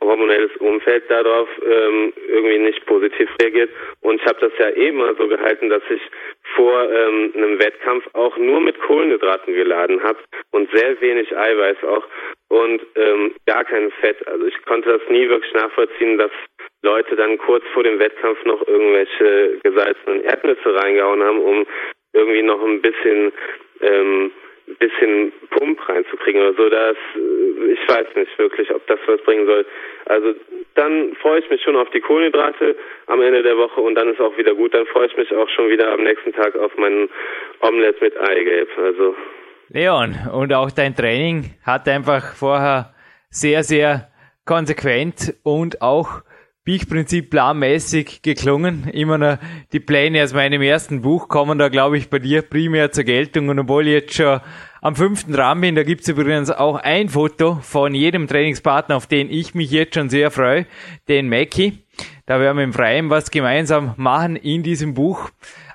hormonelles 0.00 0.54
Umfeld 0.58 1.10
darauf 1.10 1.48
ähm, 1.64 2.12
irgendwie 2.28 2.58
nicht 2.58 2.86
positiv 2.86 3.28
reagiert. 3.40 3.70
Und 4.00 4.20
ich 4.20 4.26
habe 4.26 4.40
das 4.40 4.52
ja 4.58 4.70
eben 4.70 4.98
mal 4.98 5.14
so 5.16 5.26
gehalten, 5.26 5.70
dass 5.70 5.82
ich 5.90 6.02
vor 6.54 6.88
ähm, 6.90 7.32
einem 7.34 7.58
Wettkampf 7.58 8.04
auch 8.12 8.36
nur 8.36 8.60
mit 8.60 8.78
Kohlenhydraten 8.80 9.54
geladen 9.54 10.02
habe 10.02 10.18
und 10.52 10.70
sehr 10.72 11.00
wenig 11.00 11.36
Eiweiß 11.36 11.82
auch 11.84 12.04
und 12.48 12.82
ähm, 12.94 13.34
gar 13.46 13.64
kein 13.64 13.90
Fett. 14.00 14.26
Also 14.28 14.46
ich 14.46 14.62
konnte 14.64 14.90
das 14.90 15.02
nie 15.08 15.28
wirklich 15.28 15.52
nachvollziehen, 15.54 16.18
dass 16.18 16.30
Leute 16.82 17.16
dann 17.16 17.38
kurz 17.38 17.64
vor 17.72 17.82
dem 17.82 17.98
Wettkampf 17.98 18.44
noch 18.44 18.66
irgendwelche 18.68 19.58
gesalzenen 19.62 20.22
Erdnüsse 20.22 20.74
reingehauen 20.74 21.22
haben, 21.22 21.40
um 21.40 21.66
irgendwie 22.12 22.42
noch 22.42 22.62
ein 22.62 22.80
bisschen 22.80 23.32
ähm, 23.80 24.30
bisschen 24.78 25.32
Pump 25.50 25.88
reinzukriegen 25.88 26.40
oder 26.40 26.54
so, 26.54 26.68
das, 26.68 26.96
äh, 27.16 27.72
ich 27.72 27.88
weiß 27.88 28.06
nicht 28.16 28.38
wirklich, 28.38 28.70
ob 28.74 28.86
das 28.86 28.98
was 29.06 29.20
bringen 29.22 29.46
soll. 29.46 29.66
Also 30.06 30.34
dann 30.74 31.14
freue 31.16 31.40
ich 31.40 31.50
mich 31.50 31.62
schon 31.62 31.76
auf 31.76 31.90
die 31.90 32.00
Kohlenhydrate 32.00 32.76
am 33.06 33.20
Ende 33.20 33.42
der 33.42 33.56
Woche 33.56 33.80
und 33.80 33.94
dann 33.94 34.08
ist 34.08 34.20
auch 34.20 34.36
wieder 34.36 34.54
gut. 34.54 34.74
Dann 34.74 34.86
freue 34.86 35.06
ich 35.06 35.16
mich 35.16 35.32
auch 35.34 35.48
schon 35.50 35.68
wieder 35.68 35.92
am 35.92 36.02
nächsten 36.02 36.32
Tag 36.32 36.56
auf 36.56 36.76
meinen 36.76 37.08
Omelette 37.60 38.02
mit 38.02 38.16
Eigelb. 38.18 38.68
Also 38.78 39.14
Leon, 39.68 40.14
und 40.32 40.52
auch 40.52 40.70
dein 40.70 40.94
Training 40.94 41.54
hat 41.64 41.88
einfach 41.88 42.34
vorher 42.34 42.94
sehr, 43.30 43.62
sehr 43.62 44.08
konsequent 44.46 45.34
und 45.42 45.80
auch 45.80 46.22
Peak-Prinzip 46.64 47.28
planmäßig 47.28 48.22
geklungen. 48.22 48.88
Immer 48.88 49.18
noch 49.18 49.38
die 49.72 49.80
Pläne 49.80 50.24
aus 50.24 50.32
meinem 50.32 50.62
ersten 50.62 51.02
Buch 51.02 51.28
kommen 51.28 51.58
da, 51.58 51.68
glaube 51.68 51.98
ich, 51.98 52.08
bei 52.08 52.18
dir 52.18 52.40
primär 52.40 52.90
zur 52.90 53.04
Geltung. 53.04 53.50
Und 53.50 53.58
obwohl 53.58 53.86
ich 53.86 53.92
jetzt 53.92 54.14
schon 54.14 54.40
am 54.80 54.96
fünften 54.96 55.34
Rahmen 55.34 55.60
bin, 55.60 55.74
da 55.74 55.82
gibt's 55.82 56.08
übrigens 56.08 56.50
auch 56.50 56.76
ein 56.76 57.10
Foto 57.10 57.58
von 57.60 57.94
jedem 57.94 58.28
Trainingspartner, 58.28 58.96
auf 58.96 59.06
den 59.06 59.30
ich 59.30 59.54
mich 59.54 59.70
jetzt 59.70 59.94
schon 59.94 60.08
sehr 60.08 60.30
freue, 60.30 60.66
den 61.06 61.28
Mackie. 61.28 61.80
Da 62.24 62.40
werden 62.40 62.56
wir 62.56 62.64
im 62.64 62.72
Freien 62.72 63.10
was 63.10 63.30
gemeinsam 63.30 63.92
machen 63.98 64.36
in 64.36 64.62
diesem 64.62 64.94
Buch. 64.94 65.28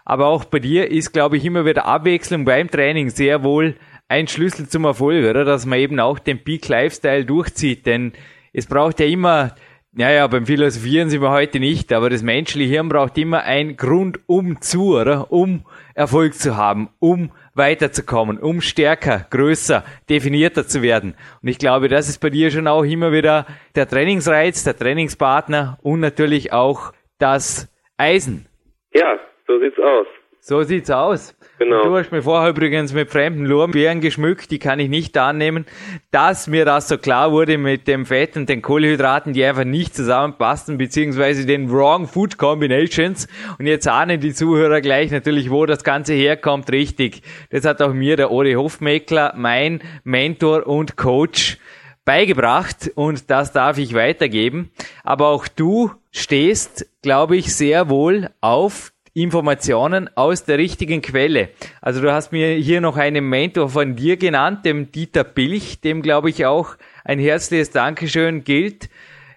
Aber 0.05 0.25
auch 0.25 0.43
bei 0.45 0.57
dir 0.57 0.89
ist, 0.89 1.11
glaube 1.11 1.37
ich, 1.37 1.45
immer 1.45 1.65
wieder 1.65 1.85
Abwechslung 1.85 2.45
beim 2.45 2.67
Training 2.67 3.11
sehr 3.11 3.43
wohl 3.43 3.75
ein 4.07 4.27
Schlüssel 4.27 4.67
zum 4.67 4.85
Erfolg, 4.85 5.23
oder? 5.29 5.45
Dass 5.45 5.67
man 5.67 5.77
eben 5.77 5.99
auch 5.99 6.17
den 6.17 6.43
Peak 6.43 6.67
Lifestyle 6.67 7.25
durchzieht. 7.25 7.85
Denn 7.85 8.13
es 8.53 8.65
braucht 8.65 8.99
ja 8.99 9.05
immer 9.05 9.53
ja, 9.95 10.11
ja, 10.11 10.27
beim 10.27 10.45
Philosophieren 10.45 11.09
sind 11.09 11.21
wir 11.21 11.31
heute 11.31 11.59
nicht, 11.59 11.91
aber 11.93 12.09
das 12.09 12.21
menschliche 12.21 12.71
Hirn 12.71 12.89
braucht 12.89 13.17
immer 13.17 13.43
ein 13.43 13.75
Grund 13.75 14.19
um 14.27 14.61
zu, 14.61 14.95
oder? 14.95 15.31
Um 15.31 15.65
Erfolg 15.95 16.35
zu 16.35 16.55
haben, 16.55 16.89
um 16.99 17.31
weiterzukommen, 17.55 18.37
um 18.37 18.61
stärker, 18.61 19.25
größer, 19.31 19.83
definierter 20.07 20.67
zu 20.67 20.83
werden. 20.83 21.15
Und 21.41 21.49
ich 21.49 21.57
glaube, 21.57 21.87
das 21.87 22.07
ist 22.07 22.19
bei 22.19 22.29
dir 22.29 22.51
schon 22.51 22.67
auch 22.67 22.83
immer 22.83 23.11
wieder 23.11 23.47
der 23.75 23.87
Trainingsreiz, 23.87 24.63
der 24.63 24.77
Trainingspartner 24.77 25.79
und 25.81 25.99
natürlich 26.01 26.53
auch 26.53 26.93
das 27.17 27.67
Eisen. 27.97 28.47
Ja, 28.93 29.19
so 29.47 29.59
sieht's 29.59 29.79
aus. 29.79 30.07
So 30.39 30.61
sieht's 30.61 30.91
aus. 30.91 31.35
Genau. 31.59 31.83
Du 31.83 31.97
hast 31.97 32.13
mir 32.13 32.21
vorher 32.21 32.51
übrigens 32.51 32.93
mit 32.93 33.09
fremden 33.09 33.45
Lorbeeren 33.45 33.99
geschmückt, 33.99 34.49
die 34.49 34.59
kann 34.59 34.79
ich 34.79 34.87
nicht 34.87 35.17
annehmen. 35.17 35.65
Dass 36.09 36.47
mir 36.47 36.63
das 36.63 36.87
so 36.87 36.97
klar 36.97 37.33
wurde 37.33 37.57
mit 37.57 37.85
dem 37.85 38.05
Fett 38.05 38.37
und 38.37 38.47
den 38.47 38.61
Kohlenhydraten, 38.61 39.33
die 39.33 39.43
einfach 39.43 39.65
nicht 39.65 39.93
zusammenpassen, 39.93 40.77
beziehungsweise 40.77 41.45
den 41.45 41.69
Wrong 41.69 42.07
Food 42.07 42.37
Combinations. 42.37 43.27
Und 43.57 43.67
jetzt 43.67 43.89
ahnen 43.89 44.21
die 44.21 44.33
Zuhörer 44.33 44.79
gleich 44.79 45.11
natürlich, 45.11 45.51
wo 45.51 45.65
das 45.65 45.83
Ganze 45.83 46.13
herkommt, 46.13 46.71
richtig. 46.71 47.23
Das 47.49 47.65
hat 47.65 47.81
auch 47.81 47.93
mir 47.93 48.15
der 48.15 48.31
Ori 48.31 48.53
Hofmeckler, 48.53 49.33
mein 49.35 49.81
Mentor 50.05 50.65
und 50.65 50.95
Coach, 50.95 51.57
beigebracht 52.05 52.89
und 52.95 53.29
das 53.29 53.51
darf 53.51 53.77
ich 53.77 53.93
weitergeben. 53.93 54.71
Aber 55.03 55.27
auch 55.27 55.49
du 55.49 55.91
stehst, 56.11 56.89
glaube 57.01 57.35
ich, 57.35 57.53
sehr 57.53 57.89
wohl 57.89 58.29
auf 58.39 58.93
Informationen 59.13 60.09
aus 60.15 60.43
der 60.43 60.57
richtigen 60.57 61.01
Quelle. 61.01 61.49
Also 61.81 62.01
du 62.01 62.11
hast 62.11 62.31
mir 62.31 62.53
hier 62.55 62.81
noch 62.81 62.97
einen 62.97 63.27
Mentor 63.27 63.69
von 63.69 63.95
dir 63.95 64.17
genannt, 64.17 64.65
dem 64.65 64.91
Dieter 64.91 65.23
Bilch, 65.23 65.81
dem 65.81 66.01
glaube 66.01 66.29
ich 66.29 66.45
auch 66.45 66.75
ein 67.03 67.19
herzliches 67.19 67.71
Dankeschön 67.71 68.43
gilt. 68.43 68.89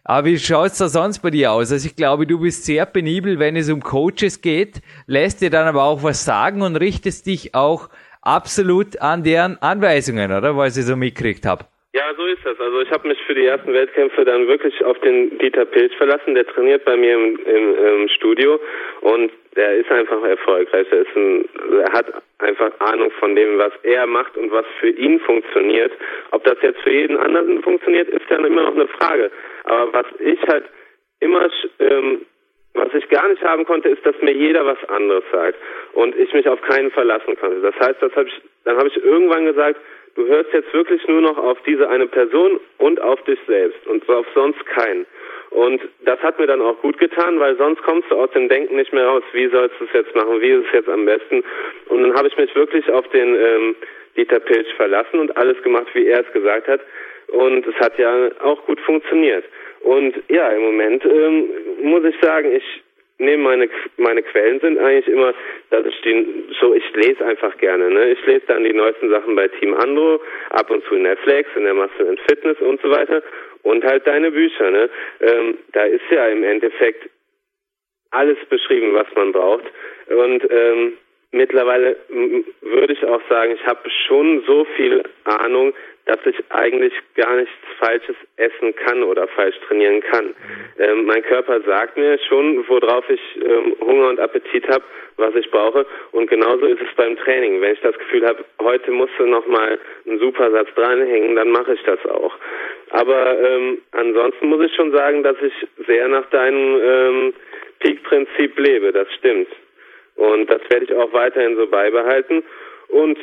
Aber 0.04 0.26
wie 0.26 0.38
schaut's 0.38 0.78
da 0.78 0.88
sonst 0.88 1.20
bei 1.20 1.30
dir 1.30 1.52
aus? 1.52 1.70
Also 1.70 1.86
ich 1.86 1.94
glaube, 1.94 2.26
du 2.26 2.40
bist 2.40 2.64
sehr 2.64 2.86
penibel, 2.86 3.38
wenn 3.38 3.56
es 3.56 3.70
um 3.70 3.82
Coaches 3.82 4.40
geht, 4.40 4.82
lässt 5.06 5.40
dir 5.40 5.50
dann 5.50 5.68
aber 5.68 5.84
auch 5.84 6.02
was 6.02 6.24
sagen 6.24 6.62
und 6.62 6.76
richtest 6.76 7.26
dich 7.26 7.54
auch 7.54 7.88
absolut 8.20 9.00
an 9.00 9.22
deren 9.22 9.60
Anweisungen, 9.62 10.32
oder? 10.32 10.56
Weil 10.56 10.68
ich 10.68 10.74
so 10.74 10.96
mitgekriegt 10.96 11.46
habe. 11.46 11.66
Ja, 11.94 12.04
so 12.16 12.24
ist 12.24 12.40
das. 12.44 12.58
Also 12.58 12.80
ich 12.80 12.90
habe 12.90 13.06
mich 13.06 13.20
für 13.26 13.34
die 13.34 13.44
ersten 13.44 13.70
Wettkämpfe 13.74 14.24
dann 14.24 14.48
wirklich 14.48 14.82
auf 14.82 14.98
den 15.00 15.36
Dieter 15.38 15.66
Pilz 15.66 15.92
verlassen. 15.94 16.34
Der 16.34 16.46
trainiert 16.46 16.86
bei 16.86 16.96
mir 16.96 17.12
im, 17.12 17.38
im, 17.44 17.74
im 17.76 18.08
Studio 18.08 18.58
und 19.02 19.30
der 19.56 19.76
ist 19.76 19.90
einfach 19.90 20.22
erfolgreich. 20.24 20.86
Er, 20.90 21.00
ist 21.00 21.14
ein, 21.14 21.44
er 21.84 21.92
hat 21.92 22.06
einfach 22.38 22.72
Ahnung 22.78 23.10
von 23.20 23.36
dem, 23.36 23.58
was 23.58 23.72
er 23.82 24.06
macht 24.06 24.38
und 24.38 24.50
was 24.50 24.64
für 24.80 24.88
ihn 24.88 25.20
funktioniert. 25.20 25.92
Ob 26.30 26.42
das 26.44 26.56
jetzt 26.62 26.80
für 26.80 26.92
jeden 26.92 27.18
anderen 27.18 27.62
funktioniert, 27.62 28.08
ist 28.08 28.24
dann 28.30 28.46
immer 28.46 28.62
noch 28.62 28.74
eine 28.74 28.88
Frage. 28.88 29.30
Aber 29.64 29.92
was 29.92 30.06
ich 30.18 30.40
halt 30.48 30.64
immer, 31.20 31.46
ähm, 31.78 32.24
was 32.72 32.88
ich 32.94 33.06
gar 33.10 33.28
nicht 33.28 33.42
haben 33.42 33.66
konnte, 33.66 33.90
ist, 33.90 34.04
dass 34.06 34.16
mir 34.22 34.32
jeder 34.32 34.64
was 34.64 34.82
anderes 34.88 35.24
sagt 35.30 35.58
und 35.92 36.16
ich 36.16 36.32
mich 36.32 36.48
auf 36.48 36.62
keinen 36.62 36.90
verlassen 36.90 37.36
konnte. 37.36 37.60
Das 37.60 37.74
heißt, 37.86 38.00
das 38.00 38.16
hab 38.16 38.26
ich, 38.26 38.40
dann 38.64 38.78
habe 38.78 38.88
ich 38.88 38.96
irgendwann 38.96 39.44
gesagt, 39.44 39.78
du 40.14 40.26
hörst 40.26 40.52
jetzt 40.52 40.72
wirklich 40.72 41.06
nur 41.08 41.20
noch 41.20 41.38
auf 41.38 41.58
diese 41.66 41.88
eine 41.88 42.06
Person 42.06 42.60
und 42.78 43.00
auf 43.00 43.22
dich 43.24 43.38
selbst 43.46 43.86
und 43.86 44.08
auf 44.08 44.26
sonst 44.34 44.64
keinen. 44.66 45.06
Und 45.50 45.82
das 46.04 46.18
hat 46.20 46.38
mir 46.38 46.46
dann 46.46 46.62
auch 46.62 46.80
gut 46.80 46.98
getan, 46.98 47.38
weil 47.38 47.56
sonst 47.56 47.82
kommst 47.82 48.10
du 48.10 48.16
aus 48.16 48.30
dem 48.30 48.48
Denken 48.48 48.76
nicht 48.76 48.92
mehr 48.92 49.06
raus, 49.06 49.22
wie 49.32 49.48
sollst 49.48 49.78
du 49.78 49.84
es 49.84 49.92
jetzt 49.92 50.14
machen, 50.14 50.40
wie 50.40 50.50
ist 50.50 50.66
es 50.66 50.72
jetzt 50.72 50.88
am 50.88 51.04
besten. 51.04 51.44
Und 51.88 52.02
dann 52.02 52.14
habe 52.14 52.28
ich 52.28 52.36
mich 52.38 52.54
wirklich 52.54 52.90
auf 52.90 53.06
den 53.08 53.34
ähm, 53.34 53.76
Dieter 54.16 54.40
Pilch 54.40 54.72
verlassen 54.74 55.20
und 55.20 55.36
alles 55.36 55.62
gemacht, 55.62 55.88
wie 55.92 56.06
er 56.06 56.20
es 56.20 56.32
gesagt 56.32 56.68
hat. 56.68 56.80
Und 57.28 57.66
es 57.66 57.74
hat 57.76 57.98
ja 57.98 58.30
auch 58.42 58.64
gut 58.64 58.80
funktioniert. 58.80 59.44
Und 59.80 60.14
ja, 60.28 60.48
im 60.50 60.62
Moment 60.62 61.04
ähm, 61.04 61.48
muss 61.82 62.04
ich 62.04 62.14
sagen, 62.20 62.54
ich 62.54 62.64
nehme 63.22 63.44
meine 63.44 63.68
meine 63.96 64.22
Quellen 64.22 64.60
sind 64.60 64.78
eigentlich 64.78 65.08
immer, 65.08 65.34
dass 65.70 65.86
ich 65.86 66.00
die 66.02 66.44
so 66.60 66.74
ich 66.74 66.84
lese 66.94 67.24
einfach 67.24 67.56
gerne. 67.58 67.90
Ne? 67.90 68.10
Ich 68.10 68.26
lese 68.26 68.42
dann 68.46 68.64
die 68.64 68.72
neuesten 68.72 69.10
Sachen 69.10 69.34
bei 69.34 69.48
Team 69.48 69.74
Andro, 69.74 70.20
ab 70.50 70.70
und 70.70 70.84
zu 70.84 70.94
Netflix, 70.94 71.48
in 71.56 71.64
der 71.64 71.74
Muscle 71.74 72.08
and 72.08 72.20
Fitness 72.28 72.58
und 72.60 72.80
so 72.82 72.90
weiter 72.90 73.22
und 73.62 73.84
halt 73.84 74.06
deine 74.06 74.30
Bücher. 74.30 74.70
Ne? 74.70 74.90
Ähm, 75.20 75.58
da 75.72 75.84
ist 75.84 76.04
ja 76.10 76.28
im 76.28 76.44
Endeffekt 76.44 77.08
alles 78.10 78.38
beschrieben, 78.48 78.94
was 78.94 79.06
man 79.14 79.32
braucht. 79.32 79.64
Und 80.08 80.46
ähm, 80.50 80.98
mittlerweile 81.32 81.96
würde 82.60 82.92
ich 82.92 83.04
auch 83.04 83.20
sagen, 83.28 83.52
ich 83.52 83.66
habe 83.66 83.88
schon 84.06 84.44
so 84.46 84.64
viel 84.76 85.02
Ahnung, 85.24 85.74
dass 86.04 86.18
ich 86.26 86.36
eigentlich 86.50 86.92
gar 87.14 87.36
nichts 87.36 87.52
Falsches 87.78 88.16
essen 88.36 88.74
kann 88.74 89.02
oder 89.02 89.28
falsch 89.28 89.56
trainieren 89.66 90.00
kann. 90.00 90.34
Ähm, 90.78 91.04
mein 91.06 91.22
Körper 91.22 91.60
sagt 91.62 91.96
mir 91.96 92.18
schon, 92.28 92.66
worauf 92.68 93.08
ich 93.08 93.20
ähm, 93.36 93.76
Hunger 93.80 94.08
und 94.08 94.18
Appetit 94.18 94.66
habe, 94.68 94.82
was 95.16 95.34
ich 95.36 95.48
brauche. 95.50 95.86
Und 96.10 96.28
genauso 96.28 96.66
ist 96.66 96.80
es 96.80 96.92
beim 96.96 97.16
Training. 97.16 97.60
Wenn 97.60 97.74
ich 97.74 97.80
das 97.80 97.96
Gefühl 97.96 98.26
habe, 98.26 98.44
heute 98.60 98.90
musst 98.90 99.12
du 99.18 99.26
nochmal 99.26 99.78
einen 100.06 100.18
Supersatz 100.18 100.68
dranhängen, 100.74 101.36
dann 101.36 101.50
mache 101.50 101.74
ich 101.74 101.82
das 101.84 102.04
auch. 102.06 102.34
Aber 102.90 103.38
ähm, 103.40 103.78
ansonsten 103.92 104.48
muss 104.48 104.64
ich 104.64 104.74
schon 104.74 104.90
sagen, 104.90 105.22
dass 105.22 105.36
ich 105.40 105.54
sehr 105.86 106.08
nach 106.08 106.28
deinem 106.30 106.80
ähm, 106.82 107.34
Peak-Prinzip 107.78 108.58
lebe. 108.58 108.92
Das 108.92 109.06
stimmt. 109.14 109.48
Und 110.16 110.50
das 110.50 110.60
werde 110.68 110.84
ich 110.84 110.94
auch 110.94 111.12
weiterhin 111.12 111.56
so 111.56 111.66
beibehalten. 111.66 112.42
Und 112.88 113.18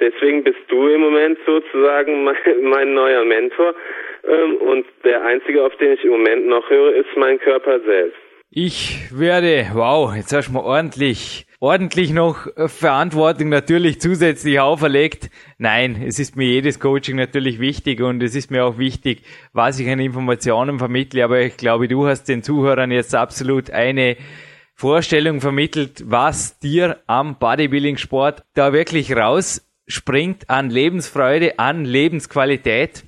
deswegen 0.00 0.44
bist 0.44 0.58
du 0.68 0.88
im 0.88 1.00
Moment 1.00 1.38
sozusagen 1.46 2.24
mein, 2.24 2.36
mein 2.62 2.94
neuer 2.94 3.24
Mentor. 3.24 3.74
Ähm, 4.24 4.56
und 4.56 4.86
der 5.04 5.24
einzige, 5.24 5.64
auf 5.64 5.74
den 5.76 5.92
ich 5.92 6.04
im 6.04 6.10
Moment 6.10 6.46
noch 6.46 6.68
höre, 6.70 6.94
ist 6.94 7.16
mein 7.16 7.38
Körper 7.38 7.80
selbst. 7.80 8.18
Ich 8.50 9.10
werde, 9.12 9.66
wow, 9.74 10.14
jetzt 10.16 10.32
hast 10.32 10.48
du 10.48 10.52
mal 10.52 10.64
ordentlich, 10.64 11.44
ordentlich 11.60 12.14
noch 12.14 12.46
Verantwortung 12.56 13.50
natürlich 13.50 14.00
zusätzlich 14.00 14.58
auferlegt. 14.58 15.28
Nein, 15.58 16.02
es 16.06 16.18
ist 16.18 16.34
mir 16.34 16.46
jedes 16.46 16.80
Coaching 16.80 17.16
natürlich 17.16 17.60
wichtig 17.60 18.00
und 18.00 18.22
es 18.22 18.34
ist 18.34 18.50
mir 18.50 18.64
auch 18.64 18.78
wichtig, 18.78 19.20
was 19.52 19.78
ich 19.78 19.90
an 19.90 20.00
Informationen 20.00 20.78
vermittle. 20.78 21.24
Aber 21.24 21.40
ich 21.40 21.58
glaube, 21.58 21.88
du 21.88 22.06
hast 22.06 22.24
den 22.24 22.42
Zuhörern 22.42 22.90
jetzt 22.90 23.14
absolut 23.14 23.70
eine 23.70 24.16
Vorstellung 24.80 25.40
vermittelt, 25.40 26.04
was 26.06 26.60
dir 26.60 27.00
am 27.08 27.36
Bodybuilding-Sport 27.40 28.44
da 28.54 28.72
wirklich 28.72 29.12
rausspringt 29.16 30.48
an 30.48 30.70
Lebensfreude, 30.70 31.58
an 31.58 31.84
Lebensqualität. 31.84 33.02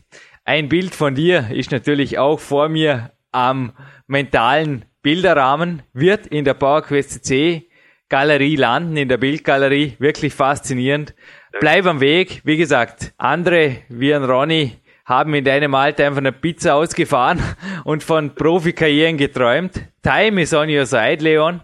Ein 0.44 0.68
Bild 0.68 0.96
von 0.96 1.14
dir 1.14 1.48
ist 1.52 1.70
natürlich 1.70 2.18
auch 2.18 2.40
vor 2.40 2.68
mir 2.68 3.12
am 3.30 3.72
mentalen 4.08 4.84
Bilderrahmen, 5.02 5.84
wird 5.92 6.26
in 6.26 6.44
der 6.44 6.54
PowerQuest 6.54 7.24
C 7.24 7.68
Galerie 8.08 8.56
landen, 8.56 8.96
in 8.96 9.08
der 9.08 9.18
Bildgalerie. 9.18 9.94
Wirklich 10.00 10.34
faszinierend. 10.34 11.14
Bleib 11.60 11.86
am 11.86 12.00
Weg. 12.00 12.40
Wie 12.42 12.56
gesagt, 12.56 13.14
andere 13.16 13.76
wie 13.88 14.12
ein 14.12 14.24
Ronny 14.24 14.72
haben 15.10 15.34
in 15.34 15.44
deinem 15.44 15.74
Alter 15.74 16.06
einfach 16.06 16.18
eine 16.18 16.30
Pizza 16.30 16.76
ausgefahren 16.76 17.42
und 17.84 18.04
von 18.04 18.34
Profikarrieren 18.34 19.16
geträumt. 19.18 19.82
Time 20.02 20.40
is 20.40 20.54
on 20.54 20.70
your 20.70 20.86
side, 20.86 21.22
Leon. 21.22 21.60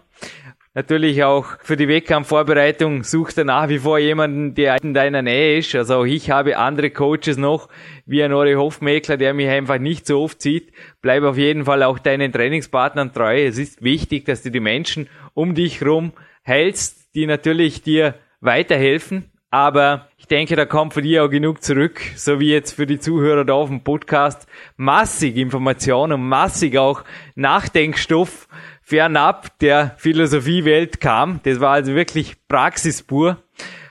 Natürlich 0.73 1.23
auch 1.23 1.45
für 1.63 1.77
die 1.77 1.87
Wettkampfvorbereitung 1.87 3.03
sucht 3.03 3.37
er 3.39 3.45
nach 3.45 3.67
wie 3.69 3.79
vor 3.79 3.97
jemanden, 3.97 4.53
der 4.53 4.77
in 4.83 4.93
deiner 4.93 5.23
Nähe 5.23 5.57
ist. 5.57 5.73
Also 5.73 5.95
auch 5.95 6.05
ich 6.05 6.29
habe 6.29 6.57
andere 6.57 6.91
Coaches 6.91 7.37
noch, 7.37 7.69
wie 8.05 8.21
ein 8.21 8.33
Ori 8.33 8.53
Hofmäkler, 8.53 9.17
der 9.17 9.33
mich 9.33 9.47
einfach 9.47 9.79
nicht 9.79 10.05
so 10.05 10.21
oft 10.21 10.39
sieht. 10.41 10.73
Bleib 11.01 11.23
auf 11.23 11.37
jeden 11.37 11.65
Fall 11.65 11.81
auch 11.81 11.97
deinen 11.97 12.31
Trainingspartnern 12.31 13.11
treu. 13.11 13.45
Es 13.45 13.57
ist 13.57 13.81
wichtig, 13.81 14.25
dass 14.25 14.43
du 14.43 14.51
die 14.51 14.59
Menschen 14.59 15.07
um 15.33 15.55
dich 15.55 15.83
rum 15.83 16.11
hältst, 16.43 17.15
die 17.15 17.25
natürlich 17.25 17.81
dir 17.81 18.13
weiterhelfen. 18.41 19.31
Aber 19.49 20.09
ich 20.17 20.27
denke, 20.27 20.57
da 20.57 20.65
kommt 20.65 20.93
für 20.93 21.01
dich 21.01 21.19
auch 21.19 21.29
genug 21.29 21.63
zurück, 21.63 22.01
so 22.15 22.39
wie 22.41 22.51
jetzt 22.51 22.73
für 22.73 22.85
die 22.85 22.99
Zuhörer 22.99 23.45
da 23.45 23.53
auf 23.53 23.69
dem 23.69 23.81
Podcast. 23.81 24.45
Massig 24.75 25.37
Informationen, 25.37 26.27
massig 26.27 26.77
auch 26.77 27.03
Nachdenkstoff 27.35 28.49
fernab 28.81 29.57
der 29.59 29.95
Philosophiewelt 29.97 30.99
kam. 30.99 31.39
Das 31.43 31.61
war 31.61 31.71
also 31.71 31.95
wirklich 31.95 32.35
praxispur. 32.49 33.37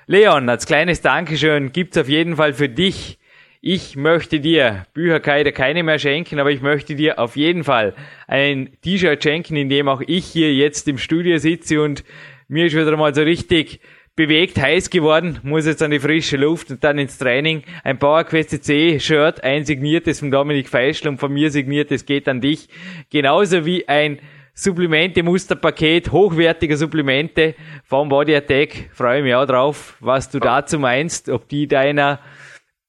Leon, 0.06 0.48
als 0.48 0.66
kleines 0.66 1.00
Dankeschön 1.00 1.72
gibt's 1.72 1.96
auf 1.96 2.08
jeden 2.08 2.36
Fall 2.36 2.52
für 2.52 2.68
dich. 2.68 3.18
Ich 3.62 3.96
möchte 3.96 4.40
dir, 4.40 4.86
Bücher 4.92 5.20
kann 5.20 5.38
ich 5.38 5.44
dir 5.44 5.52
keine 5.52 5.82
mehr 5.82 5.98
schenken, 5.98 6.38
aber 6.38 6.50
ich 6.50 6.60
möchte 6.60 6.94
dir 6.94 7.18
auf 7.18 7.34
jeden 7.34 7.64
Fall 7.64 7.94
ein 8.28 8.76
T-Shirt 8.82 9.22
schenken, 9.22 9.56
in 9.56 9.68
dem 9.68 9.88
auch 9.88 10.02
ich 10.06 10.26
hier 10.26 10.54
jetzt 10.54 10.86
im 10.86 10.98
Studio 10.98 11.38
sitze 11.38 11.82
und 11.82 12.04
mir 12.46 12.66
ist 12.66 12.76
wieder 12.76 12.96
mal 12.96 13.14
so 13.14 13.22
richtig 13.22 13.80
bewegt, 14.16 14.58
heiß 14.58 14.88
geworden, 14.90 15.38
muss 15.42 15.66
jetzt 15.66 15.82
an 15.82 15.90
die 15.90 16.00
frische 16.00 16.38
Luft 16.38 16.70
und 16.70 16.82
dann 16.82 16.98
ins 16.98 17.18
Training. 17.18 17.62
Ein 17.84 17.98
PowerQuest 17.98 18.64
C 18.64 18.98
Shirt, 18.98 19.44
ein 19.44 19.64
signiertes 19.64 20.20
von 20.20 20.30
Dominik 20.30 20.68
Feischl 20.68 21.08
und 21.08 21.18
von 21.18 21.32
mir 21.32 21.50
signiertes 21.50 22.06
geht 22.06 22.26
an 22.26 22.40
dich. 22.40 22.68
Genauso 23.10 23.66
wie 23.66 23.86
ein 23.86 24.18
Supplemente, 24.54 25.22
Musterpaket, 25.22 26.12
hochwertige 26.12 26.78
Supplemente 26.78 27.54
vom 27.84 28.08
Body 28.08 28.34
Attack. 28.34 28.88
Freue 28.90 29.22
mich 29.22 29.34
auch 29.34 29.44
drauf, 29.44 29.98
was 30.00 30.30
du 30.30 30.38
dazu 30.38 30.78
meinst, 30.78 31.28
ob 31.28 31.46
die 31.50 31.68
deiner 31.68 32.20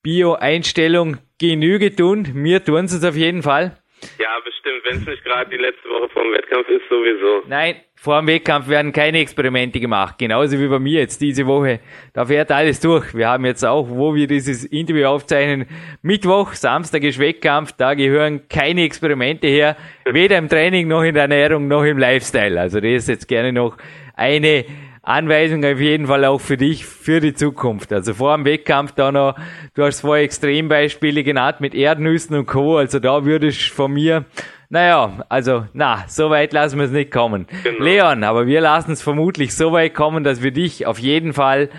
Bio-Einstellung 0.01 1.17
Genüge 1.37 1.93
tun. 1.93 2.29
Mir 2.33 2.63
tun 2.63 2.87
sie 2.87 2.95
es 2.95 3.03
auf 3.03 3.17
jeden 3.17 3.43
Fall. 3.43 3.77
Ja, 4.17 4.29
bestimmt. 4.43 4.83
Wenn 4.85 4.97
es 4.97 5.05
nicht 5.05 5.23
gerade 5.23 5.49
die 5.49 5.57
letzte 5.57 5.89
Woche 5.89 6.09
vor 6.09 6.23
dem 6.23 6.33
Wettkampf 6.33 6.67
ist, 6.69 6.87
sowieso. 6.89 7.43
Nein, 7.47 7.75
vor 7.95 8.19
dem 8.19 8.27
Wettkampf 8.27 8.67
werden 8.67 8.93
keine 8.93 9.19
Experimente 9.19 9.79
gemacht. 9.79 10.17
Genauso 10.17 10.59
wie 10.59 10.67
bei 10.67 10.79
mir 10.79 10.99
jetzt 10.99 11.21
diese 11.21 11.47
Woche. 11.47 11.79
Da 12.13 12.25
fährt 12.25 12.51
alles 12.51 12.79
durch. 12.79 13.15
Wir 13.15 13.27
haben 13.27 13.45
jetzt 13.45 13.65
auch, 13.65 13.87
wo 13.89 14.13
wir 14.13 14.27
dieses 14.27 14.65
Interview 14.65 15.05
aufzeichnen, 15.05 15.67
Mittwoch, 16.01 16.53
Samstag 16.53 17.03
ist 17.03 17.19
Wettkampf. 17.19 17.71
Da 17.71 17.93
gehören 17.95 18.47
keine 18.49 18.83
Experimente 18.83 19.47
her. 19.47 19.75
Weder 20.05 20.37
im 20.37 20.47
Training 20.47 20.87
noch 20.87 21.03
in 21.03 21.15
der 21.15 21.23
Ernährung 21.23 21.67
noch 21.67 21.83
im 21.83 21.97
Lifestyle. 21.97 22.59
Also 22.59 22.79
das 22.79 22.91
ist 22.91 23.09
jetzt 23.09 23.27
gerne 23.27 23.51
noch 23.51 23.77
eine 24.15 24.65
Anweisung 25.07 25.63
auf 25.63 25.79
jeden 25.79 26.07
Fall 26.07 26.25
auch 26.25 26.41
für 26.41 26.57
dich, 26.57 26.85
für 26.85 27.21
die 27.21 27.33
Zukunft. 27.33 27.93
Also 27.93 28.13
vor 28.13 28.35
dem 28.35 28.45
Wettkampf 28.45 28.91
da 28.91 29.11
noch, 29.11 29.35
du 29.73 29.83
hast 29.83 29.99
zwei 29.99 30.23
Extrembeispiele 30.23 31.23
genannt 31.23 31.61
mit 31.61 31.73
Erdnüssen 31.73 32.35
und 32.35 32.45
Co. 32.45 32.77
Also 32.77 32.99
da 32.99 33.23
würdest 33.23 33.69
von 33.69 33.93
mir, 33.93 34.25
naja, 34.69 35.25
also, 35.29 35.65
na, 35.71 36.03
so 36.07 36.29
weit 36.29 36.51
lassen 36.51 36.77
wir 36.77 36.85
es 36.85 36.91
nicht 36.91 37.11
kommen. 37.11 37.47
Genau. 37.63 37.83
Leon, 37.83 38.23
aber 38.25 38.47
wir 38.47 38.59
lassen 38.59 38.91
es 38.91 39.01
vermutlich 39.01 39.55
so 39.55 39.71
weit 39.71 39.93
kommen, 39.93 40.25
dass 40.25 40.43
wir 40.43 40.51
dich 40.51 40.85
auf 40.85 40.99
jeden 40.99 41.31
Fall 41.31 41.69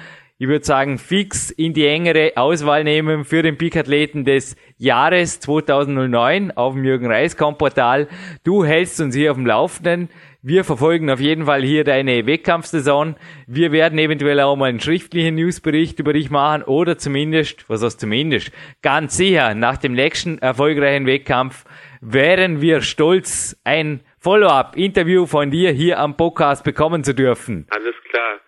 ich 0.41 0.47
würde 0.47 0.64
sagen, 0.64 0.99
fix 0.99 1.51
in 1.51 1.74
die 1.74 1.85
engere 1.85 2.35
Auswahl 2.37 2.85
nehmen 2.85 3.24
für 3.24 3.43
den 3.43 3.59
Peak-Athleten 3.59 4.24
des 4.24 4.55
Jahres 4.76 5.41
2009 5.41 6.53
auf 6.53 6.74
dem 6.74 6.85
Jürgen 6.85 7.07
Reis-Portal. 7.07 8.07
Du 8.45 8.64
hältst 8.64 9.01
uns 9.01 9.16
hier 9.16 9.33
auf 9.33 9.37
dem 9.37 9.47
Laufenden. 9.47 10.09
Wir 10.41 10.62
verfolgen 10.62 11.11
auf 11.11 11.18
jeden 11.18 11.47
Fall 11.47 11.62
hier 11.62 11.82
deine 11.82 12.24
Wettkampfsaison. 12.24 13.16
Wir 13.49 13.72
werden 13.72 13.99
eventuell 13.99 14.39
auch 14.39 14.55
mal 14.55 14.68
einen 14.68 14.78
schriftlichen 14.78 15.34
Newsbericht 15.34 15.99
über 15.99 16.12
dich 16.12 16.30
machen 16.30 16.62
oder 16.62 16.97
zumindest, 16.97 17.68
was 17.68 17.82
heißt 17.82 17.99
zumindest, 17.99 18.53
ganz 18.80 19.16
sicher 19.16 19.57
nach 19.57 19.78
dem 19.78 19.95
nächsten 19.95 20.39
erfolgreichen 20.39 21.09
Wettkampf 21.09 21.64
wären 22.01 22.61
wir 22.61 22.82
stolz, 22.82 23.61
ein 23.64 24.01
Follow-up-Interview 24.20 25.26
von 25.26 25.51
dir 25.51 25.72
hier 25.72 25.99
am 25.99 26.16
Podcast 26.16 26.62
bekommen 26.62 27.03
zu 27.03 27.16
dürfen. 27.16 27.66
Alles 27.70 27.97
klar. 28.09 28.39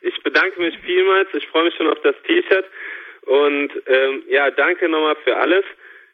Ich 0.00 0.18
bedanke 0.22 0.58
mich 0.58 0.78
vielmals. 0.78 1.28
Ich 1.34 1.46
freue 1.48 1.64
mich 1.64 1.74
schon 1.74 1.88
auf 1.88 1.98
das 2.02 2.14
T-Shirt. 2.26 2.64
Und 3.26 3.70
ähm, 3.86 4.22
ja, 4.30 4.50
danke 4.50 4.88
nochmal 4.88 5.16
für 5.24 5.36
alles. 5.36 5.64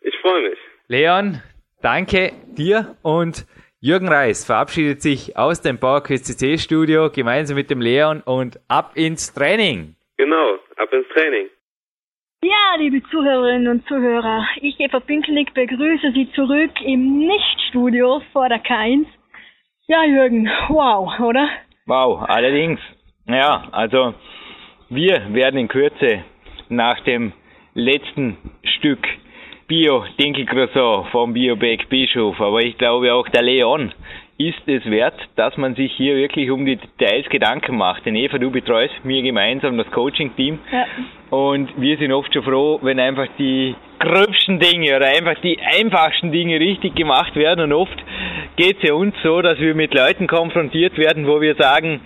Ich 0.01 0.17
freue 0.19 0.51
mich. 0.51 0.59
Leon, 0.89 1.41
danke 1.83 2.33
dir 2.57 2.97
und 3.03 3.47
Jürgen 3.83 4.09
Reis 4.09 4.45
verabschiedet 4.45 5.01
sich 5.01 5.39
aus 5.39 5.63
dem 5.63 5.81
PowerQuest 5.81 6.27
CC 6.27 6.59
Studio 6.59 7.09
gemeinsam 7.11 7.57
mit 7.57 7.71
dem 7.71 7.81
Leon 7.81 8.21
und 8.21 8.61
ab 8.69 8.93
ins 8.95 9.33
Training. 9.33 9.97
Genau, 10.19 10.59
ab 10.77 10.93
ins 10.93 11.09
Training. 11.15 11.49
Ja, 12.45 12.75
liebe 12.77 13.03
Zuhörerinnen 13.09 13.69
und 13.69 13.89
Zuhörer, 13.89 14.47
ich, 14.61 14.79
Eva 14.81 15.01
Pinkelnick, 15.01 15.55
begrüße 15.55 16.13
Sie 16.13 16.31
zurück 16.33 16.73
im 16.85 17.21
Nichtstudio 17.21 18.21
vor 18.35 18.51
der 18.51 18.63
K1. 18.63 19.07
Ja, 19.87 20.05
Jürgen, 20.05 20.47
wow, 20.69 21.19
oder? 21.19 21.49
Wow, 21.87 22.21
allerdings. 22.29 22.81
Ja, 23.27 23.67
also 23.73 24.13
wir 24.91 25.33
werden 25.33 25.59
in 25.59 25.69
Kürze 25.69 26.23
nach 26.69 27.03
dem 27.05 27.33
letzten 27.73 28.37
Stück 28.77 29.01
Bio 29.71 30.05
Dinkel 30.19 30.47
Croissant 30.47 31.07
vom 31.13 31.33
Bioback 31.33 31.89
Bischof, 31.89 32.41
aber 32.41 32.59
ich 32.59 32.77
glaube 32.77 33.15
auch 33.15 33.29
der 33.29 33.43
Leon 33.43 33.93
ist 34.37 34.59
es 34.67 34.85
wert, 34.87 35.15
dass 35.37 35.57
man 35.57 35.77
sich 35.77 35.93
hier 35.93 36.17
wirklich 36.17 36.51
um 36.51 36.67
die 36.67 36.75
Details 36.75 37.29
Gedanken 37.29 37.77
macht. 37.77 38.05
Denn 38.05 38.17
Eva, 38.17 38.39
du 38.39 38.51
betreust 38.51 39.05
mir 39.05 39.23
gemeinsam 39.23 39.79
das 39.79 39.89
Coaching-Team 39.93 40.59
ja. 40.73 40.87
und 41.31 41.71
wir 41.81 41.97
sind 41.99 42.11
oft 42.11 42.35
schon 42.35 42.43
froh, 42.43 42.81
wenn 42.83 42.99
einfach 42.99 43.29
die 43.39 43.77
gröbsten 44.01 44.59
Dinge 44.59 44.97
oder 44.97 45.07
einfach 45.07 45.41
die 45.41 45.57
einfachsten 45.61 46.33
Dinge 46.33 46.59
richtig 46.59 46.97
gemacht 46.97 47.37
werden 47.37 47.67
und 47.67 47.73
oft 47.73 48.05
geht 48.57 48.79
es 48.79 48.89
ja 48.89 48.95
uns 48.95 49.15
so, 49.23 49.41
dass 49.41 49.61
wir 49.61 49.77
mit 49.77 49.95
Leuten 49.95 50.27
konfrontiert 50.27 50.99
werden, 50.99 51.29
wo 51.29 51.41
wir 51.41 51.55
sagen, 51.55 52.01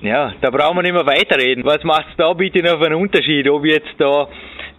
ja, 0.00 0.32
da 0.40 0.50
brauchen 0.50 0.76
wir 0.76 0.82
nicht 0.82 0.94
mehr 0.94 1.06
weiterreden. 1.06 1.64
Was 1.64 1.82
macht 1.82 2.06
es 2.10 2.16
da 2.18 2.32
bitte 2.34 2.62
noch 2.62 2.78
für 2.78 2.86
einen 2.86 3.02
Unterschied, 3.02 3.50
ob 3.50 3.64
jetzt 3.64 3.96
da 3.98 4.28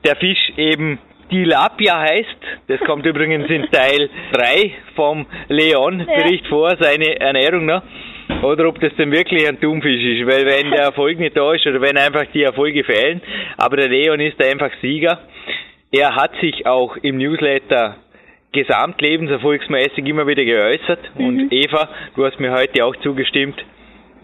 der 0.05 0.15
Fisch 0.15 0.53
eben 0.55 0.97
Tilapia 1.29 1.99
heißt. 1.99 2.37
Das 2.67 2.79
kommt 2.81 3.05
übrigens 3.11 3.49
in 3.49 3.69
Teil 3.71 4.09
3 4.33 4.71
vom 4.95 5.25
Leon-Bericht 5.49 6.43
ja. 6.43 6.49
vor, 6.49 6.75
seine 6.79 7.19
Ernährung 7.19 7.65
noch. 7.65 7.83
Oder 8.41 8.67
ob 8.67 8.79
das 8.79 8.93
denn 8.95 9.11
wirklich 9.11 9.47
ein 9.47 9.59
Thunfisch 9.59 10.01
ist, 10.01 10.27
weil 10.27 10.45
wenn 10.45 10.71
der 10.71 10.81
Erfolg 10.81 11.19
nicht 11.19 11.37
da 11.37 11.53
ist 11.53 11.65
oder 11.67 11.79
wenn 11.81 11.97
einfach 11.97 12.25
die 12.33 12.43
Erfolge 12.43 12.83
fehlen, 12.83 13.21
aber 13.57 13.77
der 13.77 13.87
Leon 13.87 14.19
ist 14.19 14.43
einfach 14.43 14.71
Sieger. 14.81 15.19
Er 15.91 16.15
hat 16.15 16.31
sich 16.41 16.65
auch 16.65 16.97
im 16.97 17.17
Newsletter 17.17 17.97
gesamtlebenserfolgsmäßig 18.51 20.05
immer 20.05 20.25
wieder 20.25 20.43
geäußert 20.43 20.99
mhm. 21.15 21.25
und 21.25 21.53
Eva, 21.53 21.89
du 22.15 22.25
hast 22.25 22.39
mir 22.39 22.51
heute 22.51 22.83
auch 22.83 22.95
zugestimmt, 22.97 23.63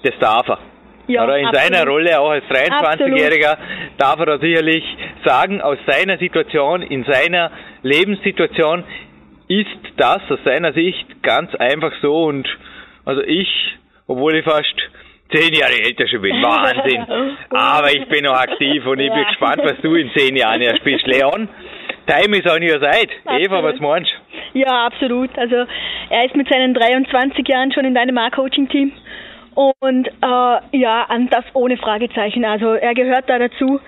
das 0.03 0.13
darf 0.19 0.47
er. 0.47 0.59
Ja, 1.07 1.23
Oder 1.23 1.37
in 1.37 1.47
absolut. 1.47 1.73
seiner 1.73 1.87
Rolle 1.87 2.19
auch 2.19 2.29
als 2.29 2.45
23-Jähriger 2.45 3.57
darf 3.97 4.19
er 4.19 4.25
da 4.25 4.37
sicherlich 4.39 4.83
sagen, 5.23 5.61
aus 5.61 5.77
seiner 5.85 6.17
Situation, 6.17 6.81
in 6.81 7.03
seiner 7.03 7.51
Lebenssituation 7.83 8.83
ist 9.47 9.67
das 9.97 10.21
aus 10.29 10.39
seiner 10.45 10.73
Sicht 10.73 11.23
ganz 11.23 11.53
einfach 11.55 11.91
so 12.01 12.23
und 12.23 12.47
also 13.05 13.21
ich, 13.21 13.49
obwohl 14.07 14.35
ich 14.35 14.45
fast 14.45 14.75
zehn 15.33 15.53
Jahre 15.53 15.73
älter 15.73 16.07
schon 16.07 16.21
bin, 16.21 16.35
Wahnsinn. 16.41 17.05
Aber 17.49 17.91
ich 17.91 18.07
bin 18.07 18.23
noch 18.23 18.35
aktiv 18.35 18.85
und 18.85 18.99
ich 18.99 19.11
bin 19.11 19.25
gespannt, 19.25 19.61
was 19.63 19.79
du 19.81 19.95
in 19.95 20.11
zehn 20.15 20.35
Jahren 20.35 20.61
erst 20.61 20.83
bist. 20.83 21.05
Leon, 21.07 21.49
Time 22.07 22.37
ist 22.37 22.49
on 22.49 22.61
your 22.61 22.79
side. 22.79 23.11
Absolut. 23.25 23.45
Eva, 23.45 23.63
was 23.63 23.79
meinst 23.79 24.11
du? 24.11 24.59
Ja, 24.59 24.85
absolut. 24.85 25.37
Also 25.37 25.65
er 26.09 26.25
ist 26.25 26.35
mit 26.35 26.49
seinen 26.49 26.73
23 26.73 27.47
Jahren 27.47 27.71
schon 27.71 27.85
in 27.85 27.93
deinem 27.93 28.17
A-Coaching-Team. 28.17 28.91
Und 29.53 30.07
äh, 30.07 30.77
ja, 30.77 31.07
das 31.29 31.45
ohne 31.53 31.77
Fragezeichen. 31.77 32.45
Also 32.45 32.73
er 32.73 32.93
gehört 32.93 33.29
da 33.29 33.39
dazu. 33.39 33.79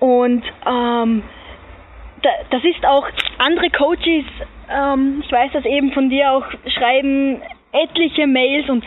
Und 0.00 0.42
ähm, 0.66 1.22
da, 2.22 2.30
das 2.50 2.64
ist 2.64 2.84
auch 2.84 3.06
andere 3.38 3.70
Coaches, 3.70 4.24
ähm, 4.70 5.22
ich 5.24 5.32
weiß 5.32 5.52
das 5.52 5.64
eben 5.64 5.92
von 5.92 6.10
dir 6.10 6.32
auch, 6.32 6.44
schreiben 6.66 7.42
etliche 7.72 8.26
Mails 8.26 8.68
und 8.68 8.84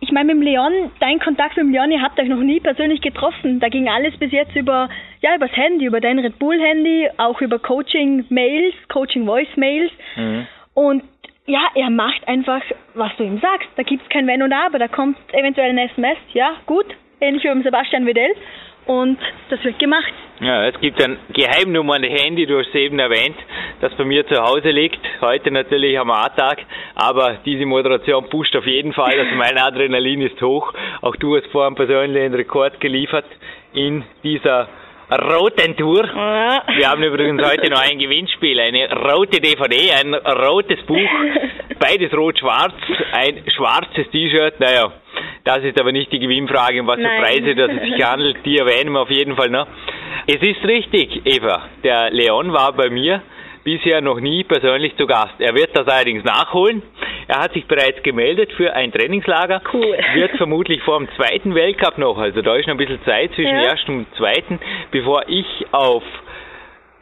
ich 0.00 0.12
meine, 0.12 0.32
mit 0.32 0.36
dem 0.36 0.42
Leon, 0.42 0.90
dein 1.00 1.18
Kontakt 1.18 1.56
mit 1.56 1.66
dem 1.66 1.72
Leon, 1.72 1.90
ihr 1.90 2.00
habt 2.00 2.20
euch 2.20 2.28
noch 2.28 2.38
nie 2.38 2.60
persönlich 2.60 3.00
getroffen. 3.00 3.58
Da 3.58 3.68
ging 3.68 3.88
alles 3.88 4.16
bis 4.16 4.30
jetzt 4.30 4.54
über, 4.54 4.88
ja, 5.20 5.34
übers 5.34 5.50
Handy, 5.56 5.86
über 5.86 6.00
dein 6.00 6.20
Red 6.20 6.38
Bull 6.38 6.58
Handy, 6.60 7.08
auch 7.16 7.40
über 7.40 7.58
Coaching-Mails, 7.58 8.74
Coaching-Voice-Mails. 8.88 9.90
Mhm. 10.14 10.46
Und 10.74 11.02
ja, 11.46 11.62
er 11.74 11.90
macht 11.90 12.28
einfach, 12.28 12.62
was 12.94 13.10
du 13.16 13.24
ihm 13.24 13.40
sagst. 13.40 13.68
Da 13.74 13.82
gibt 13.82 14.04
es 14.04 14.08
kein 14.08 14.26
Wenn 14.28 14.42
und 14.42 14.52
Aber. 14.52 14.78
Da 14.78 14.86
kommt 14.86 15.16
eventuell 15.32 15.70
ein 15.70 15.78
SMS. 15.78 16.18
Ja, 16.32 16.52
gut. 16.66 16.86
Ähnlich 17.20 17.42
wie 17.42 17.48
beim 17.48 17.64
Sebastian 17.64 18.06
Wedell 18.06 18.34
und 18.88 19.18
das 19.50 19.62
wird 19.62 19.78
gemacht. 19.78 20.12
Ja, 20.40 20.66
es 20.66 20.80
gibt 20.80 21.02
ein 21.02 21.18
Geheimnummer 21.28 21.94
an 21.94 22.04
Handy, 22.04 22.46
du 22.46 22.58
hast 22.58 22.68
es 22.68 22.74
eben 22.74 22.98
erwähnt, 22.98 23.36
das 23.80 23.92
bei 23.94 24.04
mir 24.04 24.26
zu 24.26 24.36
Hause 24.36 24.70
liegt. 24.70 24.98
Heute 25.20 25.50
natürlich 25.50 25.98
am 25.98 26.10
A-Tag, 26.10 26.64
aber 26.94 27.38
diese 27.44 27.66
Moderation 27.66 28.28
pusht 28.30 28.56
auf 28.56 28.66
jeden 28.66 28.94
Fall, 28.94 29.18
also 29.18 29.34
mein 29.36 29.58
Adrenalin 29.58 30.22
ist 30.22 30.40
hoch. 30.40 30.72
Auch 31.02 31.16
du 31.16 31.36
hast 31.36 31.46
vorhin 31.48 31.74
persönlich 31.74 32.22
einen 32.22 32.34
Rekord 32.34 32.80
geliefert 32.80 33.26
in 33.74 34.04
dieser 34.24 34.68
roten 35.10 35.76
Tour. 35.76 36.04
Ja. 36.04 36.62
Wir 36.76 36.90
haben 36.90 37.02
übrigens 37.02 37.42
heute 37.44 37.70
noch 37.70 37.80
ein 37.80 37.98
Gewinnspiel, 37.98 38.60
eine 38.60 38.90
rote 38.92 39.40
DVD, 39.40 39.92
ein 39.92 40.14
rotes 40.14 40.80
Buch, 40.86 41.08
beides 41.78 42.12
rot-schwarz, 42.12 42.74
ein 43.12 43.42
schwarzes 43.56 44.10
T-Shirt, 44.10 44.60
naja, 44.60 44.92
das 45.44 45.64
ist 45.64 45.80
aber 45.80 45.92
nicht 45.92 46.12
die 46.12 46.18
Gewinnfrage, 46.18 46.80
um 46.80 46.86
was 46.86 46.98
für 46.98 47.04
Preise 47.04 47.54
das 47.54 47.70
es 47.70 47.82
sich 47.82 48.04
handelt. 48.04 48.44
Die 48.44 48.58
erwähnen 48.58 48.92
wir 48.92 49.00
auf 49.00 49.10
jeden 49.10 49.34
Fall 49.34 49.48
noch. 49.48 49.66
Es 50.26 50.42
ist 50.42 50.62
richtig, 50.64 51.22
Eva. 51.24 51.68
Der 51.82 52.10
Leon 52.10 52.52
war 52.52 52.74
bei 52.74 52.90
mir 52.90 53.22
bisher 53.64 54.00
noch 54.00 54.20
nie 54.20 54.44
persönlich 54.44 54.96
zu 54.96 55.06
Gast. 55.06 55.34
Er 55.38 55.54
wird 55.54 55.76
das 55.76 55.86
allerdings 55.86 56.24
nachholen. 56.24 56.82
Er 57.26 57.40
hat 57.40 57.52
sich 57.52 57.66
bereits 57.66 58.02
gemeldet 58.02 58.52
für 58.52 58.72
ein 58.72 58.90
Trainingslager. 58.90 59.60
Cool. 59.72 59.98
Wird 60.14 60.36
vermutlich 60.36 60.82
vor 60.82 60.98
dem 60.98 61.08
zweiten 61.16 61.54
Weltcup 61.54 61.98
noch, 61.98 62.18
also 62.18 62.40
da 62.42 62.56
ist 62.56 62.66
noch 62.66 62.74
ein 62.74 62.78
bisschen 62.78 63.02
Zeit 63.04 63.32
zwischen 63.34 63.56
ja. 63.56 63.64
ersten 63.64 63.98
und 63.98 64.06
zweiten, 64.16 64.58
bevor 64.90 65.28
ich 65.28 65.46
auf 65.72 66.02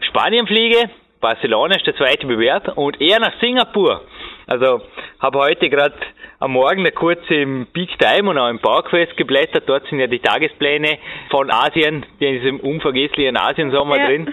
Spanien 0.01 0.47
fliege. 0.47 0.91
Barcelona 1.21 1.77
ist 1.77 1.87
der 1.87 1.97
zweite 1.97 2.27
Bewerb 2.27 2.77
und 2.77 3.01
er 3.01 3.21
nach 3.21 3.39
Singapur. 3.41 4.03
Also 4.47 4.83
habe 5.21 5.39
heute 5.39 5.69
gerade 5.71 5.95
am 6.39 6.53
Morgen 6.53 6.87
kurz 6.95 7.21
im 7.31 7.67
Big 7.73 7.99
Time 7.99 8.31
und 8.31 8.39
auch 8.39 8.49
im 8.49 8.59
PowerQuest 8.59 9.17
geblättert. 9.17 9.65
Dort 9.67 9.89
sind 9.89 9.99
ja 9.99 10.07
die 10.07 10.19
Tagespläne 10.19 10.99
von 11.31 11.51
Asien, 11.51 12.05
in 12.21 12.41
diesem 12.41 12.61
unvergesslichen 12.61 13.37
Asiensommer 13.37 13.99
ja. 13.99 14.07
drin. 14.07 14.33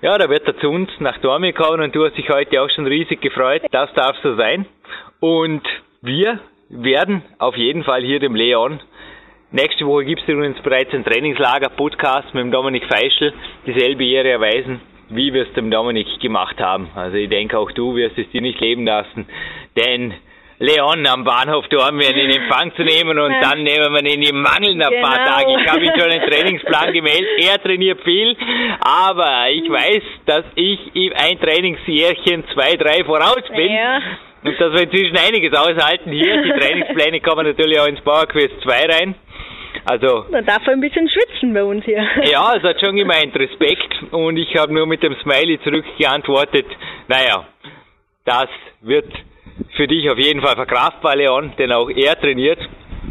Ja, 0.00 0.16
da 0.16 0.28
wird 0.30 0.46
er 0.46 0.58
zu 0.58 0.68
uns 0.68 0.90
nach 1.00 1.18
Dormi 1.18 1.52
kommen 1.52 1.80
und 1.80 1.94
du 1.94 2.04
hast 2.04 2.16
dich 2.16 2.28
heute 2.28 2.62
auch 2.62 2.70
schon 2.70 2.86
riesig 2.86 3.20
gefreut. 3.20 3.62
Das 3.72 3.92
darf 3.94 4.16
so 4.22 4.36
sein. 4.36 4.66
Und 5.20 5.62
wir 6.02 6.38
werden 6.68 7.22
auf 7.38 7.56
jeden 7.56 7.82
Fall 7.84 8.02
hier 8.02 8.20
dem 8.20 8.34
Leon 8.34 8.80
Nächste 9.50 9.86
Woche 9.86 10.04
gibt 10.04 10.20
es 10.20 10.28
übrigens 10.28 10.60
bereits 10.60 10.92
ein 10.92 11.06
Trainingslager-Podcast 11.06 12.34
mit 12.34 12.42
dem 12.44 12.50
Dominik 12.50 12.84
Feischl, 12.84 13.32
dieselbe 13.66 14.04
Ehre 14.04 14.28
erweisen, 14.28 14.78
wie 15.08 15.32
wir 15.32 15.46
es 15.48 15.52
dem 15.54 15.70
Dominik 15.70 16.06
gemacht 16.20 16.60
haben. 16.60 16.90
Also 16.94 17.16
ich 17.16 17.30
denke 17.30 17.58
auch 17.58 17.72
du 17.72 17.96
wirst 17.96 18.18
es 18.18 18.28
dir 18.28 18.42
nicht 18.42 18.60
leben 18.60 18.84
lassen, 18.84 19.26
denn 19.74 20.12
Leon 20.60 21.06
am 21.06 21.22
Bahnhof 21.22 21.68
Dormien 21.68 22.16
in 22.16 22.30
Empfang 22.30 22.74
zu 22.74 22.82
nehmen 22.82 23.16
und 23.16 23.32
dann 23.40 23.62
nehmen 23.62 23.92
wir 23.94 24.04
ihn 24.04 24.22
im 24.22 24.42
Mangel 24.42 24.72
ein 24.72 24.90
genau. 24.90 25.06
paar 25.06 25.24
Tage. 25.24 25.56
Ich 25.60 25.70
habe 25.70 25.84
ihm 25.84 25.92
schon 25.96 26.10
einen 26.10 26.26
Trainingsplan 26.30 26.92
gemeldet. 26.92 27.28
Er 27.46 27.62
trainiert 27.62 28.02
viel, 28.02 28.36
aber 28.80 29.50
ich 29.50 29.70
weiß, 29.70 30.02
dass 30.26 30.44
ich 30.56 30.80
ihm 30.94 31.12
ein 31.14 31.38
Trainingsjährchen, 31.38 32.44
zwei, 32.54 32.74
drei 32.74 33.04
voraus 33.04 33.44
bin. 33.54 33.70
Ja. 33.70 34.00
Und 34.42 34.60
dass 34.60 34.72
wir 34.72 34.82
inzwischen 34.82 35.16
einiges 35.16 35.56
aushalten 35.56 36.10
hier. 36.10 36.42
Die 36.42 36.50
Trainingspläne 36.50 37.20
kommen 37.20 37.46
natürlich 37.46 37.78
auch 37.78 37.86
ins 37.86 38.00
PowerQuest 38.00 38.60
2 38.62 38.86
rein. 38.86 39.14
Also, 39.84 40.26
da 40.32 40.42
darf 40.42 40.66
ein 40.66 40.80
bisschen 40.80 41.08
schwitzen 41.08 41.54
bei 41.54 41.62
uns 41.62 41.84
hier. 41.84 42.04
Ja, 42.24 42.54
es 42.56 42.62
hat 42.62 42.80
schon 42.80 42.96
gemeint 42.96 43.34
Respekt 43.36 43.94
und 44.10 44.36
ich 44.36 44.56
habe 44.56 44.72
nur 44.72 44.86
mit 44.86 45.02
dem 45.02 45.14
Smiley 45.22 45.60
zurückgeantwortet, 45.62 46.66
naja, 47.06 47.46
das 48.24 48.48
wird 48.80 49.10
für 49.76 49.86
dich 49.86 50.10
auf 50.10 50.18
jeden 50.18 50.40
Fall 50.40 50.56
verkraftbar, 50.56 51.16
Leon, 51.16 51.52
denn 51.58 51.72
auch 51.72 51.88
er 51.90 52.18
trainiert 52.18 52.58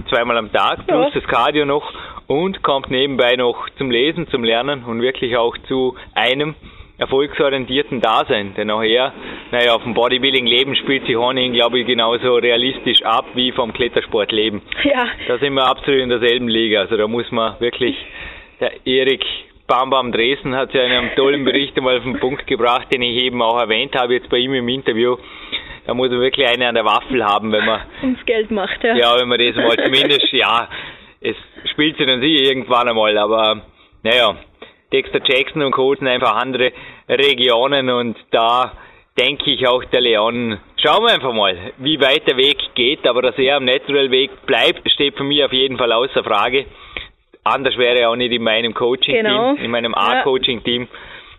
zweimal 0.09 0.37
am 0.37 0.51
Tag, 0.51 0.85
plus 0.87 1.13
ja. 1.13 1.19
das 1.19 1.29
Cardio 1.29 1.65
noch 1.65 1.91
und 2.27 2.61
kommt 2.61 2.91
nebenbei 2.91 3.35
noch 3.35 3.69
zum 3.77 3.89
Lesen, 3.89 4.27
zum 4.27 4.43
Lernen 4.43 4.83
und 4.83 5.01
wirklich 5.01 5.37
auch 5.37 5.57
zu 5.67 5.95
einem 6.13 6.55
erfolgsorientierten 6.97 8.01
Dasein. 8.01 8.53
Denn 8.55 8.69
auch 8.71 8.81
er, 8.81 9.13
naja, 9.51 9.75
auf 9.75 9.83
dem 9.83 9.93
Bodybuilding-Leben 9.93 10.75
spielt 10.75 11.05
sich 11.05 11.15
Honing, 11.15 11.53
glaube 11.53 11.79
ich, 11.79 11.87
genauso 11.87 12.35
realistisch 12.35 13.03
ab 13.03 13.25
wie 13.35 13.51
vom 13.51 13.71
Klettersportleben. 13.71 14.61
Ja. 14.83 15.07
Da 15.27 15.37
sind 15.37 15.53
wir 15.53 15.65
absolut 15.65 16.01
in 16.01 16.09
derselben 16.09 16.47
Liga. 16.47 16.81
Also 16.81 16.97
da 16.97 17.07
muss 17.07 17.31
man 17.31 17.59
wirklich, 17.59 17.95
der 18.59 18.71
Erik 18.85 19.23
Bam 19.67 19.89
Bam 19.89 20.11
Dresden 20.11 20.55
hat 20.55 20.73
ja 20.73 20.83
in 20.83 20.91
einem 20.91 21.15
tollen 21.15 21.43
Bericht 21.43 21.77
einmal 21.77 21.97
auf 21.97 22.03
den 22.03 22.19
Punkt 22.19 22.47
gebracht, 22.47 22.87
den 22.93 23.01
ich 23.01 23.17
eben 23.17 23.41
auch 23.41 23.59
erwähnt 23.59 23.95
habe 23.95 24.13
jetzt 24.13 24.29
bei 24.29 24.37
ihm 24.37 24.53
im 24.53 24.67
Interview 24.69 25.17
da 25.87 25.93
muss 25.93 26.09
man 26.09 26.19
wirklich 26.19 26.45
eine 26.45 26.67
an 26.67 26.75
der 26.75 26.83
Waffel 26.83 27.23
haben, 27.23 27.51
wenn 27.53 27.65
man 27.65 27.81
ums 28.01 28.23
Geld 28.25 28.51
macht, 28.51 28.83
ja. 28.83 28.95
Ja, 28.95 29.17
wenn 29.17 29.29
man 29.29 29.39
das 29.39 29.55
mal 29.55 29.77
zumindest, 29.77 30.31
ja, 30.33 30.67
es 31.21 31.35
spielt 31.71 31.97
sich 31.97 32.05
dann 32.05 32.19
sicher 32.19 32.43
irgendwann 32.43 32.89
einmal, 32.89 33.17
aber 33.17 33.61
naja, 34.03 34.35
Dexter 34.91 35.21
Jackson 35.23 35.61
und 35.61 35.71
Co. 35.71 35.95
sind 35.95 36.07
einfach 36.07 36.35
andere 36.35 36.73
Regionen 37.07 37.89
und 37.89 38.17
da 38.31 38.73
denke 39.17 39.49
ich 39.49 39.65
auch 39.65 39.83
der 39.85 40.01
Leon. 40.01 40.59
Schauen 40.75 41.03
wir 41.05 41.13
einfach 41.13 41.33
mal, 41.33 41.57
wie 41.77 41.99
weit 42.01 42.27
der 42.27 42.35
Weg 42.35 42.57
geht, 42.75 43.07
aber 43.07 43.21
dass 43.21 43.37
er 43.37 43.55
am 43.55 43.65
Natural 43.65 44.11
Weg 44.11 44.45
bleibt, 44.45 44.91
steht 44.91 45.15
für 45.15 45.23
mich 45.23 45.43
auf 45.43 45.53
jeden 45.53 45.77
Fall 45.77 45.93
außer 45.93 46.23
Frage. 46.23 46.65
Anders 47.53 47.77
wäre 47.77 47.99
er 47.99 48.09
auch 48.09 48.15
nicht 48.15 48.33
in 48.33 48.43
meinem 48.43 48.73
Coaching-Team, 48.73 49.23
genau. 49.23 49.53
in 49.55 49.71
meinem 49.71 49.95
A-Coaching-Team. 49.95 50.87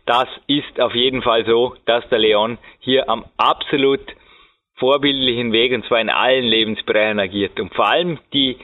Das 0.07 0.29
ist 0.47 0.81
auf 0.81 0.95
jeden 0.95 1.23
Fall 1.23 1.45
so, 1.45 1.77
dass 1.85 2.09
der 2.09 2.19
Leon 2.19 2.57
hier 2.81 3.09
am 3.11 3.25
absolut 3.37 4.01
vorbildlichen 4.77 5.53
Weg 5.53 5.73
und 5.73 5.85
zwar 5.87 6.01
in 6.01 6.09
allen 6.09 6.45
Lebensbereichen 6.45 7.19
agiert. 7.19 7.61
Und 7.61 7.75
vor 7.75 7.91
allem 7.91 8.19
die 8.33 8.57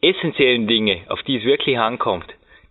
essentiellen 0.00 0.66
Dinge, 0.66 1.02
auf 1.08 1.22
die 1.24 1.36
es 1.36 1.44
wirklich 1.44 1.78
ankommt, 1.78 2.26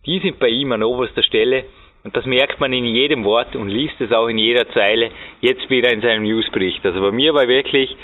die 0.05 0.19
sind 0.19 0.39
bei 0.39 0.49
ihm 0.49 0.71
an 0.71 0.83
oberster 0.83 1.23
Stelle 1.23 1.65
und 2.03 2.15
das 2.15 2.25
merkt 2.25 2.59
man 2.59 2.71
in 2.73 2.85
jedem 2.85 3.23
Wort 3.23 3.55
und 3.55 3.67
liest 3.67 3.99
es 3.99 4.11
auch 4.11 4.27
in 4.27 4.37
jeder 4.37 4.69
Zeile, 4.71 5.11
jetzt 5.41 5.69
wieder 5.69 5.91
in 5.91 6.01
seinem 6.01 6.23
Newsbericht. 6.23 6.85
Also 6.85 7.01
bei 7.01 7.11
mir 7.11 7.33
war 7.33 7.47
wirklich 7.47 7.95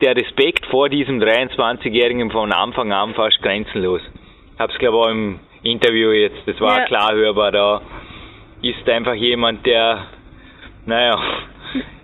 der 0.00 0.16
Respekt 0.16 0.66
vor 0.66 0.88
diesem 0.88 1.20
23-Jährigen 1.20 2.30
von 2.30 2.52
Anfang 2.52 2.92
an 2.92 3.14
fast 3.14 3.40
grenzenlos. 3.42 4.02
Hab's 4.58 4.76
glaube 4.78 4.96
ich 4.96 5.02
auch 5.04 5.10
im 5.10 5.40
Interview 5.62 6.10
jetzt, 6.12 6.38
das 6.46 6.60
war 6.60 6.78
ja. 6.78 6.84
klar 6.86 7.12
hörbar, 7.12 7.52
da 7.52 7.82
ist 8.62 8.88
einfach 8.88 9.14
jemand, 9.14 9.66
der, 9.66 10.06
naja, 10.86 11.18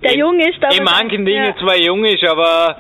der 0.03 0.16
jung 0.16 0.38
ist, 0.40 0.62
aber. 0.62 0.76
In 0.76 0.84
manchen 0.84 1.24
Dingen 1.24 1.44
ja. 1.44 1.57
zwar 1.57 1.76
jung 1.76 2.05
ist, 2.05 2.24
aber. 2.24 2.76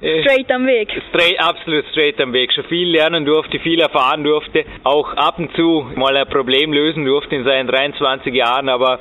Äh, 0.00 0.22
straight 0.22 0.50
am 0.52 0.66
Weg. 0.66 0.88
Straight, 1.08 1.40
absolut 1.40 1.84
straight 1.90 2.20
am 2.20 2.32
Weg. 2.32 2.52
Schon 2.52 2.64
viel 2.64 2.88
lernen 2.88 3.24
durfte, 3.24 3.58
viel 3.58 3.80
erfahren 3.80 4.22
durfte, 4.22 4.64
auch 4.84 5.12
ab 5.14 5.38
und 5.38 5.52
zu 5.56 5.90
mal 5.96 6.16
ein 6.16 6.28
Problem 6.28 6.72
lösen 6.72 7.04
durfte 7.04 7.34
in 7.34 7.44
seinen 7.44 7.66
23 7.66 8.32
Jahren, 8.32 8.68
aber 8.68 9.00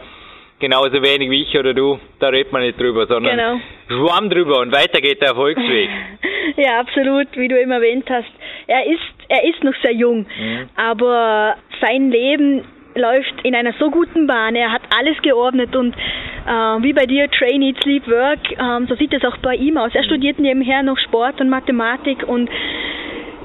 genauso 0.60 1.04
wenig 1.04 1.30
wie 1.30 1.44
ich 1.44 1.58
oder 1.58 1.76
du, 1.76 2.00
da 2.20 2.30
redet 2.30 2.52
man 2.52 2.64
nicht 2.64 2.80
drüber, 2.80 3.06
sondern 3.06 3.38
genau. 3.38 3.60
schwamm 3.88 4.30
drüber 4.30 4.60
und 4.60 4.72
weiter 4.72 5.02
geht 5.02 5.22
der 5.22 5.30
Erfolgsweg. 5.30 5.90
ja, 6.58 6.80
absolut, 6.80 7.28
wie 7.36 7.48
du 7.48 7.62
eben 7.62 7.72
erwähnt 7.72 8.10
hast. 8.10 8.32
Er 8.66 8.86
ist, 8.88 9.17
er 9.30 9.44
ist 9.44 9.64
noch 9.64 9.74
sehr 9.82 9.94
jung, 9.94 10.20
mhm. 10.20 10.70
aber 10.76 11.56
sein 11.82 12.10
Leben 12.12 12.64
läuft 12.96 13.34
in 13.44 13.56
einer 13.56 13.74
so 13.80 13.92
guten 13.92 14.28
Bahn. 14.28 14.56
Er 14.56 14.72
hat 14.72 14.82
alles 14.98 15.22
geordnet 15.22 15.76
und 15.76 15.96
äh, 15.96 16.84
wie 16.84 16.94
bei 16.94 17.06
dir, 17.06 17.30
Train, 17.30 17.62
Eat, 17.62 17.78
Sleep, 17.84 18.08
Work, 18.08 18.40
ähm, 18.60 18.88
so 18.88 18.96
sieht 18.96 19.14
es 19.14 19.24
auch 19.24 19.38
bei 19.38 19.56
ihm 19.56 19.78
aus. 19.78 19.94
Er 19.94 20.02
mhm. 20.02 20.06
studiert 20.06 20.40
nebenher 20.40 20.84
noch 20.84 20.98
Sport 20.98 21.40
und 21.42 21.50
Mathematik 21.50 22.28
und 22.28 22.50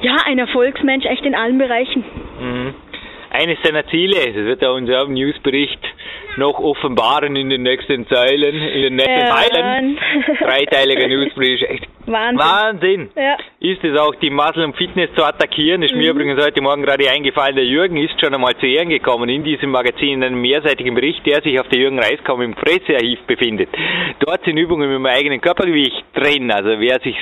ja, 0.01 0.16
ein 0.26 0.39
Erfolgsmensch 0.39 1.07
echt 1.07 1.24
in 1.24 1.35
allen 1.35 1.59
Bereichen. 1.59 2.05
Mhm. 2.41 2.74
Eines 3.30 3.59
seiner 3.62 3.87
Ziele, 3.87 4.16
das 4.26 4.35
wird 4.35 4.64
auch 4.64 4.76
unser 4.76 5.07
Newsbericht 5.09 5.80
noch 6.37 6.59
offenbaren 6.59 7.35
in 7.37 7.51
den 7.51 7.62
nächsten 7.62 8.07
Zeilen, 8.07 8.55
in 8.55 8.83
den 8.83 8.97
nächsten 8.97 9.20
Ja, 9.20 9.37
Zeilen. 9.37 9.95
Mann. 9.95 9.99
Dreiteiliger 10.41 11.09
Newsbrief, 11.09 11.62
echt 11.62 11.89
Wahnsinn. 12.12 12.38
Wahnsinn. 12.38 13.10
Ja. 13.16 13.36
Ist 13.60 13.82
es 13.84 13.98
auch, 13.98 14.14
die 14.16 14.30
Muscle 14.30 14.64
und 14.64 14.76
Fitness 14.76 15.10
zu 15.16 15.24
attackieren? 15.24 15.82
Ist 15.82 15.94
mir 15.94 16.12
Mhm. 16.12 16.20
übrigens 16.20 16.44
heute 16.44 16.60
Morgen 16.60 16.82
gerade 16.82 17.08
eingefallen, 17.10 17.56
der 17.56 17.64
Jürgen 17.64 17.96
ist 17.96 18.20
schon 18.20 18.34
einmal 18.34 18.56
zu 18.56 18.66
Ehren 18.66 18.88
gekommen 18.88 19.28
in 19.28 19.44
diesem 19.44 19.70
Magazin, 19.70 20.14
in 20.14 20.24
einem 20.24 20.40
mehrseitigen 20.40 20.94
Bericht, 20.94 21.24
der 21.26 21.42
sich 21.42 21.58
auf 21.58 21.68
der 21.68 21.78
Jürgen 21.80 21.98
Reiskaum 21.98 22.42
im 22.42 22.54
Pressearchiv 22.54 23.20
befindet. 23.26 23.68
Dort 24.20 24.44
sind 24.44 24.56
Übungen 24.56 24.88
mit 24.88 24.96
dem 24.96 25.06
eigenen 25.06 25.40
Körpergewicht 25.40 26.04
drin. 26.14 26.50
Also 26.50 26.78
wer 26.78 27.00
sich 27.00 27.16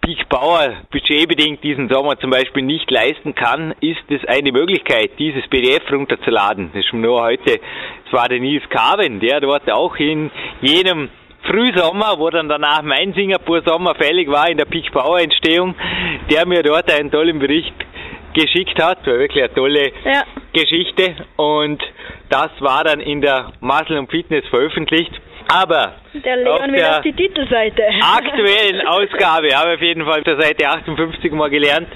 Peak 0.00 0.28
Power 0.28 0.74
budgetbedingt 0.90 1.62
diesen 1.62 1.88
Sommer 1.88 2.18
zum 2.18 2.30
Beispiel 2.30 2.62
nicht 2.62 2.90
leisten 2.90 3.34
kann, 3.34 3.74
ist 3.80 4.00
es 4.10 4.24
eine 4.26 4.52
Möglichkeit, 4.52 5.10
dieses 5.18 5.46
PDF 5.48 5.90
runterzuladen. 5.90 6.70
Das 6.74 6.84
ist 6.84 6.92
nur 6.92 7.22
heute, 7.22 7.60
es 8.06 8.12
war 8.12 8.28
der 8.28 8.40
Nils 8.40 8.62
Carven, 8.70 9.20
der 9.20 9.40
dort 9.40 9.70
auch 9.70 9.96
in 9.96 10.30
jenem 10.60 11.10
Frühsommer, 11.48 12.14
wo 12.18 12.30
dann 12.30 12.48
danach 12.48 12.82
mein 12.82 13.12
Singapur-Sommer 13.14 13.94
fällig 13.94 14.30
war 14.30 14.48
in 14.50 14.58
der 14.58 14.66
Peak 14.66 14.90
Power 14.92 15.20
Entstehung, 15.20 15.74
der 16.30 16.46
mir 16.46 16.62
dort 16.62 16.90
einen 16.92 17.10
tollen 17.10 17.38
Bericht 17.38 17.74
geschickt 18.34 18.80
hat. 18.82 19.06
War 19.06 19.18
wirklich 19.18 19.42
eine 19.42 19.54
tolle 19.54 19.90
Ja. 20.04 20.22
Geschichte 20.52 21.16
und 21.36 21.82
das 22.30 22.50
war 22.60 22.84
dann 22.84 23.00
in 23.00 23.20
der 23.20 23.52
Muscle 23.60 23.98
und 23.98 24.10
Fitness 24.10 24.46
veröffentlicht. 24.48 25.12
Aber 25.50 25.94
Der 26.12 26.34
auf 26.34 26.58
Leon 26.60 26.72
will 26.72 26.78
der 26.78 26.96
auf 26.96 27.02
die 27.02 27.12
Titelseite. 27.14 27.82
aktuellen 28.02 28.86
Ausgabe 28.86 29.48
habe 29.56 29.66
ich 29.72 29.74
auf 29.76 29.80
jeden 29.80 30.04
Fall 30.04 30.18
auf 30.18 30.24
der 30.24 30.38
Seite 30.40 30.68
58 30.68 31.32
mal 31.32 31.48
gelernt, 31.48 31.88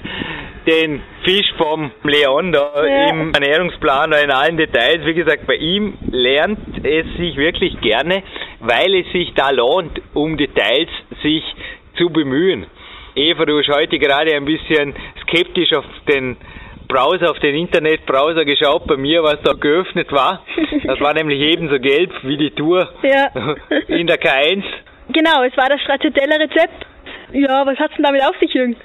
den 0.65 1.01
Fisch 1.23 1.53
vom 1.57 1.91
Leon 2.03 2.51
da 2.51 2.71
Ja. 2.85 3.09
im 3.09 3.31
Ernährungsplan 3.33 4.11
in 4.23 4.31
allen 4.31 4.57
Details. 4.57 5.05
Wie 5.05 5.13
gesagt, 5.13 5.47
bei 5.47 5.55
ihm 5.55 5.97
lernt 6.11 6.59
es 6.85 7.05
sich 7.17 7.37
wirklich 7.37 7.79
gerne, 7.81 8.23
weil 8.59 8.93
es 8.95 9.11
sich 9.11 9.33
da 9.33 9.49
lohnt, 9.51 10.01
um 10.13 10.37
Details 10.37 10.89
sich 11.21 11.43
zu 11.97 12.09
bemühen. 12.09 12.65
Eva, 13.15 13.45
du 13.45 13.59
hast 13.59 13.69
heute 13.69 13.99
gerade 13.99 14.35
ein 14.35 14.45
bisschen 14.45 14.95
skeptisch 15.21 15.71
auf 15.73 15.85
den 16.09 16.35
Browser, 16.87 17.31
auf 17.31 17.39
den 17.39 17.55
Internetbrowser 17.55 18.43
geschaut, 18.43 18.85
bei 18.87 18.97
mir, 18.97 19.23
was 19.23 19.41
da 19.43 19.53
geöffnet 19.53 20.11
war. 20.11 20.43
Das 20.83 20.99
war 20.99 21.13
nämlich 21.13 21.39
ebenso 21.39 21.79
gelb 21.79 22.11
wie 22.23 22.35
die 22.37 22.51
Tour 22.51 22.89
Ja. 23.03 23.27
in 23.87 24.07
der 24.07 24.19
K1. 24.19 24.63
Genau, 25.09 25.43
es 25.43 25.55
war 25.55 25.69
das 25.69 25.79
Stracciatella-Rezept. 25.81 26.85
Ja, 27.33 27.65
was 27.65 27.77
hat's 27.79 27.95
denn 27.95 28.03
damit 28.03 28.21
auf 28.23 28.35
sich, 28.39 28.53
Jürgen? 28.53 28.75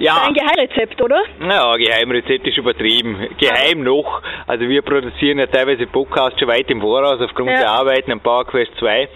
Ja. 0.00 0.22
Ein 0.26 0.34
Geheimrezept, 0.34 1.00
oder? 1.02 1.22
Ja, 1.40 1.76
Geheimrezept 1.76 2.46
ist 2.46 2.56
übertrieben. 2.58 3.16
Geheim 3.38 3.82
noch. 3.82 4.22
Also 4.46 4.68
wir 4.68 4.82
produzieren 4.82 5.38
ja 5.38 5.46
teilweise 5.46 5.86
Podcasts 5.86 6.38
schon 6.38 6.48
weit 6.48 6.70
im 6.70 6.80
Voraus 6.80 7.20
aufgrund 7.20 7.50
Ja. 7.50 7.58
der 7.58 7.70
Arbeiten 7.70 8.12
am 8.12 8.20
PowerQuest 8.20 8.72
2. 8.78 9.08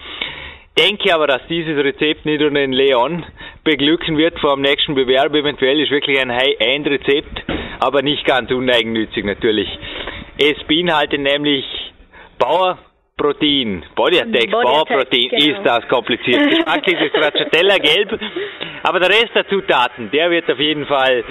Denke 0.77 1.13
aber, 1.13 1.27
dass 1.27 1.41
dieses 1.47 1.77
Rezept 1.77 2.25
nicht 2.25 2.41
nur 2.41 2.49
den 2.49 2.73
Leon 2.73 3.23
beglücken 3.63 4.17
wird 4.17 4.39
vor 4.39 4.55
dem 4.55 4.61
nächsten 4.63 4.95
Bewerb. 4.95 5.33
Eventuell 5.35 5.79
ist 5.79 5.91
wirklich 5.91 6.19
ein 6.19 6.31
High-End-Rezept, 6.33 7.43
aber 7.79 8.01
nicht 8.01 8.25
ganz 8.25 8.49
uneigennützig 8.51 9.23
natürlich. 9.23 9.69
Es 10.37 10.55
beinhaltet 10.67 11.21
nämlich 11.21 11.63
Bauerprotein, 12.39 13.83
Body 13.95 14.17
Attack, 14.19 14.49
Body 14.51 14.63
Bauerprotein, 14.65 15.27
Attack, 15.27 15.39
genau. 15.39 15.57
ist 15.59 15.65
das 15.65 15.87
kompliziert. 15.87 16.49
Geschmacklich 16.49 16.99
ist 16.99 17.09
Stracciatella 17.15 17.77
gelb, 17.77 18.19
aber 18.83 18.99
der 18.99 19.09
Rest 19.09 19.31
der 19.33 19.47
Zutaten, 19.47 20.11
der 20.11 20.29
wird 20.29 20.49
auf 20.51 20.59
jeden 20.59 20.85
Fall, 20.85 21.23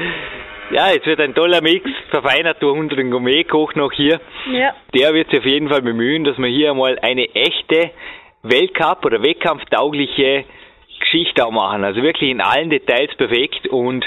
ja, 0.71 0.91
es 0.91 1.05
wird 1.07 1.21
ein 1.21 1.35
toller 1.35 1.61
Mix, 1.61 1.89
verfeinert 2.11 2.63
durch 2.63 2.77
unseren 2.77 3.11
Gourmet-Koch 3.11 3.75
noch 3.75 3.93
hier. 3.93 4.21
Ja. 4.51 4.75
Der 4.95 5.15
wird 5.15 5.31
sich 5.31 5.39
auf 5.41 5.47
jeden 5.47 5.69
Fall 5.69 5.83
bemühen, 5.83 6.25
dass 6.25 6.39
wir 6.39 6.49
hier 6.49 6.71
einmal 6.71 6.99
eine 7.01 7.27
echte 7.35 7.91
Weltcup- 8.43 9.05
oder 9.05 9.23
Wettkampftaugliche 9.23 10.45
Geschichte 10.99 11.45
auch 11.45 11.51
machen. 11.51 11.85
Also 11.85 12.03
wirklich 12.03 12.31
in 12.31 12.41
allen 12.41 12.71
Details 12.71 13.15
perfekt 13.17 13.69
und 13.69 14.05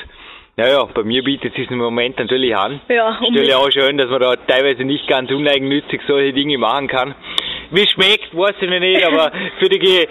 naja, 0.58 0.86
bei 0.94 1.04
mir 1.04 1.22
bietet 1.22 1.58
es 1.58 1.70
im 1.70 1.78
Moment 1.80 2.18
natürlich 2.18 2.56
an. 2.56 2.80
Ja, 2.88 3.20
Ich 3.22 3.28
stelle 3.28 3.58
auch 3.58 3.70
schön, 3.70 3.98
dass 3.98 4.10
man 4.10 4.22
da 4.22 4.36
teilweise 4.38 4.86
nicht 4.86 5.06
ganz 5.08 5.30
uneigennützig 5.30 6.02
solche 6.08 6.32
Dinge 6.32 6.58
machen 6.58 6.88
kann. 6.88 7.14
Wie 7.72 7.82
es 7.82 7.92
schmeckt, 7.92 8.34
weiß 8.34 8.56
ich 8.62 8.70
noch 8.70 8.80
nicht, 8.80 9.04
aber 9.06 9.32
für 9.60 9.68
die 9.68 10.08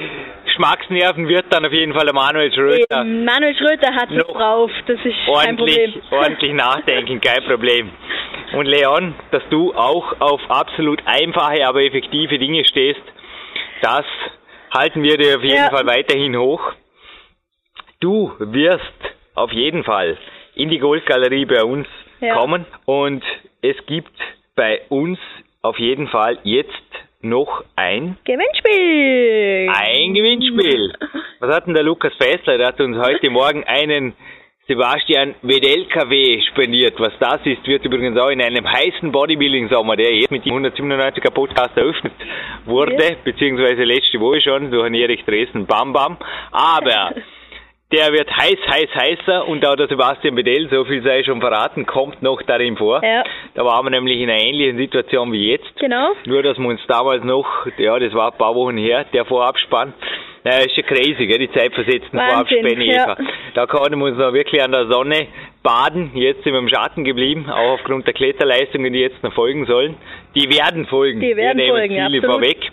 Geschmacksnerven 0.59 1.28
wird 1.28 1.46
dann 1.52 1.66
auf 1.66 1.72
jeden 1.72 1.92
Fall 1.94 2.05
der 2.05 2.14
Manuel 2.14 2.52
Schröter 2.52 3.00
Eben, 3.02 3.24
Manuel 3.24 3.57
Schröter 3.57 3.92
hat 3.94 4.11
es 4.11 4.24
drauf, 4.26 4.70
das 4.86 4.98
ist 5.05 5.16
kein 5.26 5.34
ordentlich, 5.59 5.92
Problem. 5.94 6.02
ordentlich 6.12 6.52
nachdenken, 6.55 7.20
kein 7.20 7.42
Problem. 7.44 7.90
Und 8.52 8.66
Leon, 8.66 9.14
dass 9.32 9.42
du 9.50 9.74
auch 9.74 10.20
auf 10.20 10.40
absolut 10.48 11.02
einfache, 11.07 11.66
aber 11.66 11.82
effektive 11.82 12.38
Dinge 12.38 12.64
stehst, 12.64 13.00
das 13.82 14.05
halten 14.72 15.02
wir 15.02 15.16
dir 15.18 15.36
auf 15.38 15.42
jeden 15.42 15.57
Ja. 15.57 15.70
Fall 15.70 15.86
weiterhin 15.86 16.36
hoch. 16.36 16.62
Du 18.00 18.32
wirst 18.38 18.82
auf 19.34 19.50
jeden 19.52 19.82
Fall 19.82 20.16
in 20.55 20.68
die 20.68 20.78
Goldgalerie 20.78 21.46
bei 21.46 21.64
uns 21.64 21.88
Ja. 22.20 22.34
kommen 22.34 22.64
und 22.84 23.24
es 23.61 23.76
gibt 23.86 24.12
bei 24.55 24.82
uns 24.88 25.18
auf 25.62 25.78
jeden 25.80 26.07
Fall 26.09 26.38
jetzt 26.44 26.70
noch 27.25 27.64
ein 27.77 28.16
Gewinnspiel! 28.25 29.68
ein 29.75 30.14
Gewinnspiel. 30.14 30.93
Was 31.41 31.55
hat 31.55 31.66
denn 31.66 31.75
der 31.75 31.83
Lukas 31.83 32.12
Fessler? 32.14 32.59
Der 32.59 32.68
hat 32.68 32.81
uns 32.81 32.97
heute 32.97 33.29
Morgen 33.31 33.64
einen 33.64 34.14
Sebastian 34.66 35.35
Wedel 35.43 35.85
KW 35.87 36.41
spendiert. 36.51 36.95
Was 36.99 37.12
das 37.20 37.41
ist, 37.45 37.66
wird 37.66 37.85
übrigens 37.85 38.18
auch 38.18 38.31
in 38.31 38.41
einem 38.41 38.66
heißen 38.66 39.12
Bodybuilding-Sommer, 39.12 39.97
der 39.97 40.14
jetzt 40.14 40.31
mit 40.31 40.47
dem 40.47 40.55
197er 40.55 41.31
Podcast 41.31 41.77
eröffnet 41.77 42.14
wurde, 42.64 42.95
Ja. 42.95 43.11
beziehungsweise 43.25 43.85
letzte 43.85 44.18
Woche 44.20 44.41
schon 44.41 44.70
durch 44.70 44.87
einen 44.87 44.95
Erich 44.95 45.22
Dresden 45.27 45.66
Bam 45.66 45.93
Bam. 45.93 46.16
Aber 46.51 47.12
der 47.93 48.12
wird 48.12 48.28
heiß, 48.30 48.57
heiß, 48.66 48.89
heißer 48.95 49.47
und 49.47 49.64
auch 49.66 49.76
der 49.76 49.89
Sebastian 49.89 50.35
Bedell, 50.35 50.68
so 50.70 50.85
viel 50.85 51.03
sei 51.03 51.22
schon 51.22 51.41
verraten, 51.41 51.87
kommt 51.87 52.22
noch 52.22 52.43
darin 52.43 52.76
vor. 52.76 53.05
Ja. 53.05 53.24
Da 53.55 53.64
waren 53.64 53.87
wir 53.87 53.91
nämlich 53.91 54.20
in 54.20 54.30
einer 54.30 54.41
ähnlichen 54.41 54.78
Situation 54.78 55.32
wie 55.32 55.51
jetzt. 55.51 55.78
Genau. 55.78 56.12
Nur, 56.24 56.43
dass 56.43 56.59
wir 56.59 56.68
uns 56.68 56.80
damals 56.89 57.22
noch, 57.24 57.47
ja, 57.78 57.99
das 57.99 58.12
war 58.14 58.32
ein 58.32 58.39
paar 58.39 58.55
Wochen 58.55 58.76
her, 58.76 59.05
der 59.12 59.24
Vorabspann, 59.24 59.93
naja, 60.45 60.59
ist 60.59 60.74
schon 60.74 60.85
crazy, 60.85 61.26
gell, 61.26 61.39
die 61.39 61.51
zeitversetzten 61.53 62.18
Wahnsinn, 62.18 62.61
Vorabspänne, 62.61 62.85
ja. 62.85 63.16
Da 63.55 63.66
konnten 63.66 63.99
wir 63.99 64.07
uns 64.07 64.18
noch 64.18 64.32
wirklich 64.35 64.62
an 64.62 64.72
der 64.72 64.87
Sonne 64.89 65.28
baden. 65.62 66.11
Jetzt 66.14 66.45
sind 66.45 66.53
wir 66.53 66.59
im 66.59 66.68
Schatten 66.68 67.03
geblieben, 67.03 67.49
auch 67.51 67.74
aufgrund 67.74 68.07
der 68.07 68.12
Kletterleistungen, 68.12 68.93
die 68.93 69.01
jetzt 69.01 69.22
noch 69.22 69.32
folgen 69.32 69.64
sollen. 69.64 69.97
Die 70.35 70.51
werden 70.51 70.87
folgen. 70.87 71.20
Die 71.20 71.35
werden 71.35 71.57
wir 71.59 71.64
nehmen 71.64 71.76
folgen, 71.78 71.95
viele 71.95 72.05
absolut. 72.05 72.24
vorweg. 72.26 72.72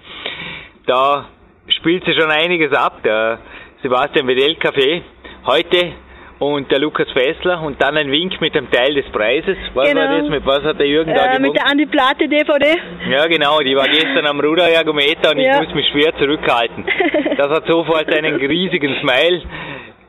Da 0.85 1.29
spielt 1.67 2.03
sich 2.03 2.15
schon 2.19 2.29
einiges 2.29 2.73
ab. 2.73 3.01
Der 3.03 3.39
Sebastian 3.83 4.27
Wedel 4.27 4.55
Café 4.57 5.01
heute 5.45 5.93
und 6.39 6.71
der 6.71 6.79
Lukas 6.79 7.07
Fessler 7.11 7.61
und 7.61 7.81
dann 7.81 7.97
ein 7.97 8.11
Wink 8.11 8.39
mit 8.41 8.55
dem 8.55 8.69
Teil 8.71 8.93
des 8.95 9.05
Preises. 9.11 9.57
Was 9.73 9.87
Genau. 9.89 10.01
war 10.01 10.19
das? 10.21 10.29
Mit 10.29 10.45
was 10.45 10.63
hat 10.63 10.79
der 10.79 10.87
Jürgen 10.87 11.13
da 11.13 11.25
Äh, 11.25 11.27
gewonnen? 11.29 11.41
mit 11.51 11.55
der 11.55 11.67
Andi 11.67 11.85
Plate 11.85 12.27
DVD. 12.27 12.77
Ja, 13.09 13.27
genau, 13.27 13.59
die 13.59 13.75
war 13.75 13.87
gestern 13.87 14.25
am 14.27 14.39
Ruderergometer 14.39 15.31
und 15.31 15.39
Ja. 15.39 15.61
ich 15.61 15.67
muss 15.67 15.75
mich 15.75 15.87
schwer 15.89 16.15
zurückhalten. 16.17 16.85
Das 17.37 17.49
hat 17.49 17.65
sofort 17.67 18.11
einen 18.15 18.35
riesigen 18.35 18.95
Smile 19.01 19.41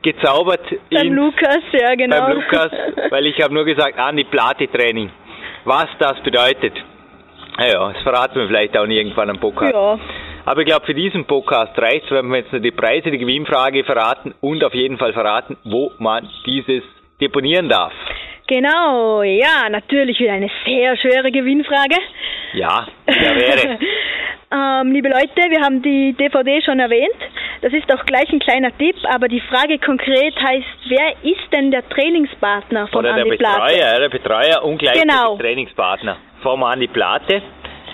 gezaubert 0.02 0.60
Beim 0.90 1.12
Lukas, 1.14 1.60
ja 1.72 1.94
genau. 1.94 2.18
beim 2.26 2.32
Lukas, 2.36 2.70
weil 3.10 3.26
ich 3.26 3.40
habe 3.42 3.54
nur 3.54 3.64
gesagt, 3.64 3.98
an 3.98 4.16
die 4.16 4.24
Plate-Training. 4.24 5.10
Was 5.64 5.86
das 5.98 6.18
bedeutet. 6.22 6.72
Naja, 7.58 7.92
das 7.92 8.02
verraten 8.02 8.34
wir 8.40 8.46
vielleicht 8.48 8.76
auch 8.76 8.86
irgendwann 8.86 9.30
am 9.30 9.38
Podcast. 9.38 9.72
Ja, 9.74 9.98
Aber 10.44 10.60
ich 10.60 10.66
glaube, 10.66 10.84
für 10.86 10.94
diesen 10.94 11.24
Podcast 11.24 11.78
reicht 11.78 12.04
es, 12.06 12.10
wenn 12.10 12.26
wir 12.28 12.38
jetzt 12.38 12.52
nur 12.52 12.60
die 12.60 12.72
Preise, 12.72 13.10
die 13.10 13.18
Gewinnfrage 13.18 13.84
verraten 13.84 14.34
und 14.40 14.64
auf 14.64 14.74
jeden 14.74 14.98
Fall 14.98 15.12
verraten, 15.12 15.56
wo 15.64 15.92
man 15.98 16.28
dieses 16.46 16.82
deponieren 17.20 17.68
darf. 17.68 17.92
genau. 18.48 19.22
Ja, 19.22 19.68
natürlich 19.70 20.18
wieder 20.18 20.32
eine 20.32 20.50
sehr 20.64 20.96
schwere 20.96 21.30
Gewinnfrage. 21.30 21.96
Ja, 22.54 22.86
der 23.06 23.36
wäre. 23.36 23.78
ähm, 24.52 24.92
liebe 24.92 25.08
Leute, 25.08 25.48
wir 25.48 25.60
haben 25.62 25.80
die 25.80 26.12
DVD 26.14 26.60
schon 26.62 26.80
erwähnt. 26.80 27.14
Das 27.62 27.72
ist 27.72 27.90
auch 27.94 28.04
gleich 28.04 28.28
ein 28.30 28.40
kleiner 28.40 28.76
Tipp, 28.76 28.96
aber 29.04 29.28
die 29.28 29.40
Frage 29.40 29.78
konkret 29.78 30.34
heißt, 30.36 30.66
wer 30.88 31.12
ist 31.22 31.52
denn 31.52 31.70
der 31.70 31.88
Trainingspartner 31.88 32.88
von 32.88 32.98
Oder 33.04 33.14
der 33.14 33.22
Andi 33.22 33.36
Plate? 33.36 33.60
Betreuer, 33.60 33.78
ja, 33.78 33.98
der 34.00 34.08
Betreuer 34.08 34.64
und 34.64 34.78
gleichzeitig 34.78 35.08
Genau. 35.08 35.36
Trainingspartner. 35.36 36.16
Vom 36.42 36.64
Andi 36.64 36.88
Plate. 36.88 37.40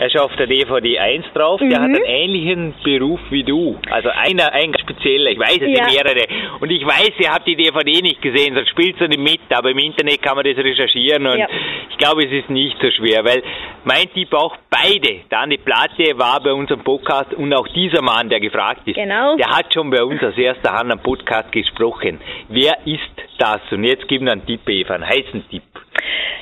Er 0.01 0.07
ist 0.07 0.17
auf 0.19 0.35
der 0.37 0.47
DVD 0.47 0.99
1 0.99 1.27
drauf. 1.35 1.59
Der 1.61 1.69
Mhm. 1.81 1.83
hat 1.83 1.91
einen 1.97 2.05
ähnlichen 2.05 2.75
Beruf 2.85 3.19
wie 3.31 3.43
du. 3.43 3.77
Also 3.91 4.11
einer, 4.11 4.53
ein 4.53 4.73
spezieller. 4.79 5.31
Ich 5.33 5.39
weiß, 5.39 5.59
es 5.61 5.77
Ja. 5.77 5.85
sind 5.89 5.95
mehrere. 6.05 6.27
Und 6.61 6.71
ich 6.71 6.85
weiß, 6.87 7.13
ihr 7.19 7.31
habt 7.33 7.47
die 7.49 7.57
DVD 7.57 8.01
nicht 8.03 8.23
gesehen, 8.23 8.55
sonst 8.55 8.69
spielt 8.71 9.01
ihr 9.01 9.09
nicht 9.09 9.19
mit. 9.21 9.41
Aber 9.57 9.71
im 9.71 9.79
Internet 9.79 10.23
kann 10.23 10.37
man 10.37 10.45
das 10.45 10.57
recherchieren. 10.57 11.27
Und 11.27 11.39
Ja. 11.39 11.49
ich 11.91 11.99
glaube, 11.99 12.25
es 12.25 12.31
ist 12.33 12.49
nicht 12.49 12.77
so 12.81 12.91
schwer. 12.93 13.25
Weil 13.25 13.43
mein 13.85 14.09
Tipp 14.15 14.33
auch 14.35 14.57
beide. 14.71 15.23
Der 15.31 15.41
Andi 15.41 15.57
Plate 15.59 16.17
war 16.17 16.41
bei 16.43 16.53
unserem 16.53 16.85
Podcast 16.85 17.35
und 17.35 17.53
auch 17.53 17.67
dieser 17.69 18.01
Mann, 18.03 18.29
der 18.29 18.39
gefragt 18.41 18.83
ist. 18.87 18.95
Genau. 18.95 19.37
Der 19.37 19.49
hat 19.49 19.75
schon 19.75 19.91
bei 19.91 20.03
uns 20.05 20.23
aus 20.23 20.39
erster 20.39 20.73
Hand 20.73 20.93
am 20.93 21.03
Podcast 21.03 21.51
gesprochen. 21.51 22.21
Wer 22.49 22.77
ist 22.85 23.03
das? 23.39 23.61
Und 23.73 23.83
jetzt 23.83 24.07
gib 24.07 24.23
mir 24.23 24.31
einen 24.33 24.47
Tipp, 24.47 24.61
Eva, 24.69 24.95
einen 24.95 25.09
heißen 25.09 25.45
Tipp. 25.51 25.63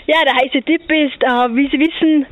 Ja, 0.06 0.16
der 0.24 0.34
heiße 0.34 0.62
Tipp 0.62 0.82
ist, 0.92 1.22
äh, 1.22 1.48
wie 1.56 1.68
Sie 1.68 1.80
wissen, 1.80 2.26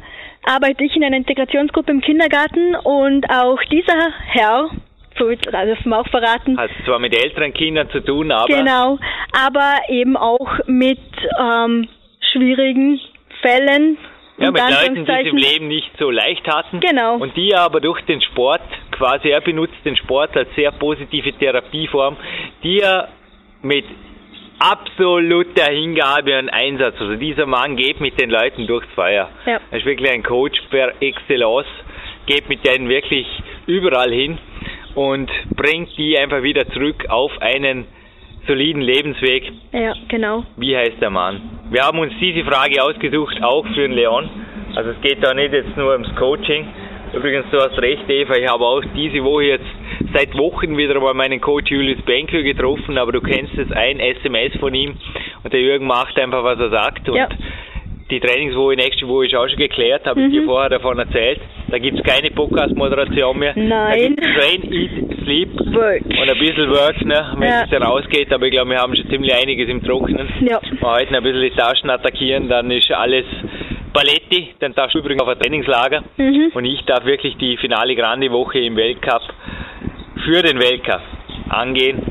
arbeite 0.45 0.85
ich 0.85 0.95
in 0.97 1.05
einer 1.05 1.17
Integrationsgruppe 1.17 1.91
im 1.91 2.01
Kindergarten 2.01 2.75
und 2.77 3.29
auch 3.31 3.63
dieser 3.71 4.13
Herr, 4.27 4.71
so 5.19 5.31
das 5.31 5.41
dürfen 5.41 5.91
wir 5.91 6.01
auch 6.01 6.09
verraten. 6.09 6.59
Hat 6.59 6.71
zwar 6.85 6.99
mit 6.99 7.17
älteren 7.17 7.53
Kindern 7.53 7.89
zu 7.91 8.01
tun, 8.01 8.31
aber. 8.33 8.47
Genau, 8.47 8.99
aber 9.33 9.75
eben 9.89 10.17
auch 10.17 10.59
mit 10.67 11.01
ähm, 11.41 11.89
schwierigen 12.33 13.01
Fällen. 13.41 13.99
Ja, 14.37 14.51
mit 14.51 14.61
Leuten, 14.61 15.05
die 15.05 15.13
es 15.13 15.27
im 15.29 15.37
Leben 15.37 15.69
nicht 15.69 15.91
so 15.97 16.11
leicht 16.11 16.45
hatten. 16.49 16.81
Genau. 16.81 17.19
Und 17.19 17.37
die 17.37 17.55
aber 17.55 17.81
durch 17.81 18.01
den 18.03 18.21
Sport, 18.21 18.63
quasi 18.91 19.29
er 19.29 19.41
benutzt 19.41 19.77
den 19.85 19.97
Sport 19.97 20.37
als 20.37 20.49
sehr 20.57 20.73
positive 20.73 21.33
Therapieform, 21.35 22.17
die 22.65 22.81
er 22.81 23.11
mit 23.63 23.85
absoluter 24.65 25.71
Hingabe 25.71 26.39
und 26.39 26.49
Einsatz. 26.49 26.95
Also 26.99 27.17
dieser 27.17 27.45
Mann 27.45 27.77
geht 27.77 28.01
mit 28.01 28.19
den 28.19 28.31
Leuten 28.31 28.67
durchs 28.67 28.89
Feuer. 28.95 29.29
Ja. 29.45 29.61
Er 29.71 29.79
ist 29.79 29.85
wirklich 29.85 30.11
ein 30.11 30.23
Coach 30.23 30.59
per 30.71 30.93
Excellence, 31.01 31.67
geht 32.27 32.49
mit 32.49 32.67
denen 32.67 32.89
wirklich 32.89 33.27
überall 33.67 34.11
hin 34.11 34.39
und 34.95 35.31
bringt 35.55 35.91
die 35.99 36.17
einfach 36.17 36.43
wieder 36.43 36.67
zurück 36.69 37.05
auf 37.09 37.31
einen 37.43 37.87
soliden 38.47 38.81
Lebensweg. 38.81 39.53
Ja, 39.73 39.93
genau. 40.09 40.45
Wie 40.57 40.75
heißt 40.75 41.01
der 41.01 41.11
Mann? 41.11 41.43
Wir 41.71 41.83
haben 41.83 41.99
uns 41.99 42.13
diese 42.21 42.45
Frage 42.45 42.83
ausgesucht, 42.83 43.43
auch 43.43 43.67
für 43.67 43.89
den 43.89 43.93
Leon. 43.93 44.31
Also 44.77 44.91
es 44.91 45.01
geht 45.03 45.23
da 45.23 45.35
nicht 45.35 45.53
jetzt 45.53 45.77
nur 45.77 45.93
ums 45.93 46.15
Coaching. 46.17 46.67
Übrigens, 47.17 47.47
du 47.51 47.59
hast 47.59 47.79
recht, 47.81 48.09
Eva, 48.09 48.35
ich 48.37 48.49
habe 48.49 48.65
auch 48.65 48.83
diese 48.97 49.23
Woche 49.25 49.45
jetzt 49.45 49.65
seit 50.13 50.37
Wochen 50.37 50.77
wieder 50.77 50.99
mal 51.01 51.15
meinen 51.15 51.41
Coach 51.41 51.71
Julius 51.71 52.03
Benkel 52.03 52.43
getroffen, 52.43 52.99
aber 52.99 53.13
du 53.13 53.21
kennst 53.21 53.57
es, 53.57 53.71
ein 53.73 54.01
SMS 54.01 54.57
von 54.59 54.75
ihm 54.75 54.97
und 55.43 55.53
der 55.53 55.61
Jürgen 55.61 55.87
macht 55.87 56.19
einfach, 56.19 56.43
was 56.45 56.59
er 56.59 56.71
sagt 56.71 57.09
und 57.09 57.17
Ja. 57.17 57.29
die 58.11 58.21
Trainingswoche 58.21 58.75
nächste 58.77 59.07
Woche 59.09 59.27
ist 59.27 59.35
auch 59.35 59.49
schon 59.49 59.59
geklärt, 59.59 60.07
habe 60.07 60.21
ich 60.21 60.27
Mhm. 60.29 60.33
dir 60.33 60.43
vorher 60.45 60.71
davon 60.71 60.99
erzählt. 60.99 61.41
Da 61.69 61.79
gibt 61.79 61.99
es 61.99 62.05
keine 62.05 62.31
Podcast-Moderation 62.31 63.39
mehr. 63.39 63.53
Nein. 63.57 64.17
Train, 64.17 64.73
Eat, 64.73 64.91
Sleep 65.25 65.51
Work. 65.75 66.03
und 66.05 66.31
ein 66.31 66.39
bisschen 66.39 66.69
Work, 66.71 67.01
ne, 67.05 67.35
wenn 67.39 67.49
Ja. 67.49 67.63
es 67.65 67.71
dann 67.71 67.83
ausgeht, 67.83 68.33
aber 68.33 68.47
ich 68.47 68.53
glaube, 68.53 68.71
wir 68.71 68.79
haben 68.79 68.95
schon 68.95 69.09
ziemlich 69.09 69.35
einiges 69.35 69.69
im 69.69 69.83
Trockenen. 69.83 70.29
Ja. 70.41 70.61
Mal 70.81 71.01
heute 71.01 71.17
ein 71.17 71.23
bisschen 71.23 71.41
die 71.43 71.51
Taschen 71.51 71.91
attackieren, 71.91 72.49
dann 72.49 72.71
ist 72.71 72.91
alles 72.93 73.25
Paletti, 73.95 74.55
dann 74.59 74.75
darfst 74.75 74.95
du 74.95 74.99
übrigens 74.99 75.23
auf 75.23 75.29
ein 75.29 75.39
Trainingslager 75.39 76.03
Mhm. 76.19 76.51
und 76.53 76.65
ich 76.67 76.83
darf 76.85 77.05
wirklich 77.07 77.37
die 77.39 77.57
finale 77.57 77.95
Grande 77.97 78.31
Woche 78.31 78.59
im 78.59 78.77
Weltcup 78.77 79.23
für 80.25 80.43
den 80.43 80.59
Weltcup 80.59 81.01
angehen. 81.49 82.03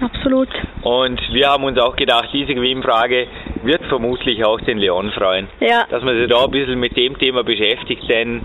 Absolut. 0.00 0.48
Und 0.82 1.20
wir 1.32 1.48
haben 1.48 1.64
uns 1.64 1.78
auch 1.78 1.94
gedacht, 1.94 2.30
diese 2.32 2.54
Gewinnfrage 2.54 3.26
wird 3.64 3.84
vermutlich 3.86 4.42
auch 4.44 4.58
den 4.62 4.78
Leon 4.78 5.10
freuen, 5.12 5.46
Ja. 5.60 5.84
dass 5.90 6.02
man 6.02 6.16
sich 6.16 6.28
da 6.28 6.44
ein 6.44 6.50
bisschen 6.50 6.80
mit 6.80 6.96
dem 6.96 7.18
Thema 7.18 7.44
beschäftigt, 7.44 8.08
denn 8.08 8.42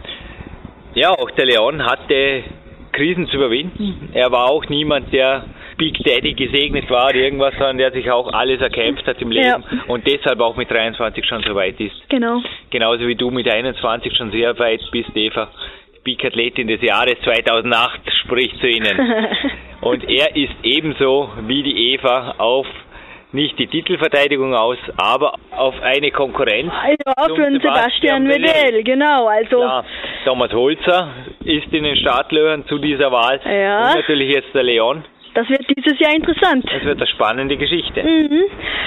ja, 0.96 1.12
auch 1.12 1.32
der 1.32 1.46
Leon 1.46 1.86
hatte 1.86 2.44
Krisen 2.92 3.28
zu 3.28 3.38
überwinden. 3.38 4.10
Er 4.14 4.32
war 4.32 4.50
auch 4.50 4.66
niemand, 4.68 5.14
der 5.14 5.46
Big 5.78 5.98
Daddy 6.04 6.34
gesegnet 6.34 6.90
war 6.90 7.08
oder 7.10 7.16
irgendwas, 7.16 7.54
sondern 7.54 7.78
der 7.78 7.92
sich 7.92 8.10
auch 8.10 8.32
alles 8.34 8.62
erkämpft 8.62 9.06
hat 9.08 9.22
im 9.22 9.32
Leben 9.32 9.46
Ja. 9.48 9.60
und 9.88 10.06
deshalb 10.08 10.40
auch 10.40 10.56
mit 10.56 10.72
23 10.72 11.26
schon 11.26 11.44
so 11.44 11.54
weit 11.56 11.80
ist. 11.80 11.96
Genau. 12.10 12.42
Genauso 12.70 13.08
wie 13.08 13.16
du 13.16 13.30
mit 13.32 13.50
21 13.50 14.16
schon 14.16 14.32
sehr 14.32 14.58
weit 14.60 14.82
bist, 14.92 15.10
Eva. 15.16 15.50
Big 16.04 16.24
Athletin 16.24 16.68
des 16.68 16.82
Jahres 16.82 17.16
2008 17.24 18.00
spricht 18.24 18.58
zu 18.60 18.68
Ihnen. 18.68 18.96
Und 19.82 20.08
er 20.10 20.36
ist 20.36 20.54
ebenso 20.64 21.30
wie 21.48 21.64
die 21.64 21.94
Eva 21.94 22.36
auf 22.38 22.68
nicht 23.32 23.60
die 23.60 23.68
Titelverteidigung 23.68 24.54
aus, 24.56 24.78
aber 24.96 25.34
auf 25.52 25.76
eine 25.82 26.10
Konkurrenz. 26.12 26.72
Ja, 27.06 27.28
zum 27.28 27.36
für 27.36 27.52
Sebastian 27.52 28.28
Vettel. 28.30 28.44
Wedell, 28.44 28.84
genau. 28.84 29.28
Also, 29.28 29.58
Klar, 29.58 29.84
Thomas 30.24 30.54
Holzer 30.54 31.10
ist 31.44 31.74
in 31.74 31.84
den 31.84 31.98
Startlöchern 31.98 32.66
zu 32.68 32.78
dieser 32.78 33.12
Wahl. 33.12 33.42
Ja. 33.44 33.90
Und 33.90 33.96
natürlich 33.98 34.34
jetzt 34.34 34.54
der 34.54 34.64
Leon. 34.64 35.04
Das 35.36 35.50
wird 35.50 35.66
dieses 35.78 36.00
Jahr 36.00 36.16
interessant. 36.16 36.66
Das 36.72 36.84
wird 36.84 36.98
eine 36.98 37.08
spannende 37.08 37.58
Geschichte. 37.58 38.02
Mhm. 38.02 38.44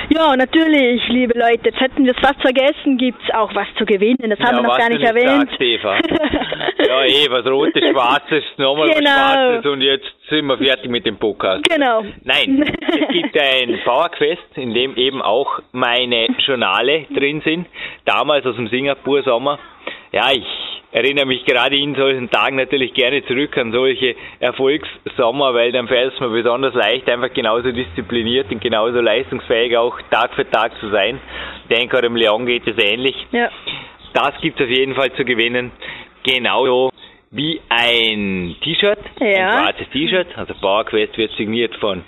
Ja, 0.08 0.34
natürlich, 0.34 1.06
liebe 1.08 1.38
Leute. 1.38 1.66
Jetzt 1.66 1.80
hätten 1.80 2.04
wir 2.04 2.12
es 2.12 2.18
fast 2.18 2.40
vergessen. 2.40 2.96
Gibt's 2.96 3.30
auch 3.34 3.54
was 3.54 3.66
zu 3.76 3.84
gewinnen? 3.84 4.30
Das 4.30 4.40
haben 4.40 4.56
ja, 4.56 4.62
wir 4.62 4.68
noch 4.68 4.78
gar 4.78 4.88
nicht 4.88 5.02
erwähnt. 5.04 5.50
Sagst, 5.50 5.60
Eva. 5.60 5.96
ja, 6.88 7.04
eh, 7.04 7.30
was 7.30 7.44
Rotes, 7.44 7.82
Schwarzes, 7.90 8.44
nochmal 8.56 8.88
Genau. 8.88 9.10
was 9.10 9.34
Schwarzes 9.34 9.72
und 9.72 9.80
jetzt 9.82 10.06
sind 10.30 10.46
wir 10.46 10.56
fertig 10.56 10.90
mit 10.90 11.04
dem 11.04 11.18
Podcast. 11.18 11.68
Genau. 11.68 12.02
Nein, 12.24 12.64
es 12.80 13.08
gibt 13.12 13.38
ein 13.38 13.80
Powerquest, 13.84 14.56
in 14.56 14.72
dem 14.72 14.96
eben 14.96 15.20
auch 15.20 15.60
meine 15.72 16.28
Journale 16.46 17.04
drin 17.14 17.42
sind. 17.44 17.66
Damals 18.06 18.46
aus 18.46 18.56
dem 18.56 18.68
Singapur-Sommer. 18.68 19.58
Ja, 20.12 20.30
ich 20.32 20.67
erinnere 20.92 21.26
mich 21.26 21.44
gerade 21.44 21.76
in 21.76 21.94
solchen 21.94 22.30
Tagen 22.30 22.56
natürlich 22.56 22.94
gerne 22.94 23.24
zurück 23.26 23.56
an 23.58 23.72
solche 23.72 24.14
Erfolgssommer, 24.40 25.54
weil 25.54 25.72
dann 25.72 25.88
fällt 25.88 26.14
es 26.14 26.20
mir 26.20 26.28
besonders 26.28 26.74
leicht, 26.74 27.08
einfach 27.08 27.32
genauso 27.32 27.70
diszipliniert 27.72 28.50
und 28.50 28.60
genauso 28.60 29.00
leistungsfähig 29.00 29.76
auch 29.76 29.98
Tag 30.10 30.34
für 30.34 30.48
Tag 30.50 30.72
zu 30.80 30.88
sein. 30.90 31.20
Ich 31.68 31.76
denke, 31.76 31.96
auch 31.96 32.00
dem 32.00 32.16
Leon 32.16 32.46
geht 32.46 32.66
es 32.66 32.76
ähnlich. 32.82 33.14
Ja. 33.32 33.50
Das 34.14 34.40
gibt 34.40 34.58
es 34.60 34.64
auf 34.66 34.70
jeden 34.70 34.94
Fall 34.94 35.12
zu 35.12 35.24
gewinnen. 35.24 35.70
Genauso 36.24 36.90
wie 37.30 37.60
ein 37.68 38.56
T-Shirt, 38.62 38.98
Ja. 39.20 39.26
ein 39.26 39.64
schwarzes 39.64 39.90
T-Shirt. 39.90 40.26
Also 40.36 40.54
PowerQuest 40.54 41.16
wird 41.18 41.30
signiert 41.32 41.74
von 41.76 42.02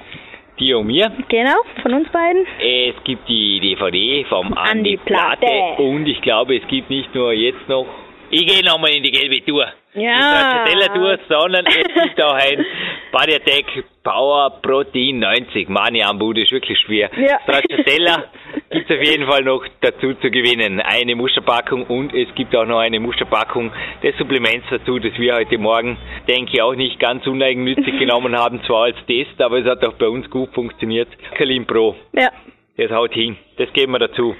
dir 0.58 0.78
und 0.78 0.86
mir. 0.86 1.10
Genau, 1.28 1.56
von 1.82 1.94
uns 1.94 2.08
beiden. 2.10 2.46
Es 2.58 2.94
gibt 3.04 3.28
die 3.28 3.60
DVD 3.60 4.24
vom 4.28 4.46
Andi 4.54 4.70
Andi 4.70 4.96
Platte. 5.04 5.46
Platte. 5.46 5.82
und 5.82 6.06
ich 6.06 6.20
glaube, 6.22 6.56
es 6.56 6.66
gibt 6.68 6.88
nicht 6.90 7.14
nur 7.14 7.32
jetzt 7.32 7.68
noch. 7.68 7.86
Ich 8.32 8.46
gehe 8.46 8.64
nochmal 8.64 8.90
in 8.94 9.02
die 9.02 9.10
gelbe 9.10 9.44
Tour. 9.44 9.66
Ja. 9.94 10.16
Die 10.16 10.22
Stracciatella 10.22 10.94
Tour, 10.94 11.18
sondern 11.28 11.66
es 11.66 12.02
gibt 12.04 12.22
auch 12.22 12.34
ein 12.34 12.64
Body 13.10 13.34
Attack 13.34 13.84
Power 14.04 14.60
Protein 14.62 15.18
90. 15.18 15.68
Mani 15.68 16.02
Ambude 16.02 16.42
ist 16.42 16.52
wirklich 16.52 16.78
schwer. 16.78 17.10
Ja. 17.18 17.40
Stracciatella 17.42 18.24
gibt 18.70 18.88
es 18.88 18.96
auf 18.98 19.04
jeden 19.04 19.26
Fall 19.26 19.42
noch 19.42 19.64
dazu 19.80 20.14
zu 20.14 20.30
gewinnen. 20.30 20.80
Eine 20.80 21.16
Musterpackung 21.16 21.86
und 21.86 22.14
es 22.14 22.32
gibt 22.36 22.54
auch 22.54 22.66
noch 22.66 22.78
eine 22.78 23.00
Musterpackung 23.00 23.72
des 24.02 24.16
Supplements 24.16 24.66
dazu, 24.70 25.00
das 25.00 25.18
wir 25.18 25.34
heute 25.34 25.58
Morgen, 25.58 25.98
denke 26.28 26.52
ich, 26.54 26.62
auch 26.62 26.74
nicht 26.76 27.00
ganz 27.00 27.26
uneigennützig 27.26 27.98
genommen 27.98 28.36
haben, 28.38 28.62
zwar 28.64 28.84
als 28.84 28.96
Test, 29.08 29.40
aber 29.42 29.58
es 29.58 29.66
hat 29.66 29.84
auch 29.84 29.94
bei 29.94 30.06
uns 30.08 30.30
gut 30.30 30.54
funktioniert. 30.54 31.08
Kalim 31.36 31.66
Pro, 31.66 31.96
Ja. 32.12 32.30
das 32.76 32.92
haut 32.92 33.12
hin. 33.12 33.36
Das 33.58 33.72
geben 33.72 33.90
wir 33.92 33.98
dazu. 33.98 34.36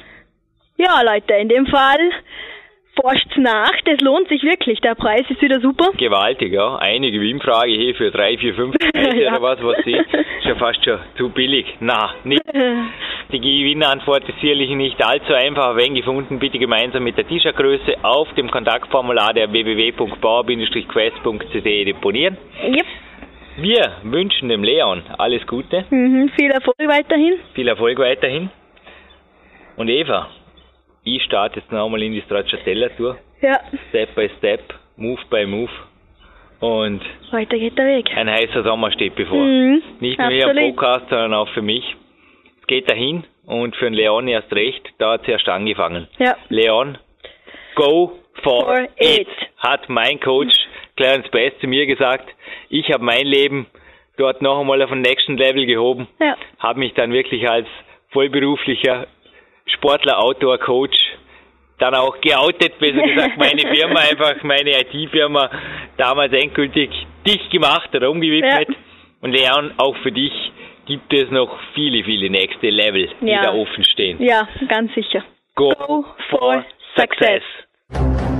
Ja, 0.76 1.02
Leute, 1.02 1.34
in 1.34 1.48
dem 1.48 1.66
Fall 1.66 1.98
forscht's 3.00 3.36
nach. 3.36 3.72
Das 3.84 4.00
lohnt 4.00 4.28
sich 4.28 4.42
wirklich. 4.42 4.80
Der 4.80 4.94
Preis 4.94 5.22
ist 5.28 5.40
wieder 5.42 5.60
super. 5.60 5.90
Gewaltig, 5.96 6.52
ja. 6.52 6.76
Eine 6.76 7.10
Gewinnfrage 7.10 7.72
hier 7.72 7.94
für 7.94 8.10
drei, 8.10 8.36
vier, 8.38 8.54
fünf 8.54 8.76
Preise 8.92 9.22
Ja. 9.22 9.32
oder 9.32 9.42
was, 9.42 9.62
was 9.62 9.76
sie. 9.84 9.92
Ist 9.94 10.44
ja 10.44 10.54
fast 10.56 10.84
schon 10.84 10.98
zu 11.16 11.28
billig. 11.30 11.66
Na, 11.80 12.14
nicht. 12.24 12.42
Die 13.32 13.38
Gewinnantwort 13.40 14.28
ist 14.28 14.40
sicherlich 14.40 14.70
nicht 14.70 15.00
allzu 15.04 15.32
einfach. 15.34 15.76
Wenn 15.76 15.94
gefunden, 15.94 16.40
bitte 16.40 16.58
gemeinsam 16.58 17.04
mit 17.04 17.16
der 17.16 17.28
T-Shirt-Größe 17.28 17.94
auf 18.02 18.32
dem 18.34 18.50
Kontaktformular 18.50 19.32
der 19.32 19.52
www.bauer-quest.cc 19.52 21.84
deponieren. 21.84 22.36
Yep. 22.64 22.86
Wir 23.58 23.92
wünschen 24.04 24.48
dem 24.48 24.62
Leon 24.64 25.02
alles 25.18 25.46
Gute, 25.46 25.84
Mhm. 25.90 26.30
Viel 26.38 26.50
Erfolg 26.50 26.76
weiterhin. 26.86 27.34
viel 27.54 27.68
Erfolg 27.68 27.98
weiterhin. 27.98 28.48
Und 29.76 29.88
Eva, 29.88 30.28
ich 31.04 31.22
starte 31.24 31.60
jetzt 31.60 31.72
nochmal 31.72 32.02
in 32.02 32.12
die 32.12 32.22
Stracciatella-Tour. 32.22 33.18
Ja, 33.42 33.60
Step 33.88 34.14
by 34.14 34.30
Step, 34.38 34.62
Move 34.96 35.20
by 35.30 35.46
Move. 35.46 35.70
Und 36.60 37.00
weiter 37.30 37.56
geht 37.58 37.78
der 37.78 37.86
Weg. 37.86 38.14
ein 38.14 38.28
heißer 38.30 38.62
Sommer 38.64 38.92
steht 38.92 39.14
bevor. 39.14 39.38
Mhm. 39.42 39.82
Nicht 40.00 40.18
nur 40.18 40.28
hier 40.28 40.44
im 40.44 40.50
Absolut. 40.50 40.76
Podcast, 40.76 41.08
sondern 41.08 41.34
auch 41.34 41.48
für 41.50 41.62
mich. 41.62 41.96
Es 42.60 42.66
geht 42.66 42.90
dahin 42.90 43.24
und 43.46 43.74
für 43.76 43.86
den 43.86 43.94
Leon 43.94 44.28
erst 44.28 44.52
recht, 44.52 44.86
da 44.98 45.12
hat 45.12 45.22
es 45.22 45.28
erst 45.28 45.48
angefangen. 45.48 46.06
Ja. 46.18 46.36
Leon, 46.50 46.98
go 47.76 48.18
for, 48.42 48.64
For 48.64 48.80
it, 48.98 49.20
it. 49.20 49.28
hat 49.58 49.88
mein 49.88 50.20
Coach 50.20 50.52
Clarence 50.96 51.28
Best 51.30 51.60
zu 51.60 51.66
mir 51.66 51.86
gesagt. 51.86 52.28
Ich 52.68 52.92
habe 52.92 53.02
mein 53.04 53.26
Leben 53.26 53.66
dort 54.18 54.42
noch 54.42 54.60
einmal 54.60 54.82
auf 54.82 54.90
den 54.90 55.00
nächsten 55.00 55.38
Level 55.38 55.64
gehoben, 55.64 56.08
Ja. 56.20 56.36
habe 56.58 56.78
mich 56.78 56.92
dann 56.92 57.10
wirklich 57.12 57.48
als 57.48 57.66
vollberuflicher 58.10 59.06
Sportler, 59.74 60.18
Outdoor, 60.18 60.58
Coach 60.58 60.96
dann 61.78 61.94
auch 61.94 62.20
geoutet, 62.20 62.78
besser 62.78 63.00
gesagt, 63.02 63.38
meine 63.38 63.62
Firma, 63.74 64.00
einfach 64.10 64.42
meine 64.42 64.70
IT-Firma 64.80 65.50
damals 65.96 66.32
endgültig 66.32 66.90
dicht 67.26 67.50
gemacht 67.50 67.88
oder 67.94 68.10
umgewidmet. 68.10 68.68
Ja. 68.68 68.74
Und 69.22 69.32
Leon, 69.32 69.72
auch 69.78 69.96
für 70.02 70.12
dich 70.12 70.32
gibt 70.86 71.10
es 71.12 71.30
noch 71.30 71.58
viele, 71.74 72.04
viele 72.04 72.28
nächste 72.28 72.68
Level, 72.68 73.08
die 73.22 73.28
Ja. 73.28 73.42
da 73.44 73.52
offen 73.54 73.84
stehen. 73.84 74.20
Ja, 74.22 74.46
ganz 74.68 74.92
sicher. 74.94 75.24
Go, 75.54 75.70
Go 75.70 76.04
for 76.28 76.38
for 76.38 76.64
success. 76.96 77.42
success. 77.88 78.39